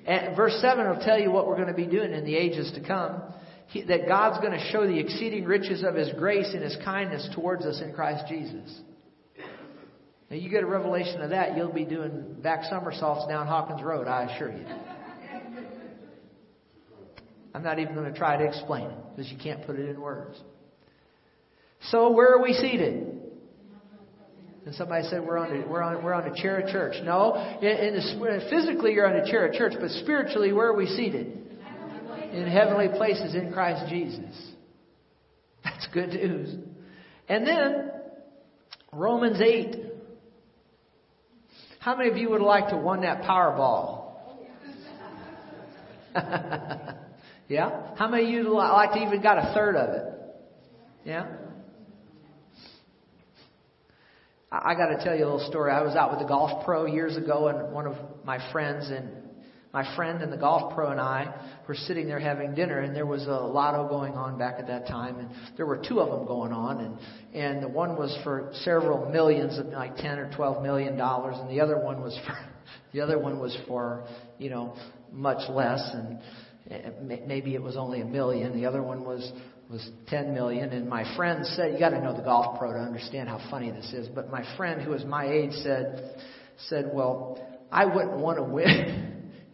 And 0.06 0.36
verse 0.36 0.56
seven 0.60 0.86
will 0.86 1.02
tell 1.02 1.18
you 1.18 1.30
what 1.30 1.46
we're 1.46 1.56
going 1.56 1.68
to 1.68 1.74
be 1.74 1.86
doing 1.86 2.12
in 2.12 2.24
the 2.24 2.36
ages 2.36 2.70
to 2.74 2.86
come. 2.86 3.22
He, 3.68 3.82
that 3.84 4.06
God's 4.06 4.38
going 4.40 4.52
to 4.52 4.70
show 4.70 4.86
the 4.86 4.98
exceeding 4.98 5.44
riches 5.44 5.82
of 5.82 5.94
His 5.94 6.10
grace 6.18 6.50
and 6.52 6.62
His 6.62 6.76
kindness 6.84 7.28
towards 7.34 7.64
us 7.64 7.80
in 7.80 7.94
Christ 7.94 8.24
Jesus. 8.28 8.80
Now, 10.30 10.36
you 10.36 10.48
get 10.48 10.62
a 10.62 10.66
revelation 10.66 11.22
of 11.22 11.30
that, 11.30 11.56
you'll 11.56 11.72
be 11.72 11.84
doing 11.84 12.36
back 12.40 12.62
somersaults 12.70 13.26
down 13.26 13.48
Hawkins 13.48 13.82
Road, 13.82 14.06
I 14.06 14.32
assure 14.32 14.52
you. 14.52 14.64
I'm 17.52 17.64
not 17.64 17.80
even 17.80 17.94
going 17.94 18.12
to 18.12 18.16
try 18.16 18.36
to 18.36 18.44
explain 18.44 18.84
it 18.84 18.96
because 19.16 19.30
you 19.30 19.36
can't 19.42 19.66
put 19.66 19.76
it 19.76 19.88
in 19.88 20.00
words. 20.00 20.38
So, 21.90 22.12
where 22.12 22.32
are 22.32 22.40
we 22.40 22.52
seated? 22.52 23.08
And 24.66 24.74
somebody 24.74 25.08
said 25.08 25.24
we're 25.24 25.38
on 25.38 25.62
a, 25.62 25.66
we're 25.66 25.82
on 25.82 26.04
we're 26.04 26.12
on 26.12 26.30
a 26.30 26.40
chair 26.40 26.60
at 26.60 26.70
church. 26.70 26.94
No, 27.02 27.34
in, 27.60 27.68
in 27.68 27.94
the, 27.94 28.46
physically 28.50 28.92
you're 28.92 29.08
on 29.08 29.16
a 29.16 29.28
chair 29.28 29.48
at 29.48 29.54
church, 29.54 29.72
but 29.80 29.90
spiritually 29.90 30.52
where 30.52 30.68
are 30.68 30.76
we 30.76 30.86
seated? 30.86 31.38
In 32.32 32.46
heavenly 32.46 32.86
places 32.96 33.34
in 33.34 33.52
Christ 33.52 33.90
Jesus. 33.90 34.52
That's 35.64 35.88
good 35.92 36.10
news. 36.10 36.54
And 37.28 37.44
then 37.46 37.90
Romans 38.92 39.40
eight 39.40 39.89
how 41.80 41.96
many 41.96 42.10
of 42.10 42.16
you 42.18 42.28
would 42.28 42.42
like 42.42 42.68
to 42.68 42.76
won 42.76 43.00
that 43.00 43.22
Powerball? 43.22 44.12
yeah? 47.48 47.94
How 47.96 48.06
many 48.06 48.24
of 48.24 48.30
you 48.30 48.50
would 48.50 48.56
like 48.56 48.92
to 48.92 49.02
even 49.02 49.22
got 49.22 49.38
a 49.38 49.54
third 49.54 49.76
of 49.76 49.94
it? 49.94 50.04
Yeah? 51.06 51.26
I, 54.52 54.72
I 54.72 54.74
got 54.74 54.88
to 54.88 55.02
tell 55.02 55.16
you 55.16 55.24
a 55.24 55.28
little 55.30 55.48
story. 55.48 55.72
I 55.72 55.80
was 55.80 55.96
out 55.96 56.10
with 56.10 56.20
the 56.20 56.26
golf 56.26 56.66
pro 56.66 56.84
years 56.84 57.16
ago, 57.16 57.48
and 57.48 57.72
one 57.72 57.86
of 57.86 57.94
my 58.24 58.38
friends 58.52 58.90
and 58.90 59.19
my 59.72 59.94
friend 59.94 60.20
and 60.20 60.32
the 60.32 60.36
golf 60.36 60.74
pro 60.74 60.90
and 60.90 61.00
I 61.00 61.32
were 61.68 61.74
sitting 61.74 62.08
there 62.08 62.18
having 62.18 62.54
dinner, 62.54 62.80
and 62.80 62.94
there 62.94 63.06
was 63.06 63.24
a 63.26 63.30
lotto 63.30 63.88
going 63.88 64.14
on 64.14 64.36
back 64.36 64.56
at 64.58 64.66
that 64.66 64.88
time, 64.88 65.18
and 65.18 65.30
there 65.56 65.66
were 65.66 65.80
two 65.86 66.00
of 66.00 66.10
them 66.10 66.26
going 66.26 66.52
on, 66.52 66.80
and 66.80 66.98
and 67.34 67.62
the 67.62 67.68
one 67.68 67.96
was 67.96 68.16
for 68.24 68.50
several 68.64 69.08
millions, 69.10 69.58
of 69.58 69.66
like 69.66 69.96
ten 69.96 70.18
or 70.18 70.32
twelve 70.34 70.62
million 70.62 70.96
dollars, 70.96 71.36
and 71.38 71.48
the 71.48 71.60
other 71.60 71.78
one 71.78 72.02
was 72.02 72.18
for 72.26 72.36
the 72.92 73.00
other 73.00 73.18
one 73.18 73.38
was 73.38 73.56
for 73.68 74.06
you 74.38 74.50
know 74.50 74.76
much 75.12 75.48
less, 75.48 75.88
and 75.94 76.18
eh, 76.70 76.90
maybe 77.26 77.54
it 77.54 77.62
was 77.62 77.76
only 77.76 78.00
a 78.00 78.06
million. 78.06 78.54
The 78.54 78.66
other 78.66 78.82
one 78.82 79.04
was 79.04 79.32
was 79.70 79.88
10 80.08 80.34
million 80.34 80.70
and 80.70 80.88
my 80.88 81.04
friend 81.16 81.46
said 81.46 81.72
you 81.72 81.78
got 81.78 81.90
to 81.90 82.00
know 82.00 82.12
the 82.12 82.24
golf 82.24 82.58
pro 82.58 82.72
to 82.72 82.78
understand 82.80 83.28
how 83.28 83.38
funny 83.52 83.70
this 83.70 83.92
is 83.92 84.08
but 84.08 84.28
my 84.28 84.42
friend 84.56 84.82
who 84.82 84.90
was 84.90 85.04
my 85.04 85.30
age 85.30 85.52
said 85.62 86.20
said 86.68 86.90
well 86.92 87.38
I 87.70 87.84
wouldn't 87.84 88.18
want 88.18 88.38
to 88.38 88.42
win 88.42 89.06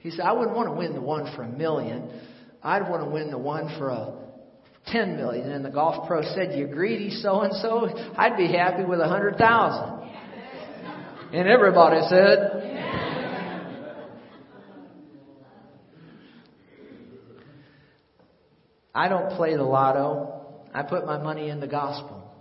He 0.06 0.12
said, 0.12 0.20
I 0.20 0.30
wouldn't 0.30 0.56
want 0.56 0.68
to 0.68 0.72
win 0.72 0.94
the 0.94 1.00
one 1.00 1.34
for 1.34 1.42
a 1.42 1.48
million. 1.48 2.08
I'd 2.62 2.88
want 2.88 3.02
to 3.02 3.10
win 3.10 3.32
the 3.32 3.38
one 3.38 3.76
for 3.76 3.88
a 3.88 4.14
10 4.86 5.16
million. 5.16 5.50
And 5.50 5.64
the 5.64 5.70
golf 5.70 6.06
pro 6.06 6.22
said, 6.22 6.56
you 6.56 6.68
greedy 6.68 7.10
so 7.10 7.40
and 7.40 7.52
so? 7.54 7.88
I'd 8.16 8.36
be 8.36 8.46
happy 8.46 8.84
with 8.84 9.00
a 9.00 9.08
hundred 9.08 9.36
thousand. 9.36 10.08
And 11.32 11.48
everybody 11.48 12.02
said, 12.08 12.38
I 18.94 19.08
don't 19.08 19.30
play 19.30 19.56
the 19.56 19.64
lotto. 19.64 20.60
I 20.72 20.84
put 20.84 21.04
my 21.04 21.20
money 21.20 21.50
in 21.50 21.58
the 21.58 21.66
gospel. 21.66 22.32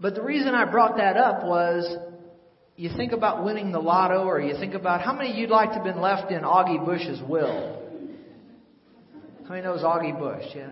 But 0.00 0.14
the 0.14 0.22
reason 0.22 0.54
I 0.54 0.64
brought 0.64 0.96
that 0.96 1.18
up 1.18 1.44
was 1.44 2.13
you 2.76 2.90
think 2.96 3.12
about 3.12 3.44
winning 3.44 3.70
the 3.70 3.78
lotto, 3.78 4.24
or 4.24 4.40
you 4.40 4.54
think 4.54 4.74
about 4.74 5.00
how 5.00 5.12
many 5.12 5.38
you'd 5.38 5.50
like 5.50 5.70
to 5.70 5.76
have 5.76 5.84
been 5.84 6.00
left 6.00 6.32
in 6.32 6.42
Augie 6.42 6.84
Busch's 6.84 7.20
will. 7.28 7.80
How 9.44 9.50
many 9.50 9.62
knows 9.62 9.82
Augie 9.82 10.18
Busch? 10.18 10.54
Yeah. 10.54 10.70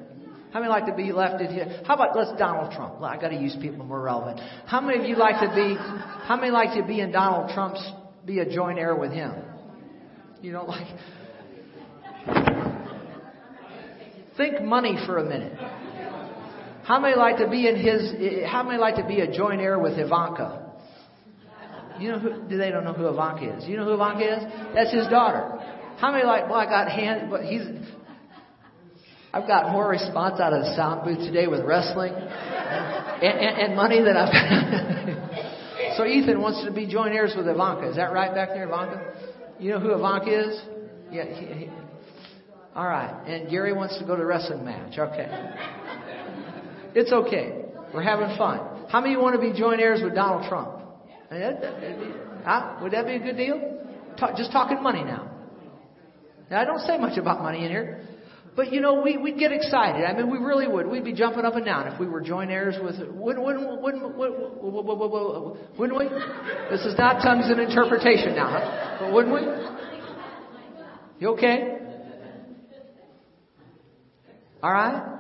How 0.53 0.61
many 0.61 0.71
like 0.71 0.87
to 0.87 0.95
be 0.95 1.13
left 1.13 1.41
in 1.41 1.53
here? 1.53 1.83
How 1.87 1.95
about 1.95 2.17
let's 2.17 2.37
Donald 2.39 2.73
Trump? 2.73 3.01
I 3.03 3.21
got 3.21 3.29
to 3.29 3.37
use 3.37 3.57
people 3.61 3.85
more 3.87 4.01
relevant. 4.01 4.41
How 4.67 4.81
many 4.81 4.99
of 4.99 5.07
you 5.07 5.17
like 5.17 5.41
to 5.41 5.55
be? 5.55 5.77
How 5.79 6.37
many 6.37 6.51
like 6.51 6.77
to 6.79 6.87
be 6.87 7.01
in 7.01 7.13
Donald 7.13 7.51
Trump's? 7.55 7.83
Be 8.27 8.41
a 8.41 8.55
joint 8.55 8.79
heir 8.79 8.95
with 8.95 9.13
him. 9.13 9.33
You 10.43 10.53
don't 10.53 10.69
like. 10.69 10.87
Think 14.37 14.63
money 14.63 14.97
for 15.07 15.19
a 15.19 15.25
minute. 15.25 15.59
How 16.85 17.01
many 17.01 17.17
like 17.17 17.39
to 17.39 17.49
be 17.49 17.69
in 17.69 17.77
his? 17.77 18.13
Eh, 18.13 18.43
eh, 18.43 18.47
how 18.47 18.63
many 18.63 18.79
like 18.79 18.97
to 18.97 19.07
be 19.07 19.21
a 19.21 19.33
joint 19.33 19.61
heir 19.61 19.79
with 19.79 19.99
Ivanka? 19.99 20.62
You 22.03 22.11
know 22.11 22.19
who? 22.19 22.49
They 22.49 22.71
don't 22.71 22.83
know 22.83 22.95
who 22.95 23.07
Ivanka 23.07 23.59
is. 23.59 23.65
You 23.65 23.77
know 23.77 23.85
who 23.85 23.95
Ivanka 23.95 24.25
is? 24.25 24.75
That's 24.75 24.93
his 24.93 25.07
daughter. 25.07 25.57
How 25.99 26.11
many 26.11 26.25
like? 26.25 26.51
Well, 26.51 26.59
I 26.59 26.65
got 26.65 26.91
hand, 26.91 27.31
but 27.31 27.45
he's. 27.45 27.63
I've 29.33 29.47
got 29.47 29.71
more 29.71 29.89
response 29.89 30.41
out 30.41 30.53
of 30.53 30.65
the 30.65 30.75
sound 30.75 31.05
booth 31.05 31.21
today 31.21 31.47
with 31.47 31.65
wrestling 31.65 32.13
and, 32.13 33.39
and, 33.39 33.59
and 33.63 33.77
money 33.77 34.03
than 34.03 34.17
I've. 34.17 34.35
so 35.97 36.05
Ethan 36.05 36.41
wants 36.41 36.65
to 36.65 36.73
be 36.73 36.87
joint 36.87 37.15
heirs 37.15 37.35
with 37.37 37.47
Ivanka. 37.47 37.91
Is 37.91 37.97
that 37.97 38.13
right 38.13 38.35
back 38.35 38.49
there, 38.49 38.65
Ivanka? 38.65 39.15
You 39.61 39.71
know 39.71 39.79
who 39.79 39.95
Ivanka 39.95 40.49
is? 40.49 40.61
Yeah. 41.13 41.25
He, 41.27 41.47
he, 41.47 41.71
all 42.75 42.87
right. 42.87 43.15
And 43.29 43.49
Gary 43.49 43.73
wants 43.73 43.97
to 44.01 44.05
go 44.05 44.17
to 44.17 44.25
wrestling 44.25 44.65
match. 44.65 44.99
Okay. 44.99 45.31
It's 46.97 47.13
okay. 47.13 47.67
We're 47.95 48.03
having 48.03 48.37
fun. 48.37 48.89
How 48.89 49.01
many 49.01 49.17
want 49.17 49.41
to 49.41 49.41
be 49.41 49.57
joint 49.57 49.81
heirs 49.81 50.01
with 50.03 50.17
Donald 50.17 50.49
Trump? 50.49 50.82
Huh? 52.45 52.79
Would 52.83 52.93
that 52.93 53.07
be 53.07 53.15
a 53.15 53.19
good 53.19 53.37
deal? 53.37 53.79
Talk, 54.19 54.37
just 54.37 54.53
talking 54.53 54.83
money 54.83 55.03
now. 55.05 55.31
now. 56.51 56.61
I 56.61 56.65
don't 56.65 56.81
say 56.81 56.99
much 56.99 57.17
about 57.19 57.43
money 57.43 57.65
in 57.65 57.71
here. 57.71 58.07
But 58.55 58.71
you 58.71 58.81
know, 58.81 59.01
we, 59.01 59.17
we'd 59.17 59.39
get 59.39 59.51
excited. 59.51 60.05
I 60.05 60.13
mean, 60.15 60.31
we 60.31 60.37
really 60.37 60.69
would. 60.69 60.87
We'd 60.87 61.05
be 61.05 61.15
jumping 61.15 61.47
up 61.47 61.57
and 61.57 61.65
down 61.65 61.89
if 61.89 61.99
we 61.99 62.07
were 62.07 62.21
joint 62.21 62.51
heirs 62.51 62.77
with, 62.83 62.97
wouldn't, 63.09 63.45
wouldn't, 63.45 63.81
wouldn't, 63.81 64.17
wouldn't, 64.17 65.79
wouldn't 65.79 65.99
we? 65.99 66.09
This 66.71 66.85
is 66.85 66.95
not 66.99 67.23
tongues 67.23 67.47
and 67.49 67.61
interpretation 67.61 68.35
now, 68.35 68.51
huh? 68.51 68.97
But 69.01 69.13
wouldn't 69.13 69.35
we? 69.35 69.41
You 71.21 71.29
okay? 71.31 71.79
All 74.63 74.73
right? 74.73 75.13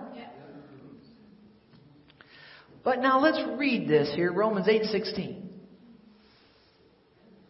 But 2.84 2.98
now 2.98 3.20
let's 3.20 3.40
read 3.56 3.88
this 3.88 4.12
here, 4.14 4.32
Romans 4.32 4.66
8:16. 4.66 5.41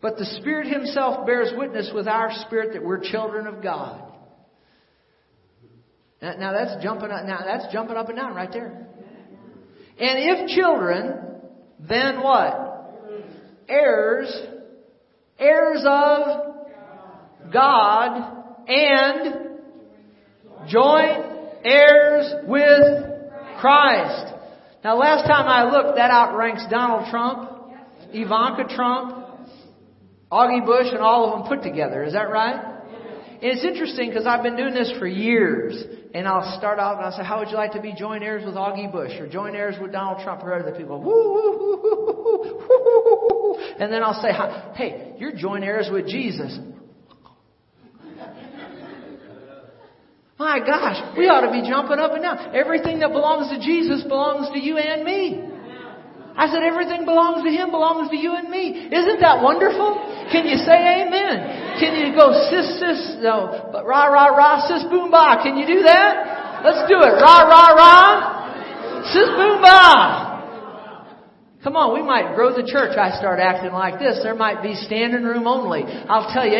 But 0.02 0.18
the 0.18 0.26
Spirit 0.40 0.66
Himself 0.66 1.24
bears 1.24 1.52
witness 1.56 1.90
with 1.94 2.08
our 2.08 2.30
spirit 2.46 2.72
that 2.72 2.82
we're 2.84 3.00
children 3.00 3.46
of 3.46 3.62
God. 3.62 4.02
Now 6.20 6.52
that's 6.52 6.82
jumping 6.82 7.10
up, 7.10 7.24
now 7.24 7.40
that's 7.44 7.72
jumping 7.72 7.96
up 7.96 8.08
and 8.08 8.18
down 8.18 8.34
right 8.34 8.50
there. 8.52 8.86
And 9.98 10.18
if 10.18 10.48
children, 10.48 11.14
then 11.80 12.20
what? 12.20 12.68
Heirs, 13.68 14.28
heirs 15.38 15.84
of 15.86 17.52
God 17.52 18.44
and 18.68 19.50
joint 20.68 21.26
heirs 21.64 22.34
with 22.46 23.04
Christ. 23.60 24.34
Now 24.82 24.96
last 24.96 25.26
time 25.28 25.46
I 25.46 25.70
looked, 25.70 25.96
that 25.96 26.10
outranks 26.10 26.64
Donald 26.70 27.08
Trump, 27.10 27.50
Ivanka 28.12 28.74
Trump, 28.74 29.21
Augie 30.32 30.64
Busch 30.64 30.86
and 30.90 31.00
all 31.00 31.26
of 31.26 31.38
them 31.38 31.46
put 31.46 31.62
together. 31.62 32.02
Is 32.02 32.14
that 32.14 32.30
right? 32.30 32.56
And 32.56 33.50
it's 33.50 33.64
interesting 33.64 34.08
because 34.08 34.26
I've 34.26 34.42
been 34.42 34.56
doing 34.56 34.72
this 34.72 34.90
for 34.98 35.06
years. 35.06 35.84
And 36.14 36.28
I'll 36.28 36.58
start 36.58 36.78
off 36.78 36.98
and 36.98 37.06
I'll 37.06 37.12
say, 37.16 37.24
how 37.24 37.38
would 37.38 37.48
you 37.48 37.56
like 37.56 37.72
to 37.72 37.80
be 37.80 37.94
joint 37.94 38.22
heirs 38.22 38.44
with 38.44 38.54
Augie 38.54 38.92
Busch 38.92 39.12
or 39.18 39.26
joint 39.26 39.56
heirs 39.56 39.76
with 39.80 39.92
Donald 39.92 40.22
Trump 40.22 40.42
or 40.42 40.52
other 40.52 40.72
people? 40.76 41.00
And 43.78 43.90
then 43.92 44.02
I'll 44.02 44.20
say, 44.20 44.30
hey, 44.74 45.14
you're 45.18 45.32
joint 45.32 45.64
heirs 45.64 45.88
with 45.90 46.06
Jesus. 46.06 46.58
My 50.38 50.58
gosh, 50.58 51.16
we 51.16 51.28
ought 51.28 51.46
to 51.46 51.52
be 51.52 51.62
jumping 51.66 51.98
up 51.98 52.12
and 52.12 52.22
down. 52.22 52.54
Everything 52.54 52.98
that 52.98 53.12
belongs 53.12 53.48
to 53.50 53.58
Jesus 53.64 54.02
belongs 54.02 54.50
to 54.52 54.58
you 54.58 54.76
and 54.76 55.04
me. 55.04 55.48
I 56.34 56.48
said, 56.48 56.64
everything 56.64 57.04
belongs 57.04 57.44
to 57.44 57.50
Him, 57.50 57.70
belongs 57.70 58.08
to 58.10 58.16
you 58.16 58.34
and 58.34 58.48
me. 58.48 58.88
Isn't 58.88 59.20
that 59.20 59.42
wonderful? 59.42 60.00
Can 60.32 60.48
you 60.48 60.56
say 60.56 61.04
amen? 61.04 61.76
Can 61.76 61.92
you 62.00 62.16
go 62.16 62.32
sis, 62.48 62.80
sis, 62.80 63.20
no, 63.20 63.68
but 63.72 63.84
rah, 63.84 64.08
rah, 64.08 64.32
rah, 64.32 64.64
sis, 64.66 64.88
boom, 64.88 65.10
bah. 65.10 65.42
Can 65.42 65.56
you 65.56 65.66
do 65.66 65.82
that? 65.84 66.64
Let's 66.64 66.88
do 66.88 66.96
it. 67.04 67.20
Rah, 67.20 67.44
rah, 67.44 67.70
rah, 67.76 69.04
sis, 69.12 69.28
boom, 69.36 69.60
bah. 69.60 70.31
Come 71.62 71.76
on, 71.76 71.94
we 71.94 72.02
might 72.02 72.34
grow 72.34 72.50
the 72.50 72.66
church. 72.66 72.98
I 72.98 73.14
start 73.22 73.38
acting 73.38 73.70
like 73.70 74.00
this. 74.00 74.18
There 74.24 74.34
might 74.34 74.64
be 74.64 74.74
standing 74.74 75.22
room 75.22 75.46
only. 75.46 75.84
I'll 75.86 76.26
tell 76.34 76.42
you, 76.42 76.58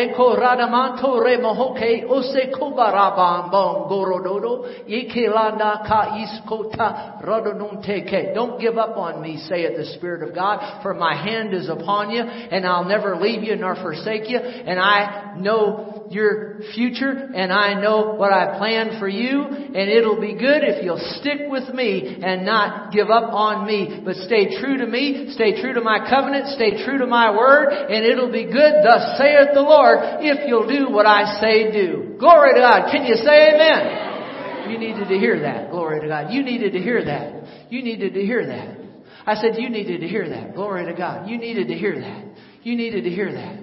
Don't 8.33 8.61
give 8.61 8.77
up 8.77 8.95
on 8.95 9.21
me, 9.21 9.43
saith 9.49 9.75
the 9.75 9.91
Spirit 9.97 10.23
of 10.23 10.33
God, 10.33 10.81
for 10.81 10.93
my 10.93 11.21
hand 11.21 11.53
is 11.53 11.67
upon 11.67 12.11
you, 12.11 12.21
and 12.21 12.65
I'll 12.65 12.85
never 12.85 13.17
leave 13.17 13.43
you 13.43 13.57
nor 13.57 13.75
forsake 13.75 14.29
you, 14.29 14.39
and 14.39 14.79
I 14.79 15.35
know 15.37 16.03
your 16.13 16.59
future 16.75 17.31
and 17.33 17.51
I 17.51 17.79
know 17.81 18.13
what 18.13 18.31
I 18.31 18.57
plan 18.57 18.99
for 18.99 19.09
you 19.09 19.41
and 19.41 19.89
it'll 19.89 20.21
be 20.21 20.33
good 20.33 20.61
if 20.63 20.83
you'll 20.83 21.17
stick 21.19 21.49
with 21.49 21.73
me 21.73 22.19
and 22.21 22.45
not 22.45 22.93
give 22.93 23.09
up 23.09 23.33
on 23.33 23.65
me, 23.65 24.01
but 24.05 24.15
stay 24.15 24.59
true 24.59 24.77
to 24.77 24.85
me, 24.85 24.92
stay 25.33 25.59
true 25.61 25.73
to 25.73 25.81
my 25.81 26.07
covenant, 26.09 26.47
stay 26.55 26.83
true 26.85 26.97
to 26.99 27.07
my 27.07 27.31
word 27.31 27.69
and 27.69 28.05
it'll 28.05 28.31
be 28.31 28.45
good, 28.45 28.83
thus 28.83 29.17
saith 29.17 29.53
the 29.53 29.61
Lord, 29.61 29.99
if 30.21 30.47
you'll 30.47 30.67
do 30.67 30.91
what 30.91 31.05
I 31.05 31.39
say 31.41 31.71
do. 31.71 32.15
Glory 32.19 32.53
to 32.53 32.59
God. 32.59 32.91
Can 32.91 33.05
you 33.05 33.15
say 33.15 33.53
amen? 33.53 34.71
You 34.71 34.77
needed 34.77 35.09
to 35.09 35.17
hear 35.17 35.41
that. 35.41 35.71
Glory 35.71 36.01
to 36.01 36.07
God. 36.07 36.31
You 36.31 36.43
needed 36.43 36.73
to 36.73 36.79
hear 36.79 37.03
that. 37.03 37.71
You 37.71 37.83
needed 37.83 38.13
to 38.13 38.21
hear 38.21 38.45
that. 38.47 38.77
I 39.25 39.35
said 39.35 39.55
you 39.57 39.69
needed 39.69 40.01
to 40.01 40.07
hear 40.07 40.29
that. 40.29 40.55
Glory 40.55 40.85
to 40.85 40.93
God. 40.93 41.29
You 41.29 41.37
needed 41.37 41.67
to 41.67 41.73
hear 41.73 41.99
that. 41.99 42.25
You 42.63 42.75
needed 42.75 43.03
to 43.03 43.09
hear 43.09 43.31
that. 43.31 43.59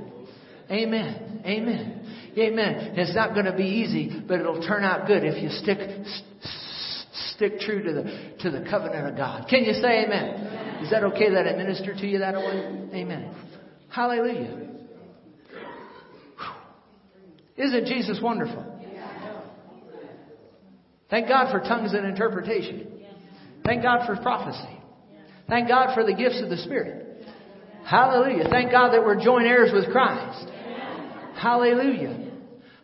Amen. 0.71 1.43
Amen. 1.45 2.33
Amen. 2.39 2.95
It's 2.97 3.15
not 3.15 3.35
going 3.35 3.47
to 3.47 3.57
be 3.57 3.65
easy, 3.65 4.23
but 4.27 4.41
it'll 4.41 4.67
turn 4.67 4.85
out 4.85 5.07
good 5.07 5.25
if 5.25 5.43
you 5.43 5.49
stick 5.51 5.79
stick 7.13 7.61
true 7.61 7.83
to 7.83 7.93
the 7.93 8.03
to 8.41 8.51
the 8.51 8.69
covenant 8.71 9.09
of 9.09 9.17
God. 9.17 9.49
Can 9.49 9.65
you 9.65 9.73
say 9.75 10.05
amen? 10.05 10.35
amen. 10.37 10.85
Is 10.85 10.91
that 10.91 11.03
okay 11.05 11.31
that 11.31 11.47
I 11.47 11.57
minister 11.57 11.95
to 11.95 12.07
you 12.07 12.19
that 12.19 12.35
way? 12.35 12.89
Amen. 12.95 13.35
Hallelujah. 13.89 14.69
Isn't 17.57 17.87
Jesus 17.87 18.21
wonderful? 18.23 18.67
Thank 21.11 21.29
God 21.29 21.51
for 21.51 21.59
tongues 21.59 21.93
and 21.93 22.07
interpretation. 22.07 22.87
Thank 23.65 23.83
God 23.83 24.07
for 24.07 24.17
prophecy. 24.23 24.79
Thank 25.49 25.69
God 25.69 25.95
for 25.95 26.05
the 26.05 26.15
gifts 26.15 26.41
of 26.41 26.49
the 26.49 26.57
Spirit. 26.59 27.27
Hallelujah. 27.85 28.49
Thank 28.49 28.71
God 28.71 28.93
that 28.93 29.05
we're 29.05 29.23
joint 29.23 29.47
heirs 29.47 29.71
with 29.75 29.91
Christ. 29.91 30.49
Hallelujah. 31.35 32.31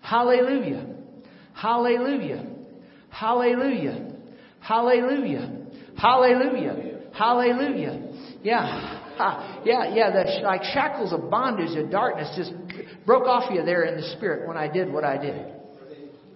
Hallelujah. 0.00 0.86
Hallelujah. 1.54 2.46
Hallelujah. 3.10 4.05
Hallelujah. 4.66 5.66
Hallelujah. 5.96 7.00
Hallelujah. 7.12 8.12
Yeah. 8.42 9.02
Yeah, 9.64 9.94
yeah, 9.94 10.10
the 10.10 10.42
like 10.42 10.62
shackles 10.74 11.12
of 11.12 11.30
bondage 11.30 11.76
and 11.76 11.90
darkness 11.90 12.28
just 12.36 12.52
broke 13.06 13.26
off 13.26 13.50
you 13.54 13.64
there 13.64 13.84
in 13.84 13.98
the 13.98 14.14
spirit 14.16 14.46
when 14.46 14.56
I 14.56 14.68
did 14.68 14.92
what 14.92 15.04
I 15.04 15.16
did. 15.16 15.52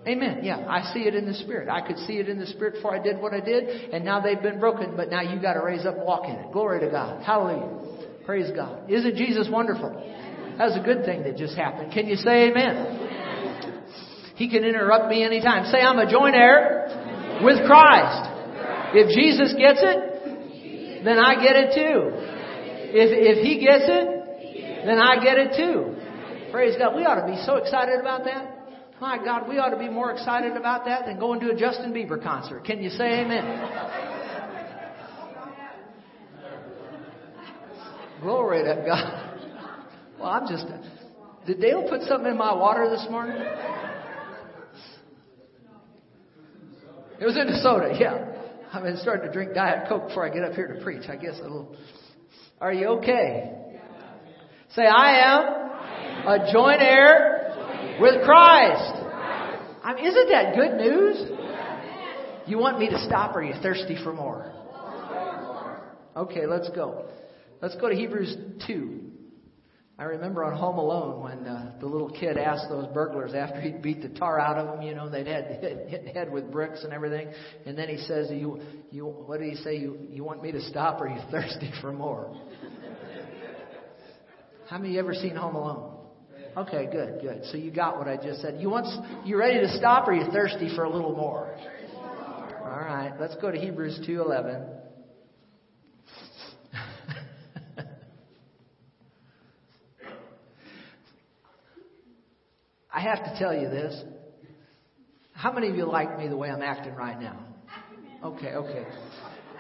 Amen. 0.06 0.40
Yeah, 0.42 0.64
I 0.66 0.92
see 0.94 1.00
it 1.00 1.14
in 1.14 1.26
the 1.26 1.34
spirit. 1.34 1.68
I 1.68 1.86
could 1.86 1.98
see 1.98 2.14
it 2.14 2.28
in 2.28 2.38
the 2.38 2.46
spirit 2.46 2.74
before 2.74 2.98
I 2.98 3.02
did 3.02 3.20
what 3.20 3.34
I 3.34 3.40
did, 3.40 3.92
and 3.92 4.02
now 4.02 4.20
they've 4.20 4.40
been 4.40 4.58
broken, 4.58 4.96
but 4.96 5.10
now 5.10 5.20
you 5.20 5.42
got 5.42 5.54
to 5.54 5.60
raise 5.60 5.84
up 5.84 5.96
and 5.96 6.06
walk 6.06 6.24
in 6.24 6.36
it. 6.36 6.52
Glory 6.52 6.80
to 6.80 6.88
God. 6.88 7.22
Hallelujah. 7.22 8.06
Praise 8.24 8.50
God. 8.54 8.88
Isn't 8.90 9.16
Jesus 9.16 9.48
wonderful? 9.50 9.90
That's 10.56 10.76
a 10.76 10.80
good 10.80 11.04
thing 11.04 11.24
that 11.24 11.36
just 11.36 11.54
happened. 11.54 11.92
Can 11.92 12.06
you 12.06 12.16
say 12.16 12.48
amen? 12.48 13.08
He 14.36 14.48
can 14.48 14.64
interrupt 14.64 15.10
me 15.10 15.22
anytime. 15.22 15.70
Say, 15.70 15.80
I'm 15.80 15.98
a 15.98 16.10
joint 16.10 16.34
heir 16.34 17.09
with 17.42 17.66
Christ. 17.66 18.30
If 18.92 19.14
Jesus 19.14 19.54
gets 19.56 19.80
it, 19.82 21.04
then 21.04 21.18
I 21.18 21.42
get 21.42 21.56
it 21.56 21.74
too. 21.74 22.10
If, 22.92 23.10
if 23.12 23.44
He 23.44 23.60
gets 23.60 23.84
it, 23.86 24.86
then 24.86 24.98
I 24.98 25.22
get 25.22 25.38
it 25.38 25.56
too. 25.56 25.96
Praise 26.50 26.76
God. 26.78 26.96
We 26.96 27.04
ought 27.04 27.24
to 27.24 27.30
be 27.30 27.40
so 27.46 27.56
excited 27.56 28.00
about 28.00 28.24
that. 28.24 28.56
My 29.00 29.16
God, 29.16 29.48
we 29.48 29.58
ought 29.58 29.70
to 29.70 29.78
be 29.78 29.88
more 29.88 30.12
excited 30.12 30.56
about 30.56 30.84
that 30.84 31.06
than 31.06 31.18
going 31.18 31.40
to 31.40 31.50
a 31.50 31.56
Justin 31.56 31.92
Bieber 31.92 32.22
concert. 32.22 32.64
Can 32.64 32.82
you 32.82 32.90
say 32.90 33.20
amen? 33.20 33.46
Glory 38.20 38.62
to 38.64 38.82
God. 38.86 39.38
Well, 40.18 40.28
I'm 40.28 40.46
just. 40.46 40.66
Did 41.46 41.60
Dale 41.62 41.86
put 41.88 42.02
something 42.02 42.32
in 42.32 42.36
my 42.36 42.54
water 42.54 42.90
this 42.90 43.06
morning? 43.10 43.42
It 47.20 47.26
was 47.26 47.36
in 47.36 47.48
the 47.48 47.60
soda, 47.62 47.94
yeah. 48.00 48.32
I've 48.72 48.82
been 48.82 48.96
starting 48.96 49.26
to 49.26 49.32
drink 49.32 49.52
Diet 49.52 49.88
Coke 49.88 50.08
before 50.08 50.24
I 50.26 50.32
get 50.32 50.42
up 50.42 50.54
here 50.54 50.68
to 50.68 50.82
preach. 50.82 51.02
I 51.06 51.16
guess 51.16 51.38
a 51.38 51.42
little. 51.42 51.76
Are 52.62 52.72
you 52.72 52.86
okay? 52.98 53.52
Say, 54.74 54.86
I 54.86 55.36
am 55.36 56.26
a 56.26 56.50
joint 56.50 56.80
heir 56.80 57.98
with 58.00 58.24
Christ. 58.24 59.04
I 59.84 59.94
mean, 59.94 60.06
isn't 60.06 60.28
that 60.30 60.54
good 60.54 60.78
news? 60.78 61.40
You 62.46 62.56
want 62.56 62.78
me 62.78 62.88
to 62.88 62.98
stop 63.04 63.36
or 63.36 63.40
are 63.40 63.44
you 63.44 63.54
thirsty 63.62 64.02
for 64.02 64.14
more? 64.14 64.52
Okay, 66.16 66.46
let's 66.46 66.70
go. 66.70 67.04
Let's 67.60 67.76
go 67.76 67.90
to 67.90 67.94
Hebrews 67.94 68.34
2. 68.66 69.09
I 70.00 70.04
remember 70.04 70.42
on 70.42 70.56
Home 70.56 70.78
Alone 70.78 71.22
when 71.22 71.46
uh, 71.46 71.72
the 71.78 71.84
little 71.84 72.08
kid 72.08 72.38
asked 72.38 72.70
those 72.70 72.86
burglars 72.86 73.34
after 73.34 73.60
he'd 73.60 73.82
beat 73.82 74.00
the 74.00 74.08
tar 74.08 74.40
out 74.40 74.56
of 74.56 74.66
them, 74.66 74.80
you 74.80 74.94
know, 74.94 75.10
they'd 75.10 75.26
had 75.26 75.44
hit, 75.60 75.88
hit 75.90 76.16
head 76.16 76.32
with 76.32 76.50
bricks 76.50 76.84
and 76.84 76.92
everything, 76.94 77.28
and 77.66 77.76
then 77.76 77.90
he 77.90 77.98
says, 77.98 78.30
"You, 78.30 78.62
you, 78.90 79.04
what 79.04 79.40
did 79.40 79.50
he 79.50 79.56
say? 79.56 79.76
You, 79.76 79.98
you 80.08 80.24
want 80.24 80.42
me 80.42 80.52
to 80.52 80.60
stop, 80.62 81.02
or 81.02 81.06
are 81.06 81.14
you 81.14 81.20
thirsty 81.30 81.70
for 81.82 81.92
more?" 81.92 82.34
How 84.70 84.78
many 84.78 84.90
of 84.90 84.94
you 84.94 85.00
ever 85.00 85.12
seen 85.12 85.36
Home 85.36 85.54
Alone? 85.54 85.98
Okay, 86.56 86.88
good, 86.90 87.20
good. 87.20 87.42
So 87.50 87.58
you 87.58 87.70
got 87.70 87.98
what 87.98 88.08
I 88.08 88.16
just 88.16 88.40
said. 88.40 88.58
You 88.58 88.70
want, 88.70 88.86
you 89.26 89.36
ready 89.36 89.60
to 89.60 89.68
stop, 89.76 90.08
or 90.08 90.12
are 90.12 90.14
you 90.14 90.32
thirsty 90.32 90.74
for 90.74 90.84
a 90.84 90.90
little 90.90 91.14
more? 91.14 91.54
All 92.62 92.80
right, 92.80 93.12
let's 93.20 93.36
go 93.36 93.50
to 93.50 93.58
Hebrews 93.58 94.00
two 94.06 94.22
eleven. 94.22 94.62
I 102.92 103.00
have 103.00 103.24
to 103.24 103.36
tell 103.38 103.54
you 103.54 103.68
this. 103.68 104.02
How 105.32 105.52
many 105.52 105.68
of 105.68 105.76
you 105.76 105.86
like 105.86 106.18
me 106.18 106.28
the 106.28 106.36
way 106.36 106.50
I'm 106.50 106.62
acting 106.62 106.94
right 106.94 107.18
now? 107.18 107.38
Okay, 108.22 108.54
okay. 108.54 108.84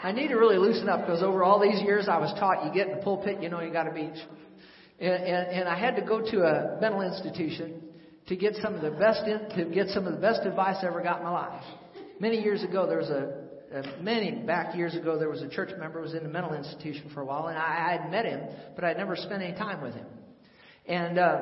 I 0.02 0.12
need 0.12 0.28
to 0.28 0.36
really 0.36 0.58
loosen 0.58 0.88
up 0.88 1.00
because 1.00 1.22
over 1.22 1.44
all 1.44 1.60
these 1.60 1.80
years 1.82 2.08
I 2.08 2.18
was 2.18 2.32
taught 2.38 2.64
you 2.64 2.72
get 2.72 2.88
in 2.88 2.96
the 2.96 3.02
pulpit, 3.02 3.42
you 3.42 3.48
know 3.48 3.60
you 3.60 3.72
got 3.72 3.84
to 3.84 3.92
be. 3.92 4.10
And, 5.00 5.24
and, 5.24 5.48
and 5.48 5.68
I 5.68 5.78
had 5.78 5.96
to 5.96 6.02
go 6.02 6.20
to 6.20 6.42
a 6.42 6.80
mental 6.80 7.02
institution 7.02 7.82
to 8.26 8.36
get 8.36 8.54
some 8.56 8.74
of 8.74 8.82
the 8.82 8.90
best 8.90 9.22
in, 9.26 9.48
to 9.56 9.72
get 9.72 9.88
some 9.88 10.06
of 10.06 10.12
the 10.12 10.20
best 10.20 10.40
advice 10.44 10.76
I 10.82 10.86
ever 10.86 11.02
got 11.02 11.18
in 11.18 11.24
my 11.24 11.30
life. 11.30 11.64
Many 12.18 12.42
years 12.42 12.62
ago, 12.62 12.86
there 12.86 12.98
was 12.98 13.08
a, 13.08 13.40
many 14.02 14.32
back 14.32 14.74
years 14.76 14.94
ago 14.94 15.18
there 15.18 15.30
was 15.30 15.42
a 15.42 15.48
church 15.48 15.70
member 15.78 15.98
who 15.98 16.04
was 16.04 16.14
in 16.14 16.26
a 16.26 16.28
mental 16.28 16.54
institution 16.54 17.10
for 17.14 17.22
a 17.22 17.24
while, 17.24 17.46
and 17.46 17.56
I, 17.56 17.88
I 17.88 18.02
had 18.02 18.10
met 18.10 18.26
him, 18.26 18.40
but 18.74 18.84
I'd 18.84 18.98
never 18.98 19.16
spent 19.16 19.42
any 19.42 19.56
time 19.56 19.80
with 19.80 19.94
him. 19.94 20.06
And 20.86 21.18
uh, 21.18 21.40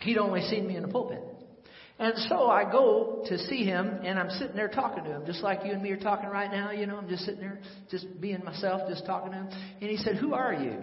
He'd 0.00 0.18
only 0.18 0.42
seen 0.42 0.66
me 0.66 0.76
in 0.76 0.82
the 0.82 0.88
pulpit. 0.88 1.22
And 1.98 2.18
so 2.28 2.50
I 2.50 2.64
go 2.70 3.24
to 3.26 3.38
see 3.38 3.64
him, 3.64 4.00
and 4.04 4.18
I'm 4.18 4.28
sitting 4.28 4.54
there 4.54 4.68
talking 4.68 5.04
to 5.04 5.10
him, 5.10 5.24
just 5.24 5.42
like 5.42 5.64
you 5.64 5.72
and 5.72 5.82
me 5.82 5.90
are 5.92 5.96
talking 5.96 6.28
right 6.28 6.50
now. 6.50 6.70
You 6.70 6.86
know, 6.86 6.96
I'm 6.96 7.08
just 7.08 7.24
sitting 7.24 7.40
there, 7.40 7.58
just 7.90 8.20
being 8.20 8.44
myself, 8.44 8.82
just 8.86 9.06
talking 9.06 9.30
to 9.30 9.38
him. 9.38 9.48
And 9.80 9.90
he 9.90 9.96
said, 9.96 10.16
"Who 10.16 10.34
are 10.34 10.52
you?" 10.52 10.82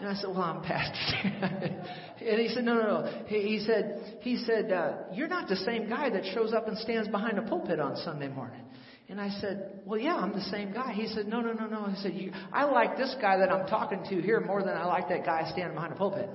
And 0.00 0.08
I 0.08 0.14
said, 0.14 0.30
"Well, 0.30 0.40
I'm 0.40 0.62
pastor." 0.62 0.96
and 2.20 2.40
he 2.40 2.48
said, 2.48 2.64
"No, 2.64 2.74
no, 2.74 3.02
no." 3.02 3.24
He, 3.26 3.42
he 3.42 3.58
said, 3.58 4.18
"He 4.20 4.38
said 4.38 4.72
uh, 4.72 4.92
you're 5.12 5.28
not 5.28 5.48
the 5.48 5.56
same 5.56 5.86
guy 5.86 6.08
that 6.08 6.24
shows 6.32 6.54
up 6.54 6.66
and 6.68 6.78
stands 6.78 7.08
behind 7.08 7.36
a 7.36 7.42
pulpit 7.42 7.78
on 7.78 7.96
Sunday 7.96 8.28
morning." 8.28 8.62
And 9.10 9.20
I 9.20 9.28
said, 9.28 9.82
"Well, 9.84 9.98
yeah, 9.98 10.14
I'm 10.14 10.32
the 10.32 10.40
same 10.42 10.72
guy." 10.72 10.92
He 10.92 11.08
said, 11.08 11.26
"No, 11.26 11.42
no, 11.42 11.52
no, 11.52 11.66
no." 11.66 11.86
He 11.86 11.96
said, 11.96 12.14
you, 12.14 12.32
"I 12.52 12.64
like 12.64 12.96
this 12.96 13.14
guy 13.20 13.36
that 13.38 13.52
I'm 13.52 13.66
talking 13.66 14.02
to 14.04 14.22
here 14.22 14.40
more 14.40 14.62
than 14.62 14.76
I 14.76 14.86
like 14.86 15.08
that 15.08 15.26
guy 15.26 15.50
standing 15.50 15.74
behind 15.74 15.92
a 15.92 15.96
pulpit." 15.96 16.30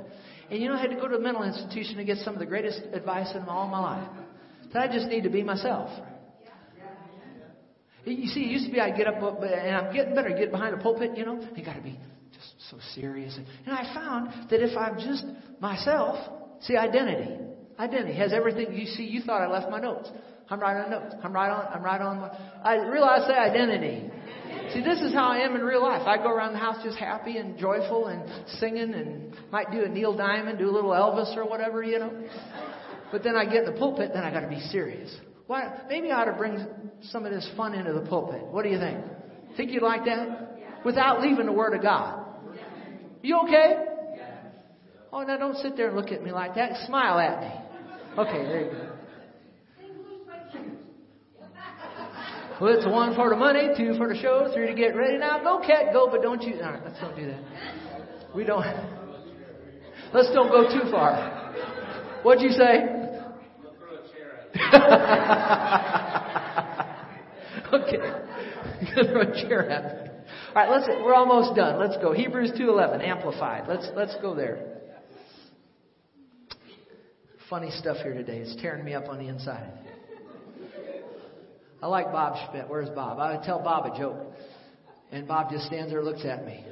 And 0.54 0.62
you 0.62 0.70
know, 0.70 0.76
I 0.76 0.82
had 0.82 0.92
to 0.92 0.98
go 0.98 1.08
to 1.08 1.16
a 1.16 1.20
mental 1.20 1.42
institution 1.42 1.98
to 1.98 2.04
get 2.04 2.20
some 2.20 2.36
of 2.36 2.40
the 2.40 2.46
greatest 2.46 2.80
advice 2.94 3.34
in 3.34 3.42
all 3.46 3.68
my 3.68 3.80
life. 3.80 4.08
That 4.72 4.88
I 4.88 4.94
just 4.94 5.08
need 5.08 5.24
to 5.24 5.30
be 5.32 5.42
myself. 5.42 5.90
You 8.06 8.28
see, 8.28 8.42
it 8.42 8.52
used 8.52 8.68
to 8.68 8.72
be 8.72 8.80
I'd 8.80 8.96
get 8.96 9.08
up, 9.08 9.16
and 9.16 9.76
I'm 9.76 9.92
getting 9.92 10.14
better, 10.14 10.30
get 10.30 10.52
behind 10.52 10.76
a 10.76 10.78
pulpit, 10.78 11.18
you 11.18 11.26
know, 11.26 11.44
you 11.56 11.66
got 11.66 11.74
to 11.74 11.82
be 11.82 11.98
just 12.32 12.70
so 12.70 12.78
serious. 12.94 13.36
And 13.66 13.74
I 13.74 13.96
found 13.96 14.52
that 14.52 14.62
if 14.62 14.78
I'm 14.78 15.00
just 15.00 15.26
myself, 15.60 16.20
see, 16.62 16.78
identity, 16.78 17.36
identity 17.80 18.14
has 18.14 18.32
everything. 18.32 18.78
You 18.78 18.86
see, 18.86 19.06
you 19.06 19.22
thought 19.22 19.42
I 19.42 19.48
left 19.48 19.72
my 19.72 19.80
notes. 19.80 20.08
I'm 20.52 20.60
right 20.60 20.84
on 20.84 20.92
notes. 20.92 21.16
I'm 21.24 21.34
right 21.34 21.50
on. 21.50 21.74
I'm 21.74 21.82
right 21.82 22.00
on. 22.00 22.30
I 22.64 22.76
realize 22.76 23.26
the 23.28 23.40
identity. 23.40 24.12
See, 24.72 24.82
this 24.82 25.02
is 25.02 25.14
how 25.14 25.30
I 25.30 25.40
am 25.40 25.56
in 25.56 25.62
real 25.62 25.82
life. 25.82 26.04
I 26.06 26.18
go 26.18 26.30
around 26.30 26.54
the 26.54 26.60
house 26.60 26.78
just 26.84 26.98
happy 26.98 27.38
and 27.38 27.58
joyful 27.58 28.08
and 28.08 28.24
singing 28.60 28.94
and 28.94 29.36
might 29.52 29.72
do 29.72 29.84
a 29.84 29.90
Neil 29.90 30.16
Diamond, 30.16 30.60
do 30.60 30.70
a 30.70 30.72
little 30.72 30.92
Elvis 30.92 31.36
or 31.36 31.46
whatever, 31.46 31.84
you 31.84 32.00
know. 32.00 32.12
But 33.12 33.24
then 33.24 33.36
I 33.36 33.46
get 33.46 33.66
in 33.66 33.66
the 33.66 33.78
pulpit, 33.78 34.12
then 34.14 34.24
I 34.24 34.32
got 34.32 34.42
to 34.42 34.48
be 34.48 34.60
serious. 34.72 35.14
Why? 35.48 35.82
Maybe 35.90 36.12
I 36.12 36.22
ought 36.22 36.26
to 36.26 36.34
bring 36.34 36.66
some 37.02 37.26
of 37.26 37.32
this 37.32 37.48
fun 37.58 37.74
into 37.74 37.94
the 37.94 38.02
pulpit. 38.02 38.46
What 38.48 38.64
do 38.64 38.70
you 38.70 38.80
think? 38.80 39.04
Think 39.58 39.72
you'd 39.72 39.84
like 39.84 40.06
that? 40.06 40.84
Without 40.86 41.22
leaving 41.22 41.46
the 41.46 41.52
Word 41.52 41.76
of 41.76 41.82
God. 41.82 42.26
You 43.22 43.42
okay? 43.46 43.86
Oh, 45.12 45.22
now 45.22 45.38
don't 45.38 45.58
sit 45.58 45.78
there 45.78 45.90
and 45.90 45.96
look 45.96 46.12
at 46.12 46.24
me 46.24 46.32
like 46.32 46.56
that. 46.56 46.88
Smile 46.88 47.20
at 47.20 47.42
me. 47.42 47.50
Okay, 48.18 48.44
there 48.44 48.66
you 48.66 48.72
go. 48.72 48.93
Well, 52.62 52.74
it's 52.78 52.86
one 52.86 53.16
for 53.16 53.30
the 53.30 53.36
money, 53.36 53.70
two 53.76 53.98
for 53.98 54.08
the 54.08 54.16
show, 54.20 54.52
three 54.54 54.68
to 54.68 54.74
get 54.74 54.96
ready. 54.96 55.18
Now, 55.18 55.40
go, 55.42 55.60
cat, 55.66 55.92
go, 55.92 56.08
but 56.10 56.22
don't 56.22 56.42
you. 56.44 56.56
All 56.62 56.72
right, 56.72 56.82
let's 56.86 57.00
don't 57.00 57.16
do 57.16 57.28
that. 57.28 57.42
We 58.36 58.44
don't. 58.44 58.64
Let's 60.14 60.32
don't 60.34 60.50
go 60.50 60.70
too 60.70 60.92
far. 60.92 61.54
What'd 62.22 62.44
you 62.44 62.52
say? 62.52 63.04
okay. 67.74 67.98
throw 68.94 69.22
a 69.22 69.48
chair 69.48 69.70
at 69.70 69.84
me. 69.84 70.12
All 70.56 70.56
right, 70.56 70.70
let's. 70.70 70.88
We're 70.88 71.16
almost 71.16 71.56
done. 71.56 71.80
Let's 71.80 71.98
go. 71.98 72.14
Hebrews 72.14 72.52
two 72.56 72.70
eleven, 72.70 73.02
amplified. 73.02 73.68
Let's 73.68 73.88
let's 73.96 74.16
go 74.22 74.36
there. 74.36 74.74
Funny 77.50 77.72
stuff 77.72 77.98
here 77.98 78.14
today. 78.14 78.38
It's 78.38 78.56
tearing 78.62 78.86
me 78.86 78.94
up 78.94 79.10
on 79.10 79.18
the 79.18 79.28
inside. 79.28 79.72
I 81.84 81.88
like 81.88 82.14
Bob 82.14 82.38
Schmidt. 82.50 82.70
Where's 82.70 82.88
Bob? 82.92 83.20
I 83.20 83.36
would 83.36 83.44
tell 83.44 83.62
Bob 83.62 83.94
a 83.94 83.98
joke, 83.98 84.16
and 85.12 85.28
Bob 85.28 85.52
just 85.52 85.66
stands 85.66 85.92
there 85.92 86.00
and 86.00 86.08
looks 86.08 86.24
at 86.24 86.46
me. 86.46 86.64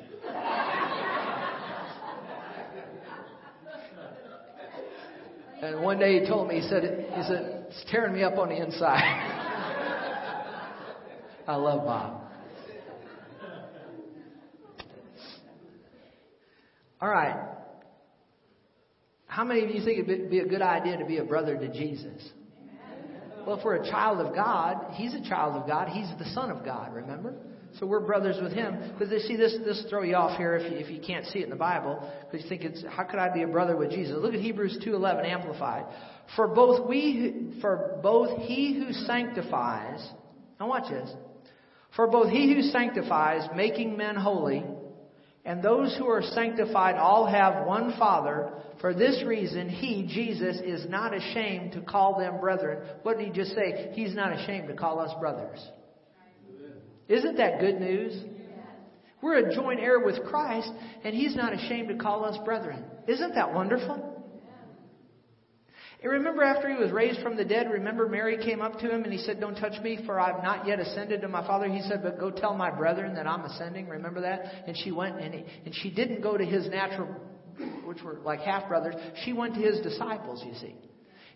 And 5.61 5.83
one 5.83 5.99
day 5.99 6.21
he 6.21 6.25
told 6.25 6.47
me, 6.47 6.61
he 6.61 6.69
said, 6.69 6.83
he 7.13 7.23
said, 7.23 7.65
it's 7.67 7.83
tearing 7.91 8.13
me 8.13 8.23
up 8.23 8.37
on 8.37 8.47
the 8.47 8.55
inside. 8.55 9.03
I 11.45 11.55
love 11.57 11.83
Bob. 11.83 12.21
All 17.01 17.09
right. 17.09 17.49
How 19.25 19.43
many 19.43 19.65
of 19.65 19.71
you 19.71 19.83
think 19.83 20.07
it'd 20.07 20.29
be 20.29 20.39
a 20.39 20.47
good 20.47 20.61
idea 20.61 20.97
to 20.99 21.05
be 21.05 21.17
a 21.17 21.25
brother 21.25 21.57
to 21.57 21.67
Jesus? 21.67 22.23
Well, 23.45 23.57
if 23.57 23.65
we're 23.65 23.75
a 23.75 23.89
child 23.89 24.25
of 24.25 24.33
God, 24.35 24.93
He's 24.93 25.13
a 25.13 25.21
child 25.21 25.61
of 25.61 25.67
God. 25.67 25.89
He's 25.89 26.09
the 26.19 26.29
Son 26.33 26.51
of 26.51 26.63
God, 26.63 26.93
remember? 26.93 27.33
So 27.79 27.85
we're 27.85 28.01
brothers 28.01 28.37
with 28.41 28.51
Him. 28.51 28.93
Because 28.93 29.09
they 29.09 29.19
see 29.19 29.37
this, 29.37 29.55
this 29.65 29.85
throw 29.89 30.03
you 30.03 30.15
off 30.15 30.37
here 30.37 30.55
if 30.55 30.71
you, 30.71 30.77
if 30.77 30.89
you 30.89 31.01
can't 31.05 31.25
see 31.27 31.39
it 31.39 31.45
in 31.45 31.49
the 31.49 31.55
Bible. 31.55 31.99
Because 32.25 32.43
you 32.43 32.49
think 32.49 32.63
it's, 32.63 32.83
how 32.89 33.03
could 33.03 33.19
I 33.19 33.33
be 33.33 33.43
a 33.43 33.47
brother 33.47 33.75
with 33.77 33.91
Jesus? 33.91 34.17
Look 34.19 34.33
at 34.33 34.39
Hebrews 34.39 34.79
2.11 34.85 35.25
Amplified. 35.25 35.85
For 36.35 36.47
both 36.47 36.87
we, 36.87 37.57
for 37.61 37.99
both 38.03 38.39
He 38.41 38.73
who 38.77 38.91
sanctifies, 38.93 40.05
now 40.59 40.67
watch 40.67 40.89
this. 40.89 41.09
For 41.95 42.07
both 42.07 42.29
He 42.29 42.53
who 42.53 42.61
sanctifies, 42.61 43.49
making 43.55 43.97
men 43.97 44.15
holy, 44.15 44.63
and 45.43 45.63
those 45.63 45.95
who 45.97 46.05
are 46.05 46.21
sanctified 46.21 46.95
all 46.95 47.25
have 47.25 47.65
one 47.65 47.95
Father. 47.97 48.51
For 48.79 48.93
this 48.93 49.23
reason, 49.25 49.69
He, 49.69 50.07
Jesus, 50.07 50.57
is 50.63 50.87
not 50.89 51.15
ashamed 51.15 51.73
to 51.73 51.81
call 51.81 52.19
them 52.19 52.39
brethren. 52.39 52.79
What 53.03 53.17
did 53.17 53.27
He 53.27 53.33
just 53.33 53.55
say? 53.55 53.91
He's 53.93 54.13
not 54.13 54.33
ashamed 54.33 54.67
to 54.67 54.75
call 54.75 54.99
us 54.99 55.11
brothers. 55.19 55.59
Isn't 57.07 57.37
that 57.37 57.59
good 57.59 57.79
news? 57.79 58.23
We're 59.21 59.49
a 59.49 59.55
joint 59.55 59.79
heir 59.79 59.99
with 59.99 60.23
Christ, 60.25 60.71
and 61.03 61.13
He's 61.13 61.35
not 61.35 61.53
ashamed 61.53 61.89
to 61.89 61.95
call 61.95 62.25
us 62.25 62.37
brethren. 62.43 62.83
Isn't 63.07 63.35
that 63.35 63.53
wonderful? 63.53 64.10
And 66.01 66.11
remember 66.11 66.43
after 66.43 66.67
he 66.67 66.81
was 66.81 66.91
raised 66.91 67.21
from 67.21 67.37
the 67.37 67.45
dead, 67.45 67.69
remember 67.69 68.09
Mary 68.09 68.43
came 68.43 68.59
up 68.59 68.79
to 68.79 68.89
him 68.89 69.03
and 69.03 69.13
he 69.13 69.19
said, 69.19 69.39
Don't 69.39 69.55
touch 69.55 69.79
me, 69.83 69.99
for 70.05 70.19
I've 70.19 70.43
not 70.43 70.67
yet 70.67 70.79
ascended 70.79 71.21
to 71.21 71.27
my 71.27 71.45
Father. 71.45 71.67
He 71.67 71.81
said, 71.81 72.01
But 72.01 72.19
go 72.19 72.31
tell 72.31 72.55
my 72.55 72.71
brethren 72.71 73.13
that 73.15 73.27
I'm 73.27 73.45
ascending. 73.45 73.87
Remember 73.87 74.21
that? 74.21 74.63
And 74.65 74.75
she 74.75 74.91
went 74.91 75.19
and, 75.19 75.33
he, 75.33 75.45
and 75.65 75.75
she 75.75 75.91
didn't 75.91 76.21
go 76.21 76.37
to 76.37 76.43
his 76.43 76.67
natural, 76.69 77.07
which 77.85 78.01
were 78.01 78.19
like 78.23 78.39
half 78.39 78.67
brothers. 78.67 78.95
She 79.23 79.33
went 79.33 79.53
to 79.55 79.61
his 79.61 79.79
disciples, 79.81 80.43
you 80.43 80.55
see. 80.55 80.75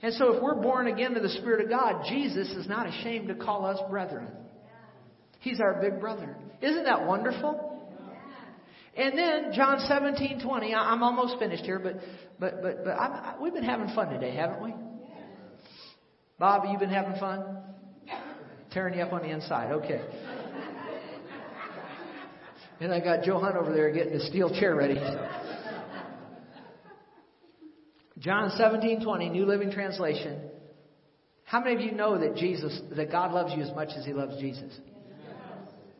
And 0.01 0.13
so 0.15 0.33
if 0.33 0.41
we're 0.41 0.59
born 0.61 0.87
again 0.87 1.13
to 1.13 1.19
the 1.19 1.29
Spirit 1.29 1.63
of 1.63 1.69
God, 1.69 2.05
Jesus 2.09 2.49
is 2.49 2.67
not 2.67 2.87
ashamed 2.87 3.27
to 3.27 3.35
call 3.35 3.65
us 3.65 3.79
brethren. 3.89 4.27
He's 5.41 5.59
our 5.59 5.79
big 5.79 5.99
brother. 5.99 6.35
Isn't 6.61 6.85
that 6.85 7.05
wonderful? 7.05 7.74
And 8.97 9.17
then 9.17 9.51
John 9.53 9.79
17, 9.79 10.41
20. 10.41 10.73
I'm 10.73 11.03
almost 11.03 11.37
finished 11.37 11.63
here, 11.63 11.79
but 11.79 11.99
but 12.39 12.61
but 12.61 12.85
but 12.85 12.91
I, 12.91 13.35
we've 13.41 13.53
been 13.53 13.63
having 13.63 13.93
fun 13.93 14.09
today, 14.09 14.33
haven't 14.33 14.63
we? 14.63 14.73
Bob, 16.39 16.63
you've 16.69 16.79
been 16.79 16.89
having 16.89 17.19
fun? 17.19 17.57
Tearing 18.71 18.97
you 18.97 19.03
up 19.03 19.13
on 19.13 19.21
the 19.21 19.29
inside. 19.29 19.71
Okay. 19.71 20.01
And 22.79 22.93
I 22.93 22.99
got 22.99 23.23
Joe 23.23 23.39
Hunt 23.39 23.55
over 23.55 23.73
there 23.73 23.91
getting 23.91 24.13
the 24.13 24.25
steel 24.25 24.49
chair 24.49 24.75
ready. 24.75 24.99
John 28.19 28.49
17, 28.57 29.03
20, 29.03 29.29
New 29.29 29.45
Living 29.45 29.71
Translation. 29.71 30.39
How 31.43 31.61
many 31.61 31.75
of 31.75 31.81
you 31.81 31.91
know 31.91 32.17
that 32.17 32.35
Jesus, 32.35 32.81
that 32.95 33.11
God 33.11 33.31
loves 33.33 33.53
you 33.55 33.61
as 33.61 33.73
much 33.75 33.89
as 33.97 34.05
He 34.05 34.13
loves 34.13 34.39
Jesus? 34.39 34.73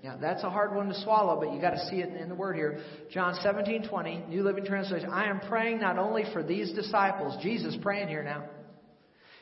Now, 0.05 0.17
that's 0.21 0.43
a 0.43 0.51
hard 0.51 0.75
one 0.75 0.87
to 0.89 1.01
swallow, 1.01 1.39
but 1.39 1.51
you 1.51 1.59
got 1.59 1.71
to 1.71 1.83
see 1.87 1.95
it 1.95 2.15
in 2.15 2.29
the 2.29 2.35
word 2.35 2.55
here. 2.55 2.79
John 3.11 3.33
17, 3.41 3.87
20, 3.89 4.25
New 4.29 4.43
Living 4.43 4.63
Translation. 4.63 5.09
I 5.09 5.27
am 5.31 5.39
praying 5.39 5.79
not 5.79 5.97
only 5.97 6.25
for 6.31 6.43
these 6.43 6.71
disciples, 6.73 7.35
Jesus 7.41 7.75
praying 7.81 8.09
here 8.09 8.21
now. 8.21 8.43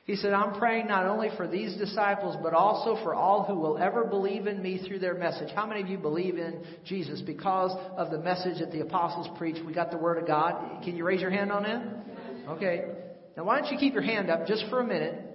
He 0.06 0.16
said, 0.16 0.32
I'm 0.32 0.58
praying 0.58 0.88
not 0.88 1.06
only 1.06 1.28
for 1.36 1.50
these 1.50 1.76
disciples, 1.76 2.38
but 2.42 2.54
also 2.54 2.96
for 3.04 3.14
all 3.14 3.44
who 3.44 3.56
will 3.56 3.78
ever 3.78 4.06
believe 4.06 4.48
in 4.48 4.62
me 4.62 4.82
through 4.88 5.00
their 5.00 5.16
message. 5.16 5.50
How 5.54 5.66
many 5.66 5.82
of 5.82 5.90
you 5.90 5.98
believe 5.98 6.38
in 6.38 6.64
Jesus 6.86 7.20
because 7.20 7.78
of 7.98 8.10
the 8.10 8.20
message 8.20 8.60
that 8.60 8.72
the 8.72 8.80
apostles 8.80 9.28
preached? 9.38 9.66
We 9.66 9.74
got 9.74 9.92
the 9.92 9.98
Word 9.98 10.18
of 10.18 10.26
God. 10.26 10.82
Can 10.86 10.96
you 10.96 11.04
raise 11.04 11.20
your 11.20 11.30
hand 11.30 11.52
on 11.52 11.64
that? 11.64 12.50
Okay. 12.52 12.86
Now, 13.36 13.44
why 13.44 13.60
don't 13.60 13.70
you 13.70 13.78
keep 13.78 13.94
your 13.94 14.04
hand 14.04 14.30
up 14.30 14.48
just 14.48 14.64
for 14.70 14.80
a 14.80 14.86
minute? 14.86 15.33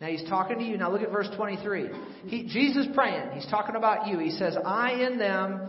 Now 0.00 0.06
he's 0.06 0.26
talking 0.28 0.58
to 0.58 0.64
you. 0.64 0.78
Now 0.78 0.90
look 0.90 1.02
at 1.02 1.10
verse 1.10 1.28
23. 1.36 1.88
He, 2.26 2.44
Jesus 2.44 2.86
praying. 2.94 3.32
He's 3.34 3.50
talking 3.50 3.76
about 3.76 4.06
you. 4.06 4.18
He 4.18 4.30
says, 4.30 4.56
I 4.64 4.92
in 4.92 5.18
them, 5.18 5.60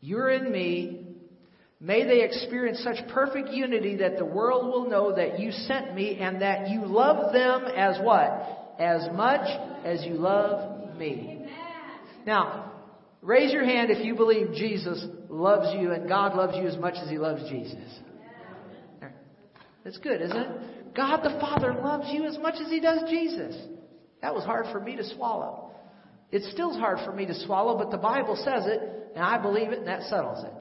you're 0.00 0.30
in 0.30 0.52
me. 0.52 1.06
May 1.80 2.04
they 2.04 2.22
experience 2.22 2.82
such 2.84 3.08
perfect 3.08 3.48
unity 3.48 3.96
that 3.96 4.18
the 4.18 4.24
world 4.24 4.66
will 4.66 4.88
know 4.88 5.16
that 5.16 5.40
you 5.40 5.50
sent 5.50 5.94
me 5.94 6.18
and 6.20 6.42
that 6.42 6.68
you 6.68 6.84
love 6.84 7.32
them 7.32 7.64
as 7.74 7.98
what? 8.02 8.76
As 8.78 9.08
much 9.14 9.48
as 9.84 10.04
you 10.04 10.14
love 10.14 10.96
me. 10.96 11.46
Now, 12.26 12.72
raise 13.22 13.52
your 13.52 13.64
hand 13.64 13.90
if 13.90 14.04
you 14.04 14.14
believe 14.14 14.52
Jesus 14.54 15.04
loves 15.28 15.74
you 15.76 15.90
and 15.92 16.08
God 16.08 16.36
loves 16.36 16.56
you 16.56 16.68
as 16.68 16.76
much 16.76 16.94
as 17.02 17.08
he 17.08 17.18
loves 17.18 17.48
Jesus. 17.48 17.98
That's 19.84 19.98
good, 19.98 20.20
isn't 20.20 20.36
it? 20.36 20.71
God 20.94 21.22
the 21.22 21.38
Father 21.40 21.74
loves 21.74 22.08
you 22.10 22.24
as 22.24 22.38
much 22.38 22.54
as 22.60 22.68
He 22.68 22.80
does 22.80 23.08
Jesus. 23.08 23.56
That 24.20 24.34
was 24.34 24.44
hard 24.44 24.66
for 24.72 24.80
me 24.80 24.96
to 24.96 25.04
swallow. 25.14 25.70
It 26.30 26.42
still's 26.52 26.76
hard 26.76 26.98
for 27.04 27.12
me 27.12 27.26
to 27.26 27.34
swallow, 27.34 27.76
but 27.76 27.90
the 27.90 27.98
Bible 27.98 28.36
says 28.36 28.64
it, 28.66 28.80
and 29.14 29.24
I 29.24 29.38
believe 29.38 29.68
it, 29.68 29.80
and 29.80 29.88
that 29.88 30.02
settles 30.04 30.44
it. 30.44 30.52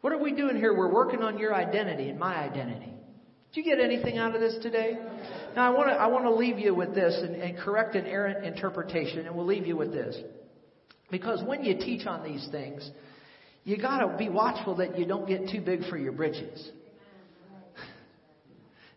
What 0.00 0.12
are 0.12 0.18
we 0.18 0.32
doing 0.32 0.56
here? 0.56 0.76
We're 0.76 0.92
working 0.92 1.22
on 1.22 1.38
your 1.38 1.54
identity 1.54 2.08
and 2.08 2.18
my 2.18 2.36
identity. 2.36 2.92
Did 3.52 3.64
you 3.64 3.76
get 3.76 3.80
anything 3.82 4.18
out 4.18 4.34
of 4.34 4.40
this 4.40 4.56
today? 4.62 4.96
Now, 5.54 5.70
I 5.72 5.76
want 5.76 5.88
to 5.90 5.94
I 5.94 6.06
want 6.06 6.24
to 6.24 6.34
leave 6.34 6.58
you 6.58 6.74
with 6.74 6.94
this 6.94 7.14
and, 7.22 7.36
and 7.36 7.58
correct 7.58 7.94
an 7.94 8.06
errant 8.06 8.44
interpretation, 8.44 9.26
and 9.26 9.36
we'll 9.36 9.46
leave 9.46 9.66
you 9.66 9.76
with 9.76 9.92
this. 9.92 10.16
Because 11.10 11.42
when 11.44 11.62
you 11.62 11.76
teach 11.76 12.06
on 12.06 12.24
these 12.24 12.48
things, 12.50 12.90
you 13.64 13.76
got 13.76 14.00
to 14.00 14.16
be 14.16 14.28
watchful 14.28 14.76
that 14.76 14.98
you 14.98 15.04
don't 15.04 15.28
get 15.28 15.50
too 15.50 15.60
big 15.60 15.84
for 15.88 15.98
your 15.98 16.12
britches. 16.12 16.70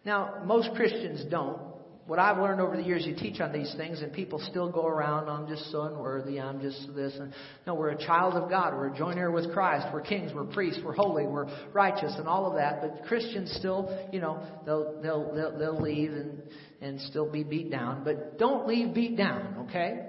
Now, 0.06 0.43
most 0.45 0.70
Christians 0.76 1.26
don't. 1.30 1.60
what 2.06 2.20
I've 2.20 2.38
learned 2.38 2.62
over 2.62 2.78
the 2.78 2.84
years, 2.84 3.03
you 3.03 3.16
teach 3.16 3.41
on 3.41 3.51
these 3.51 3.74
things, 3.76 4.01
and 4.01 4.14
people 4.14 4.39
still 4.51 4.72
go 4.72 4.86
around, 4.86 5.28
I'm 5.28 5.47
just 5.47 5.72
so 5.72 5.82
unworthy, 5.82 6.39
I'm 6.39 6.62
just 6.62 6.95
this. 6.95 7.16
And 7.20 7.34
no, 7.66 7.74
we're 7.74 7.89
a 7.89 7.97
child 7.97 8.36
of 8.36 8.47
God. 8.47 8.76
We're 8.76 8.93
a 8.93 8.97
joint 8.97 9.18
heir 9.18 9.32
with 9.32 9.51
Christ. 9.51 9.88
We're 9.91 10.01
kings. 10.01 10.32
We're 10.32 10.45
priests. 10.45 10.80
We're 10.86 10.93
holy. 10.93 11.26
We're 11.26 11.47
righteous, 11.74 12.14
and 12.18 12.28
all 12.28 12.45
of 12.45 12.56
that. 12.58 12.82
But 12.82 13.08
Christians 13.08 13.51
still, 13.58 14.08
you 14.14 14.22
know, 14.22 14.45
they'll 14.66 15.01
they'll 15.01 15.34
they'll, 15.34 15.58
they'll 15.58 15.82
leave 15.82 16.12
and 16.12 16.43
and 16.80 17.01
still 17.01 17.30
be 17.30 17.43
beat 17.43 17.72
down. 17.72 18.03
But 18.03 18.38
don't 18.38 18.68
leave 18.68 18.93
beat 18.93 19.18
down, 19.18 19.68
okay? 19.68 20.06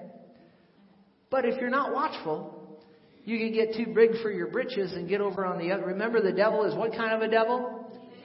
But 1.31 1.47
if 1.47 1.59
you're 1.59 1.71
not 1.71 1.95
watchful, 1.95 2.79
you 3.25 3.39
can 3.39 3.53
get 3.53 3.75
too 3.75 3.93
big 3.95 4.23
for 4.23 4.31
your 4.31 4.49
britches 4.49 4.93
and 4.93 5.09
get 5.09 5.23
over 5.23 5.47
on 5.47 5.59
the 5.59 5.73
other. 5.73 5.87
Remember, 5.87 6.21
the 6.21 6.33
devil 6.33 6.65
is 6.65 6.75
what 6.77 6.93
kind 6.93 7.15
of 7.15 7.23
a 7.23 7.29
devil? 7.29 7.76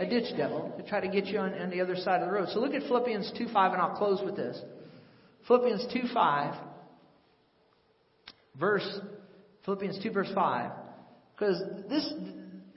A 0.02 0.10
ditch 0.10 0.36
devil 0.36 0.74
to 0.78 0.84
try 0.84 0.99
to 0.99 1.08
get 1.08 1.28
you 1.28 1.38
on, 1.38 1.54
on 1.54 1.70
the 1.70 1.80
other 1.80 1.95
side 1.95 2.22
of 2.22 2.28
the 2.28 2.34
road. 2.34 2.49
So 2.49 2.60
look 2.60 2.74
at 2.74 2.82
Philippians 2.84 3.34
2 3.38 3.47
5, 3.54 3.74
and 3.74 3.82
I'll 3.82 3.95
close 3.95 4.20
with 4.26 4.36
this. 4.36 4.60
Philippians 5.47 5.86
2 5.93 5.99
5, 6.14 6.56
verse, 8.60 8.99
Philippians 9.64 10.02
2 10.04 10.12
verse 10.12 10.30
5. 10.34 10.72
Because 11.36 11.62
this, 11.88 12.14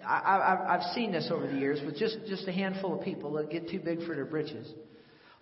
I, 0.07 0.57
have 0.69 0.95
seen 0.95 1.13
this 1.13 1.31
over 1.31 1.47
the 1.47 1.59
years 1.59 1.81
with 1.85 1.97
just, 1.97 2.19
just 2.27 2.47
a 2.47 2.53
handful 2.53 2.99
of 2.99 3.05
people 3.05 3.33
that 3.35 3.51
get 3.51 3.69
too 3.69 3.81
big 3.81 4.07
for 4.07 4.15
their 4.15 4.25
britches. 4.25 4.71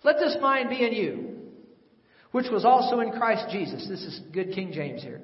Let 0.03 0.17
this 0.19 0.37
mind 0.41 0.69
be 0.69 0.85
in 0.85 0.93
you, 0.93 1.37
which 2.31 2.47
was 2.51 2.65
also 2.65 2.99
in 2.99 3.11
Christ 3.11 3.45
Jesus. 3.51 3.87
This 3.87 4.03
is 4.03 4.21
good 4.33 4.53
King 4.53 4.71
James 4.73 5.01
here. 5.01 5.21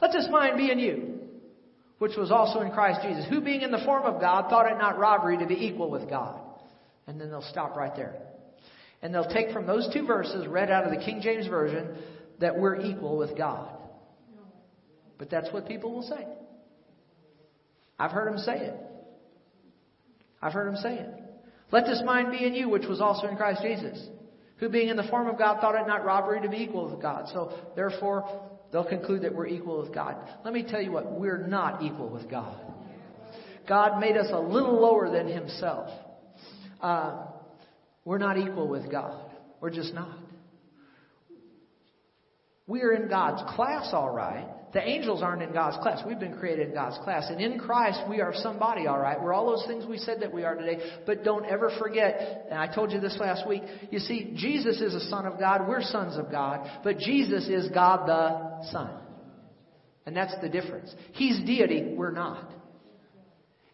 Let 0.00 0.12
this 0.12 0.28
mind 0.30 0.56
be 0.56 0.70
in 0.70 0.78
you, 0.78 1.20
which 2.02 2.16
was 2.16 2.32
also 2.32 2.62
in 2.62 2.72
Christ 2.72 2.98
Jesus, 3.04 3.24
who 3.30 3.40
being 3.40 3.60
in 3.60 3.70
the 3.70 3.84
form 3.84 4.02
of 4.02 4.20
God 4.20 4.50
thought 4.50 4.68
it 4.68 4.76
not 4.76 4.98
robbery 4.98 5.38
to 5.38 5.46
be 5.46 5.54
equal 5.54 5.88
with 5.88 6.10
God. 6.10 6.36
And 7.06 7.20
then 7.20 7.30
they'll 7.30 7.48
stop 7.48 7.76
right 7.76 7.94
there. 7.94 8.16
And 9.02 9.14
they'll 9.14 9.32
take 9.32 9.52
from 9.52 9.68
those 9.68 9.88
two 9.94 10.04
verses 10.04 10.48
read 10.48 10.68
out 10.68 10.82
of 10.82 10.90
the 10.90 10.96
King 10.96 11.20
James 11.22 11.46
Version 11.46 11.96
that 12.40 12.58
we're 12.58 12.80
equal 12.80 13.16
with 13.16 13.38
God. 13.38 13.70
But 15.16 15.30
that's 15.30 15.52
what 15.52 15.68
people 15.68 15.94
will 15.94 16.02
say. 16.02 16.26
I've 18.00 18.10
heard 18.10 18.32
them 18.32 18.38
say 18.38 18.56
it. 18.56 18.74
I've 20.42 20.54
heard 20.54 20.74
them 20.74 20.82
say 20.82 20.96
it. 20.96 21.08
Let 21.70 21.84
this 21.84 22.02
mind 22.04 22.32
be 22.32 22.44
in 22.44 22.52
you, 22.52 22.68
which 22.68 22.88
was 22.88 23.00
also 23.00 23.28
in 23.28 23.36
Christ 23.36 23.62
Jesus, 23.62 24.08
who 24.56 24.68
being 24.68 24.88
in 24.88 24.96
the 24.96 25.06
form 25.08 25.28
of 25.28 25.38
God 25.38 25.60
thought 25.60 25.80
it 25.80 25.86
not 25.86 26.04
robbery 26.04 26.40
to 26.40 26.48
be 26.48 26.64
equal 26.64 26.90
with 26.90 27.00
God. 27.00 27.28
So 27.32 27.56
therefore, 27.76 28.51
They'll 28.72 28.88
conclude 28.88 29.22
that 29.22 29.34
we're 29.34 29.46
equal 29.46 29.82
with 29.82 29.94
God. 29.94 30.16
Let 30.44 30.54
me 30.54 30.64
tell 30.66 30.80
you 30.80 30.92
what, 30.92 31.12
we're 31.12 31.46
not 31.46 31.82
equal 31.82 32.08
with 32.08 32.30
God. 32.30 32.58
God 33.68 34.00
made 34.00 34.16
us 34.16 34.28
a 34.32 34.40
little 34.40 34.80
lower 34.80 35.10
than 35.10 35.28
Himself. 35.28 35.90
Uh, 36.80 37.26
we're 38.04 38.18
not 38.18 38.38
equal 38.38 38.66
with 38.66 38.90
God. 38.90 39.30
We're 39.60 39.70
just 39.70 39.94
not. 39.94 40.18
We're 42.66 42.94
in 42.94 43.08
God's 43.08 43.42
class, 43.54 43.90
all 43.92 44.10
right. 44.10 44.48
The 44.72 44.88
angels 44.88 45.22
aren't 45.22 45.42
in 45.42 45.52
God's 45.52 45.76
class. 45.82 46.02
We've 46.06 46.18
been 46.18 46.38
created 46.38 46.68
in 46.68 46.74
God's 46.74 46.96
class. 47.04 47.28
And 47.28 47.40
in 47.40 47.58
Christ, 47.58 48.00
we 48.08 48.22
are 48.22 48.32
somebody, 48.34 48.86
all 48.86 48.98
right. 48.98 49.20
We're 49.20 49.34
all 49.34 49.46
those 49.46 49.66
things 49.66 49.84
we 49.84 49.98
said 49.98 50.20
that 50.20 50.32
we 50.32 50.44
are 50.44 50.54
today. 50.54 50.80
But 51.04 51.24
don't 51.24 51.44
ever 51.44 51.70
forget, 51.78 52.46
and 52.50 52.58
I 52.58 52.74
told 52.74 52.90
you 52.90 52.98
this 52.98 53.18
last 53.20 53.46
week, 53.46 53.62
you 53.90 53.98
see, 53.98 54.32
Jesus 54.34 54.80
is 54.80 54.94
a 54.94 55.08
son 55.10 55.26
of 55.26 55.38
God. 55.38 55.68
We're 55.68 55.82
sons 55.82 56.16
of 56.16 56.30
God. 56.30 56.80
But 56.82 56.98
Jesus 56.98 57.48
is 57.48 57.68
God 57.68 58.08
the 58.08 58.70
Son. 58.70 58.90
And 60.06 60.16
that's 60.16 60.34
the 60.40 60.48
difference. 60.48 60.92
He's 61.12 61.44
deity. 61.44 61.94
We're 61.94 62.10
not. 62.10 62.50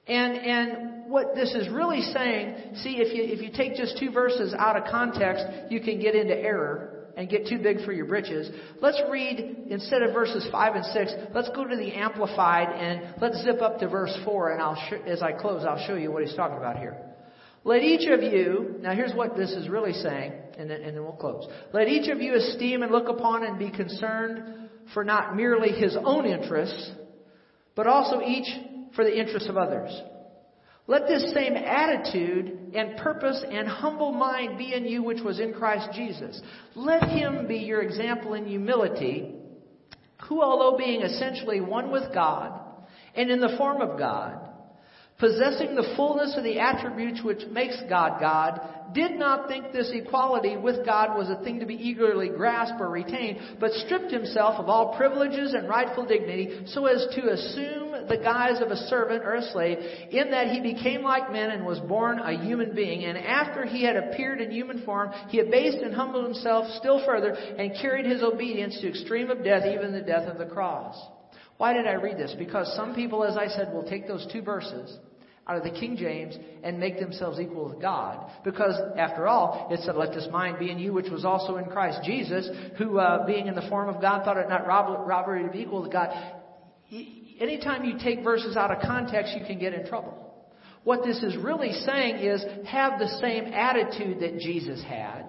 And, 0.09 0.37
and 0.37 1.11
what 1.11 1.35
this 1.35 1.55
is 1.55 1.69
really 1.69 2.01
saying, 2.01 2.75
see, 2.77 2.97
if 2.97 3.15
you, 3.15 3.23
if 3.23 3.41
you 3.41 3.51
take 3.55 3.77
just 3.77 3.99
two 3.99 4.11
verses 4.11 4.55
out 4.59 4.77
of 4.77 4.85
context, 4.91 5.45
you 5.71 5.81
can 5.81 6.01
get 6.01 6.15
into 6.15 6.35
error 6.35 6.88
and 7.19 7.29
get 7.29 7.49
too 7.49 7.59
big 7.59 7.85
for 7.85 7.93
your 7.93 8.07
britches. 8.07 8.49
Let's 8.81 9.03
read, 9.11 9.67
instead 9.71 10.03
of 10.03 10.15
verses 10.15 10.47
5 10.53 10.75
and 10.77 10.85
6, 10.85 11.13
let's 11.35 11.49
go 11.49 11.67
to 11.67 11.77
the 11.77 11.93
Amplified 11.95 12.69
and 12.69 13.21
let's 13.21 13.43
zip 13.43 13.61
up 13.61 13.81
to 13.81 13.89
verse 13.89 14.17
4 14.25 14.53
and 14.53 14.63
I'll 14.63 14.77
sh- 14.89 15.05
as 15.05 15.21
I 15.21 15.33
close, 15.33 15.65
I'll 15.69 15.85
show 15.85 15.97
you 15.97 16.13
what 16.13 16.23
he's 16.23 16.37
talking 16.37 16.57
about 16.57 16.79
here. 16.79 16.97
Let 17.65 17.83
each 17.83 18.09
of 18.09 18.23
you, 18.23 18.77
now 18.79 18.95
here's 18.95 19.13
what 19.15 19.37
this 19.37 19.51
is 19.51 19.69
really 19.69 19.95
saying, 19.95 20.33
and 20.59 20.71
then, 20.71 20.83
and 20.83 20.97
then 20.97 21.03
we'll 21.03 21.15
close. 21.15 21.45
Let 21.73 21.89
each 21.89 22.09
of 22.09 22.21
you 22.21 22.37
esteem 22.37 22.85
and 22.85 22.93
look 22.93 23.09
upon 23.09 23.43
and 23.43 23.59
be 23.59 23.73
concerned 23.73 24.71
for 24.95 25.03
not 25.03 25.35
merely 25.35 25.71
his 25.73 25.97
own 26.01 26.25
interests, 26.25 26.93
but 27.75 27.89
also 27.89 28.21
each 28.23 28.47
for 28.95 29.03
the 29.03 29.19
interests 29.19 29.49
of 29.49 29.57
others. 29.57 29.91
Let 30.89 31.07
this 31.07 31.35
same 31.35 31.55
attitude 31.55 32.73
and 32.75 32.97
purpose 32.97 33.45
and 33.49 33.69
humble 33.69 34.11
mind 34.11 34.57
be 34.57 34.73
in 34.73 34.87
you 34.87 35.03
which 35.03 35.21
was 35.23 35.39
in 35.39 35.53
Christ 35.53 35.91
Jesus. 35.95 36.41
Let 36.75 37.03
him 37.03 37.47
be 37.47 37.59
your 37.59 37.83
example 37.83 38.33
in 38.33 38.47
humility, 38.47 39.35
who 40.27 40.43
although 40.43 40.79
being 40.79 41.03
essentially 41.03 41.61
one 41.61 41.93
with 41.93 42.15
God 42.15 42.59
and 43.15 43.31
in 43.31 43.39
the 43.39 43.55
form 43.59 43.83
of 43.83 43.99
God, 43.99 44.39
possessing 45.19 45.75
the 45.75 45.93
fullness 45.95 46.35
of 46.39 46.45
the 46.45 46.59
attributes 46.59 47.23
which 47.23 47.43
makes 47.51 47.77
God 47.91 48.19
God, 48.19 48.95
did 48.95 49.19
not 49.19 49.47
think 49.47 49.73
this 49.73 49.91
equality 49.93 50.57
with 50.57 50.87
God 50.87 51.19
was 51.19 51.29
a 51.29 51.43
thing 51.45 51.61
to 51.61 51.67
be 51.67 51.75
eagerly 51.75 52.31
grasped 52.31 52.81
or 52.81 52.89
retained, 52.89 53.59
but 53.61 53.73
stripped 53.73 54.11
himself 54.11 54.59
of 54.59 54.71
all 54.71 54.97
privileges 54.97 55.53
and 55.53 55.69
rightful 55.69 56.07
dignity 56.07 56.63
so 56.69 56.87
as 56.87 57.07
to 57.15 57.29
assume 57.29 57.88
the 58.09 58.19
guise 58.19 58.61
of 58.61 58.71
a 58.71 58.77
servant 58.89 59.25
or 59.25 59.35
a 59.35 59.43
slave, 59.51 59.79
in 60.11 60.31
that 60.31 60.49
he 60.49 60.61
became 60.61 61.03
like 61.03 61.33
men 61.33 61.51
and 61.51 61.65
was 61.65 61.79
born 61.81 62.19
a 62.19 62.43
human 62.45 62.75
being. 62.75 63.05
And 63.05 63.19
after 63.19 63.65
he 63.65 63.85
had 63.85 63.97
appeared 63.97 64.41
in 64.41 64.51
human 64.51 64.85
form, 64.85 65.11
he 65.29 65.41
abased 65.41 65.79
and 65.79 65.95
humbled 65.95 66.25
himself 66.25 66.67
still 66.79 67.05
further 67.05 67.31
and 67.31 67.73
carried 67.81 68.07
his 68.07 68.23
obedience 68.23 68.79
to 68.81 68.89
extreme 68.89 69.31
of 69.31 69.45
death, 69.45 69.65
even 69.67 69.93
the 69.93 70.01
death 70.01 70.29
of 70.29 70.39
the 70.39 70.47
cross. 70.47 70.97
Why 71.59 71.73
did 71.73 71.87
I 71.87 71.95
read 71.95 72.17
this? 72.17 72.35
Because 72.39 72.75
some 72.77 72.95
people, 72.95 73.25
as 73.25 73.37
I 73.37 73.49
said, 73.49 73.73
will 73.73 73.89
take 73.89 74.07
those 74.07 74.27
two 74.33 74.43
verses 74.43 74.97
out 75.49 75.57
of 75.57 75.65
the 75.65 75.71
King 75.71 75.97
James 75.97 76.37
and 76.63 76.79
make 76.79 77.01
themselves 77.01 77.41
equal 77.41 77.71
with 77.71 77.81
God. 77.81 78.31
Because, 78.45 78.75
after 78.97 79.27
all, 79.27 79.69
it 79.71 79.81
said, 79.81 79.97
Let 79.97 80.13
this 80.13 80.29
mind 80.31 80.59
be 80.59 80.71
in 80.71 80.79
you, 80.79 80.93
which 80.93 81.11
was 81.11 81.25
also 81.25 81.57
in 81.57 81.65
Christ 81.65 82.01
Jesus, 82.05 82.49
who, 82.77 82.99
uh, 82.99 83.27
being 83.27 83.47
in 83.47 83.55
the 83.55 83.67
form 83.69 83.89
of 83.89 84.01
God, 84.01 84.25
thought 84.25 84.37
it 84.37 84.49
not 84.49 84.67
robbery 84.67 85.45
to 85.45 85.51
be 85.51 85.61
equal 85.61 85.83
with 85.83 85.93
God. 85.93 86.11
Anytime 87.41 87.85
you 87.85 87.99
take 88.03 88.23
verses 88.25 88.57
out 88.57 88.71
of 88.71 88.83
context, 88.83 89.35
you 89.39 89.47
can 89.47 89.59
get 89.59 89.75
in 89.75 89.87
trouble. 89.87 90.29
What 90.85 91.05
this 91.05 91.23
is 91.23 91.37
really 91.37 91.73
saying 91.73 92.17
is 92.17 92.45
have 92.67 92.99
the 92.99 93.09
same 93.21 93.47
attitude 93.47 94.21
that 94.21 94.39
Jesus 94.39 94.83
had 94.83 95.25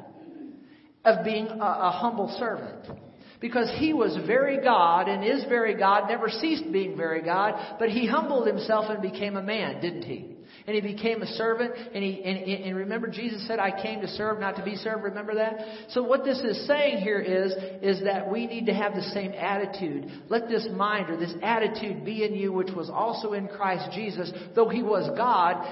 of 1.06 1.24
being 1.24 1.48
a, 1.48 1.58
a 1.58 1.92
humble 1.92 2.36
servant. 2.40 3.00
Because 3.40 3.72
he 3.78 3.94
was 3.94 4.18
very 4.28 4.62
God 4.62 5.08
and 5.08 5.24
is 5.24 5.46
very 5.46 5.76
God, 5.76 6.10
never 6.10 6.30
ceased 6.30 6.72
being 6.72 6.98
very 6.98 7.22
God, 7.22 7.78
but 7.80 7.90
he 7.90 8.06
humbled 8.06 8.48
himself 8.48 8.90
and 8.90 9.02
became 9.02 9.38
a 9.38 9.44
man, 9.44 9.82
didn't 9.82 10.04
he? 10.04 10.29
And 10.70 10.76
he 10.76 10.94
became 10.94 11.24
a 11.24 11.26
servant, 11.26 11.74
and 11.96 12.04
he 12.04 12.24
and, 12.24 12.38
and 12.64 12.78
remember 12.78 13.08
Jesus 13.08 13.48
said, 13.48 13.58
"I 13.58 13.82
came 13.82 14.02
to 14.02 14.08
serve, 14.08 14.40
not 14.40 14.56
to 14.58 14.64
be 14.64 14.76
served." 14.76 15.04
Remember 15.04 15.34
that. 15.34 15.56
So 15.90 16.04
what 16.04 16.24
this 16.24 16.38
is 16.42 16.68
saying 16.68 17.00
here 17.00 17.20
is 17.20 17.54
is 17.82 18.04
that 18.04 18.32
we 18.32 18.46
need 18.46 18.68
to 18.68 18.74
have 18.76 18.94
the 18.94 19.02
same 19.02 19.32
attitude. 19.32 20.12
Let 20.30 20.48
this 20.48 20.68
mind 20.72 21.10
or 21.10 21.18
this 21.18 21.34
attitude 21.42 22.06
be 22.06 22.24
in 22.24 22.36
you, 22.36 22.54
which 22.54 22.70
was 22.70 22.88
also 22.88 23.34
in 23.34 23.48
Christ 23.48 23.90
Jesus, 23.96 24.32
though 24.54 24.70
he 24.70 24.84
was 24.84 25.10
God 25.18 25.66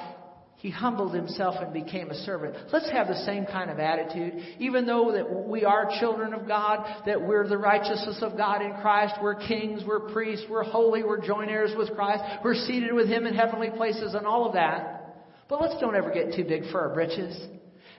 he 0.57 0.71
humbled 0.71 1.13
himself 1.13 1.55
and 1.59 1.71
became 1.71 2.09
a 2.09 2.15
servant. 2.15 2.55
Let's 2.73 2.89
have 2.89 3.07
the 3.07 3.23
same 3.25 3.45
kind 3.45 3.69
of 3.69 3.77
attitude. 3.77 4.33
Even 4.57 4.87
though 4.87 5.11
that 5.11 5.47
we 5.47 5.63
are 5.63 5.87
children 5.99 6.33
of 6.33 6.47
God, 6.47 7.03
that 7.05 7.21
we're 7.21 7.47
the 7.47 7.59
righteousness 7.59 8.17
of 8.23 8.35
God 8.35 8.63
in 8.63 8.73
Christ, 8.81 9.15
we're 9.21 9.35
kings, 9.35 9.83
we're 9.85 10.11
priests, 10.11 10.45
we're 10.49 10.63
holy, 10.63 11.03
we're 11.03 11.23
joint 11.23 11.51
heirs 11.51 11.73
with 11.77 11.95
Christ, 11.95 12.23
we're 12.43 12.55
seated 12.55 12.91
with 12.93 13.07
him 13.07 13.27
in 13.27 13.35
heavenly 13.35 13.69
places 13.69 14.15
and 14.15 14.25
all 14.25 14.47
of 14.47 14.53
that. 14.53 15.25
But 15.47 15.61
let's 15.61 15.79
don't 15.79 15.95
ever 15.95 16.11
get 16.11 16.33
too 16.35 16.43
big 16.43 16.71
for 16.71 16.81
our 16.81 16.93
britches. 16.93 17.39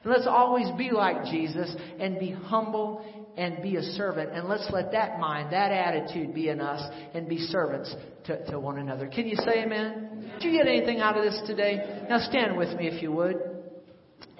And 0.02 0.12
let's 0.12 0.26
always 0.26 0.68
be 0.76 0.90
like 0.90 1.26
Jesus 1.26 1.74
and 2.00 2.18
be 2.18 2.32
humble 2.32 3.04
and 3.38 3.62
be 3.62 3.76
a 3.76 3.82
servant. 3.82 4.32
And 4.32 4.48
let's 4.48 4.68
let 4.72 4.92
that 4.92 5.20
mind, 5.20 5.52
that 5.52 5.70
attitude 5.70 6.34
be 6.34 6.48
in 6.48 6.60
us 6.60 6.82
and 7.14 7.28
be 7.28 7.38
servants 7.38 7.94
to, 8.24 8.44
to 8.50 8.58
one 8.58 8.78
another. 8.78 9.06
Can 9.06 9.28
you 9.28 9.36
say 9.36 9.62
amen? 9.62 10.32
Did 10.40 10.52
you 10.52 10.58
get 10.58 10.66
anything 10.66 11.00
out 11.00 11.16
of 11.16 11.24
this 11.24 11.40
today? 11.46 12.04
Now 12.08 12.18
stand 12.18 12.58
with 12.58 12.76
me 12.76 12.88
if 12.88 13.00
you 13.00 13.12
would. 13.12 13.36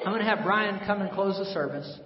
I'm 0.05 0.13
going 0.13 0.19
to 0.19 0.29
have 0.29 0.45
Brian 0.45 0.81
come 0.85 1.01
and 1.01 1.11
close 1.13 1.39
the 1.39 1.47
service. 1.47 1.99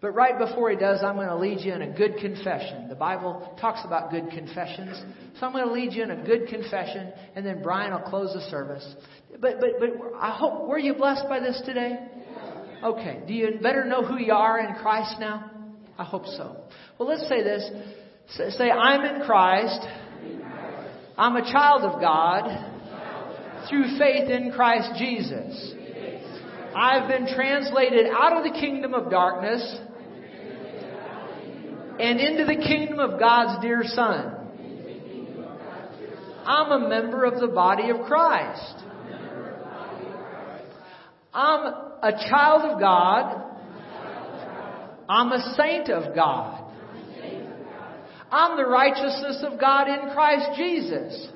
But 0.00 0.10
right 0.12 0.38
before 0.38 0.70
he 0.70 0.76
does, 0.76 1.02
I'm 1.02 1.16
going 1.16 1.28
to 1.28 1.36
lead 1.36 1.60
you 1.60 1.72
in 1.72 1.82
a 1.82 1.92
good 1.92 2.16
confession. 2.18 2.88
The 2.88 2.94
Bible 2.94 3.56
talks 3.60 3.80
about 3.84 4.10
good 4.10 4.30
confessions. 4.30 5.00
So 5.38 5.46
I'm 5.46 5.52
going 5.52 5.66
to 5.66 5.72
lead 5.72 5.92
you 5.92 6.04
in 6.04 6.10
a 6.12 6.24
good 6.24 6.48
confession, 6.48 7.12
and 7.34 7.44
then 7.44 7.62
Brian 7.62 7.92
will 7.92 8.08
close 8.08 8.32
the 8.32 8.48
service. 8.48 8.86
But, 9.40 9.60
but, 9.60 9.70
but 9.80 9.90
I 10.20 10.30
hope, 10.30 10.68
were 10.68 10.78
you 10.78 10.94
blessed 10.94 11.24
by 11.28 11.40
this 11.40 11.60
today? 11.64 11.98
Okay. 12.82 13.22
Do 13.26 13.34
you 13.34 13.58
better 13.60 13.84
know 13.84 14.04
who 14.04 14.18
you 14.18 14.32
are 14.32 14.60
in 14.60 14.74
Christ 14.76 15.16
now? 15.18 15.50
I 15.98 16.04
hope 16.04 16.26
so. 16.26 16.56
Well, 16.96 17.08
let's 17.08 17.28
say 17.28 17.42
this. 17.42 17.68
Say, 18.56 18.70
I'm 18.70 19.04
in 19.04 19.26
Christ. 19.26 19.80
I'm 21.16 21.34
a 21.34 21.42
child 21.42 21.82
of 21.82 22.00
God 22.00 23.66
through 23.68 23.98
faith 23.98 24.30
in 24.30 24.52
Christ 24.52 24.92
Jesus. 24.96 25.74
I've 26.76 27.08
been 27.08 27.26
translated 27.34 28.06
out 28.12 28.36
of 28.36 28.44
the 28.44 28.58
kingdom 28.60 28.94
of 28.94 29.10
darkness 29.10 29.80
and 31.98 32.20
into 32.20 32.44
the 32.44 32.62
kingdom 32.62 33.00
of 33.00 33.18
God's 33.18 33.60
dear 33.60 33.82
Son. 33.84 34.34
I'm 36.44 36.84
a 36.84 36.88
member 36.88 37.24
of 37.24 37.40
the 37.40 37.48
body 37.48 37.90
of 37.90 38.06
Christ. 38.06 38.84
I'm 41.34 41.66
a 42.02 42.12
child 42.30 42.70
of 42.70 42.80
God. 42.80 43.47
I'm 45.08 45.32
a 45.32 45.54
saint 45.56 45.88
of 45.88 46.14
God. 46.14 46.64
I'm 48.30 48.58
the 48.58 48.66
righteousness 48.66 49.42
of 49.42 49.58
God 49.58 49.88
in 49.88 50.10
Christ 50.12 50.50
Jesus. 50.56 51.28